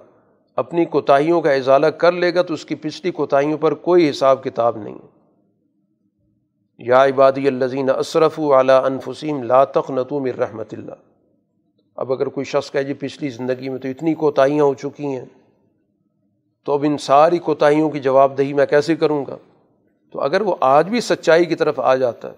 [0.57, 4.45] اپنی کوتاہیوں کا اضالہ کر لے گا تو اس کی پچھلی کوتاہیوں پر کوئی حساب
[4.45, 4.99] کتاب نہیں۔
[6.79, 10.93] یا عبادی الزین اصرف اعلیٰ انفسیم لا نتوم رحمۃ اللہ۔
[11.97, 15.25] اب اگر کوئی شخص کہ جی پچھلی زندگی میں تو اتنی کوتاہیاں ہو چکی ہیں،
[16.65, 19.37] تو اب ان ساری کوتاہیوں کی جواب دہی میں کیسے کروں گا؟
[20.13, 22.37] تو اگر وہ آج بھی سچائی کی طرف آ جاتا ہے،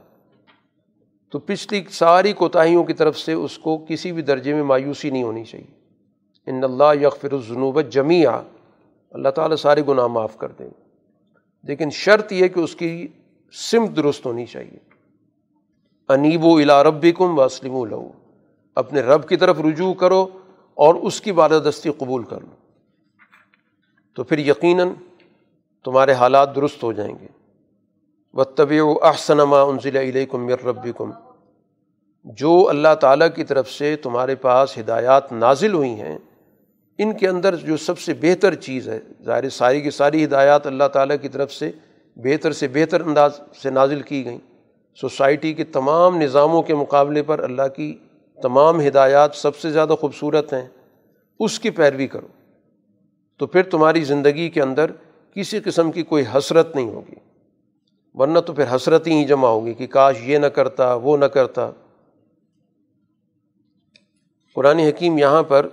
[1.31, 5.23] تو پچھلی ساری کوتاہیوں کی طرف سے اس کو کسی بھی درجے میں مایوسی نہیں
[5.23, 5.78] ہونی چاہیے۔
[6.49, 8.31] ان اللہ یغفر الجنوب جمیع
[9.11, 10.71] اللہ تعالیٰ سارے گناہ معاف کر دیں
[11.63, 13.09] لیکن شرط یہ کہ اس کی
[13.53, 14.79] سمت درست ہونی چاہیے۔
[16.09, 18.09] انیب و الا رب کم وسلم و
[18.75, 20.27] اپنے رب کی طرف رجوع کرو
[20.75, 22.55] اور اس کی بالادستی قبول کر لو۔
[24.15, 24.89] تو پھر یقیناً
[25.85, 27.27] تمہارے حالات درست ہو جائیں گے۔
[28.35, 31.03] و طب و احسنما انزل علیکم مر رب
[32.25, 36.19] جو اللہ تعالیٰ کی طرف سے تمہارے پاس ہدایات نازل ہوئی ہیں
[36.99, 40.85] ان کے اندر جو سب سے بہتر چیز ہے، ظاہر ساری کی ساری ہدایات اللہ
[40.93, 41.71] تعالیٰ کی طرف سے
[42.17, 44.39] بہتر سے بہتر انداز سے نازل کی گئیں۔
[45.01, 47.99] سوسائٹی کے تمام نظاموں کے مقابلے پر اللہ کی
[48.43, 50.69] تمام ہدایات سب سے زیادہ خوبصورت ہیں۔
[51.41, 52.27] اس کی پیروی کرو۔
[53.37, 54.91] تو پھر تمہاری زندگی کے اندر
[55.35, 57.15] کسی قسم کی کوئی حسرت نہیں ہوگی۔
[58.15, 61.71] ورنہ تو پھر حسرت ہی جمع ہوگی کہ کاش یہ نہ کرتا، وہ نہ کرتا۔
[64.55, 65.67] قرآن حکیم یہاں پر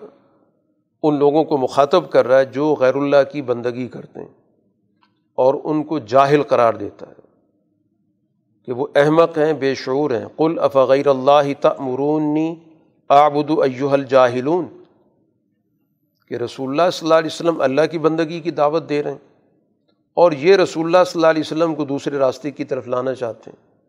[1.07, 4.27] ان لوگوں کو مخاطب کر رہا ہے جو غیر اللہ کی بندگی کرتے ہیں
[5.35, 7.21] اور ان کو جاہل قرار دیتا ہے
[8.65, 12.55] کہ وہ احمق ہیں، بے شعور ہیں۔ قل افغیر اللہ تمرونی
[13.09, 14.65] آبد ایوہ الجاہلون۔
[16.27, 19.17] کہ رسول اللہ صلی اللہ علیہ وسلم اللہ کی بندگی کی دعوت دے رہے ہیں
[20.13, 23.51] اور یہ رسول اللہ صلی اللہ علیہ وسلم کو دوسرے راستے کی طرف لانا چاہتے
[23.51, 23.79] ہیں۔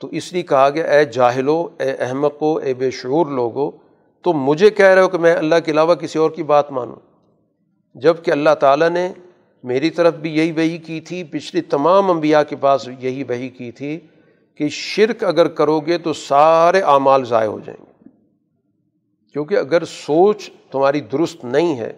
[0.00, 3.70] تو اس لیے کہا گیا، اے جاہلو، اے احمق ہو اے بے شعور لوگو
[4.26, 6.96] تو مجھے کہہ رہے ہو کہ میں اللہ کے علاوہ کسی اور کی بات مانوں؟
[7.94, 9.12] جبکہ اللہ تعالیٰ نے
[9.64, 13.72] میری طرف بھی یہی وہی کی تھی، پچھلی تمام انبیاء کے پاس یہی وہی کی
[13.72, 14.00] تھی
[14.54, 18.08] کہ شرک اگر کرو گے تو سارے اعمال ضائع ہو جائیں گے۔
[19.32, 21.92] کیونکہ اگر سوچ تمہاری درست نہیں ہے،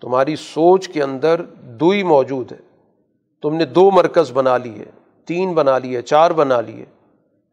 [0.00, 2.58] تمہاری سوچ کے اندر دو ہی موجود ہے۔
[3.42, 4.90] تم نے دو مرکز بنا لی ہے،
[5.24, 6.84] تین بنا لیے چار بنا لیے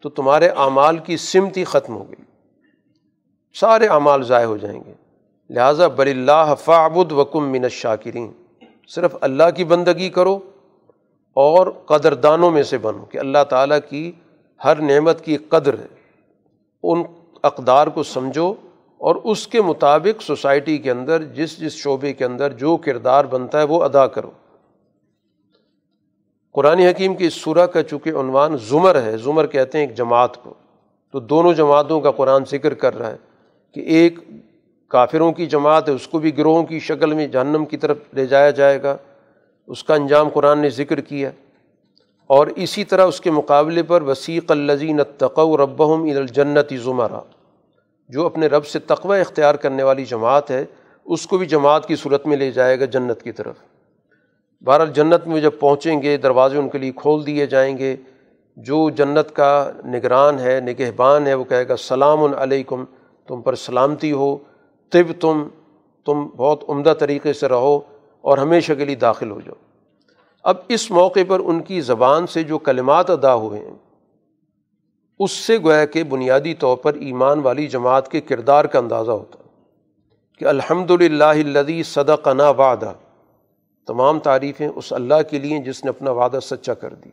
[0.01, 2.32] تو تمہارے اعمال کی سمت ہی ختم ہو گئی۔
[3.53, 4.93] سارے اعمال ضائع ہو جائیں گے۔
[5.49, 8.31] لہٰذا بل اللہ فعبد وکم من الشاکرین۔
[8.88, 10.39] صرف اللہ کی بندگی کرو
[11.34, 14.11] اور قدردانوں میں سے بنو کہ اللہ تعالیٰ کی
[14.63, 15.88] ہر نعمت کی قدر ہے۔
[16.84, 17.03] ان
[17.43, 18.53] اقدار کو سمجھو
[18.97, 23.59] اور اس کے مطابق سوسائٹی کے اندر، جس جس شعبے کے اندر جو کردار بنتا
[23.59, 24.31] ہے وہ ادا کرو۔
[26.51, 30.43] قرآن حکیم کی اس صورح کا چونکہ عنوان زمر ہے، زمر کہتے ہیں ایک جماعت
[30.43, 30.53] کو۔
[31.11, 33.32] تو دونوں جماعتوں کا قرآن ذکر کر رہا ہے۔
[33.73, 34.19] کہ ایک
[34.87, 38.25] کافروں کی جماعت ہے، اس کو بھی گروہوں کی شکل میں جہنم کی طرف لے
[38.25, 38.97] جایا جائے گا۔
[39.67, 41.31] اس کا انجام قرآن نے ذکر کیا۔
[42.27, 47.19] اور اسی طرح اس کے مقابلے پر وسیق الزین تقو ربہم الجنتی زمرہ
[48.09, 50.65] جو اپنے رب سے تقوی اختیار کرنے والی جماعت ہے،
[51.05, 53.55] اس کو بھی جماعت کی صورت میں لے جائے گا جنت کی طرف۔
[54.61, 57.95] بہرحال جنت میں جب پہنچیں گے، دروازے ان کے لیے کھول دیے جائیں گے۔
[58.55, 62.83] جو جنت کا نگران ہے، نگہبان ہے، وہ کہے گا سلام علیکم۔
[63.27, 64.37] تم پر سلامتی ہو،
[64.89, 65.47] طب تم
[66.05, 67.79] تم بہت عمدہ طریقے سے رہو
[68.21, 69.55] اور ہمیشہ کے لیے داخل ہو جاؤ۔
[70.43, 73.75] اب اس موقع پر ان کی زبان سے جو کلمات ادا ہوئے ہیں،
[75.19, 79.37] اس سے گویا کہ بنیادی طور پر ایمان والی جماعت کے کردار کا اندازہ ہوتا
[80.39, 82.93] کہ الحمد للہ الدی صدقنا وعدہ۔
[83.87, 87.09] تمام تعریفیں اس اللہ کے لیے جس نے اپنا وعدہ سچا کر دی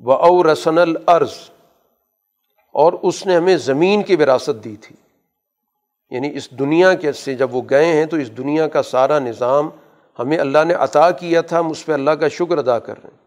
[0.00, 1.34] و او رسن العرض
[2.76, 4.96] اور اس نے ہمیں زمین کی وراثت دی تھی۔
[6.10, 9.70] یعنی اس دنیا کے سے جب وہ گئے ہیں تو اس دنیا کا سارا نظام
[10.18, 13.10] ہمیں اللہ نے عطا کیا تھا، ہم اس پہ اللہ کا شکر ادا کر رہے
[13.12, 13.18] ہیں۔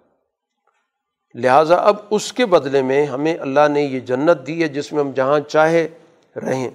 [1.35, 5.03] لہٰذا اب اس کے بدلے میں ہمیں اللہ نے یہ جنت دی ہے جس میں
[5.03, 5.87] ہم جہاں چاہے
[6.35, 6.69] رہیں۔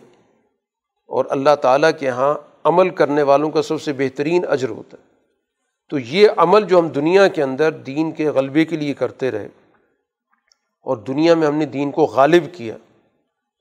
[1.06, 2.34] اور اللہ تعالیٰ کے یہاں
[2.64, 5.02] عمل کرنے والوں کا سب سے بہترین اجر ہوتا ہے۔
[5.88, 9.48] تو یہ عمل جو ہم دنیا کے اندر دین کے غلبے کے لیے کرتے رہے۔
[10.84, 12.76] اور دنیا میں ہم نے دین کو غالب کیا،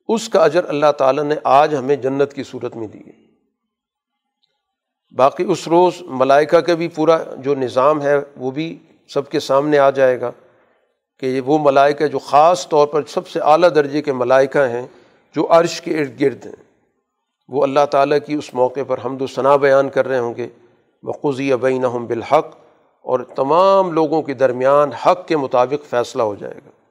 [0.08, 3.24] اس کا اجر اللہ تعالیٰ نے آج ہمیں جنت کی صورت میں دی ہے۔
[5.16, 8.78] باقی اس روز ملائکہ کا بھی پورا جو نظام ہے، وہ بھی
[9.08, 10.32] سب کے سامنے آ جائے گا
[11.20, 14.88] کہ وہ ملائکہ جو خاص طور پر سب سے اعلیٰ درجے کے ملائکہ ہیں،
[15.36, 16.64] جو عرش کے ارد گرد ہیں۔
[17.50, 20.48] وہ اللہ تعالیٰ کی اس موقع پر حمد و ثناء بیان کر رہے ہوں گے۔
[21.04, 22.48] بقوضی ابین بالحق
[23.02, 26.83] اور تمام لوگوں کے درمیان حق کے مطابق فیصلہ ہو جائے گا۔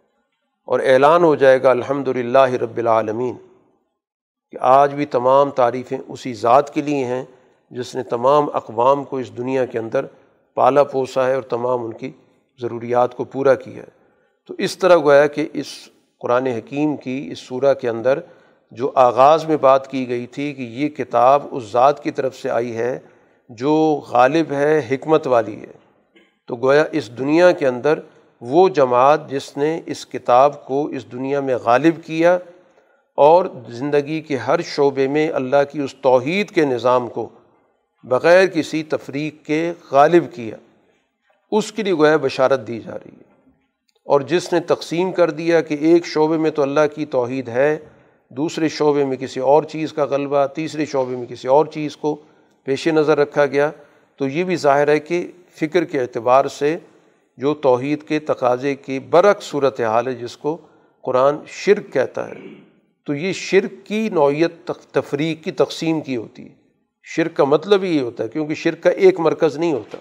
[0.66, 3.34] اور اعلان ہو جائے گا الحمد للہ رب العالمین
[4.51, 7.24] کہ آج بھی تمام تعریفیں اسی ذات کے لیے ہیں
[7.70, 10.06] جس نے تمام اقوام کو اس دنیا کے اندر
[10.55, 12.10] پالا پوسا ہے اور تمام ان کی
[12.60, 13.89] ضروریات کو پورا کیا ہے۔
[14.48, 15.66] تو اس طرح گویا کہ اس
[16.20, 18.18] قرآن حکیم کی اس صورح کے اندر
[18.70, 22.51] جو آغاز میں بات کی گئی تھی کہ یہ کتاب اس ذات کی طرف سے
[22.51, 22.98] آئی ہے
[23.48, 25.72] جو غالب ہے، حکمت والی ہے۔
[26.47, 27.98] تو گویا اس دنیا کے اندر
[28.44, 32.39] وہ جماعت جس نے اس کتاب کو اس دنیا میں غالب کیا
[33.16, 37.28] اور زندگی کے ہر شعبے میں اللہ کی اس توحید کے نظام کو
[38.05, 40.56] بغیر کسی تفریق کے غالب کیا۔
[41.51, 43.51] اس کے لیے گویا بشارت دی جا رہی ہے۔
[44.05, 47.78] اور جس نے تقسیم کر دیا کہ ایک شعبے میں تو اللہ کی توحید ہے،
[48.28, 52.16] دوسرے شعبے میں کسی اور چیز کا غلبہ، تیسرے شعبے میں کسی اور چیز کو
[52.64, 53.70] پیش نظر رکھا گیا،
[54.16, 56.78] تو یہ بھی ظاہر ہے کہ فکر کے اعتبار سے
[57.36, 60.56] جو توحید کے تقاضے کی برعکس صورت حال ہے، جس کو
[61.02, 62.34] قرآن شرک کہتا ہے۔
[63.06, 66.54] تو یہ شرک کی نوعیت تفریق کی تقسیم کی ہوتی ہے۔
[67.02, 69.98] شرک کا مطلب ہی یہ ہوتا ہے، کیونکہ شرک کا ایک مرکز نہیں ہوتا۔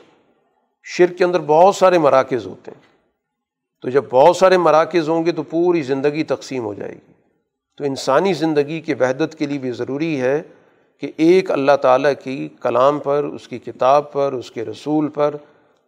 [0.83, 2.81] شرک کے اندر بہت سارے مراکز ہوتے ہیں۔
[3.81, 7.13] تو جب بہت سارے مراکز ہوں گے تو پوری زندگی تقسیم ہو جائے گی۔
[7.77, 10.41] تو انسانی زندگی کی وحدت کے لیے بھی ضروری ہے
[10.97, 15.35] کہ ایک اللہ تعالیٰ کی کلام پر، اس کی کتاب پر، اس کے رسول پر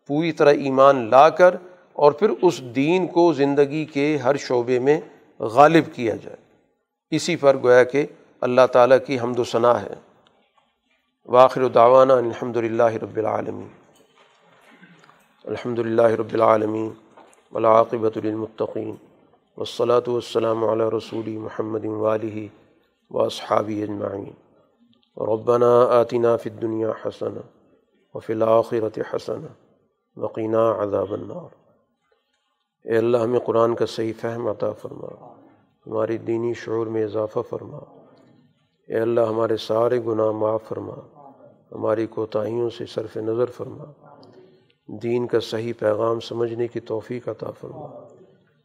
[0.08, 1.56] پوری طرح ایمان لا کر
[1.94, 5.02] اور پھر اس دین کو زندگی کے ہر شعبے میں
[5.40, 6.38] غالب کیا جائے۔
[7.12, 8.06] اسی پر گویا کہ
[8.42, 9.94] اللہ تعالیٰ کی حمد و ثناء ہے۔
[11.26, 13.68] واخر داوانہ الحمد للہ رب العالمین۔
[15.44, 16.90] الحمد للہ رب العالمین۔
[17.52, 18.96] ولاقبۃ المطقین
[19.58, 22.48] والصلاة والسلام علی رسول محمد والی
[23.10, 24.32] و اصحابی اجمعین۔
[25.18, 27.38] ربنا آتنا فی الدنیا حسن
[28.14, 29.46] وفی الآخرت حسن
[30.18, 31.64] وقینہ عذاب النار۔
[32.84, 35.34] اے اللہ، ہمیں قرآن کا صحیح فہم عطا فرما۔
[35.88, 37.77] ہماری دینی شعور میں اضافہ فرما۔
[38.88, 40.94] اے اللہ، ہمارے سارے گناہ معاف فرما۔
[41.72, 43.84] ہماری کوتاہیوں سے صرف نظر فرما۔
[44.88, 47.85] دین کا صحیح پیغام سمجھنے کی توفیق عطا فرما۔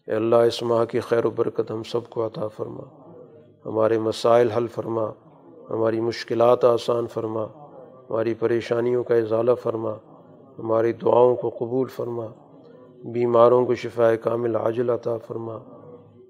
[0.07, 3.13] اے اللہ، اس ماہ کی خیر و برکت ہم سب کو عطا فرما۔
[3.67, 5.11] ہمارے مسائل حل فرما۔
[5.71, 7.45] ہماری مشکلات آسان فرما۔
[8.11, 9.95] ہماری پریشانیوں کا اضالہ فرما۔
[10.59, 12.27] ہماری دعاؤں کو قبول فرما،
[13.05, 15.59] بیماروں کو شفاء کامل عاجل عطا فرما۔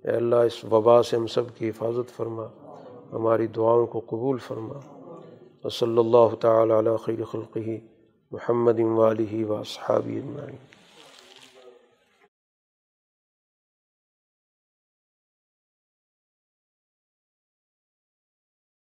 [0.04, 2.44] اے اللہ، اس وبا سے ہم سب کی حفاظت فرما،
[3.12, 4.74] ہماری دعاؤں کو قبول فرما۔
[5.64, 7.78] وصلی اللہ تعالیٰ علی خیر خلقی
[8.30, 10.77] محمد والی و صحابی اجمعین۔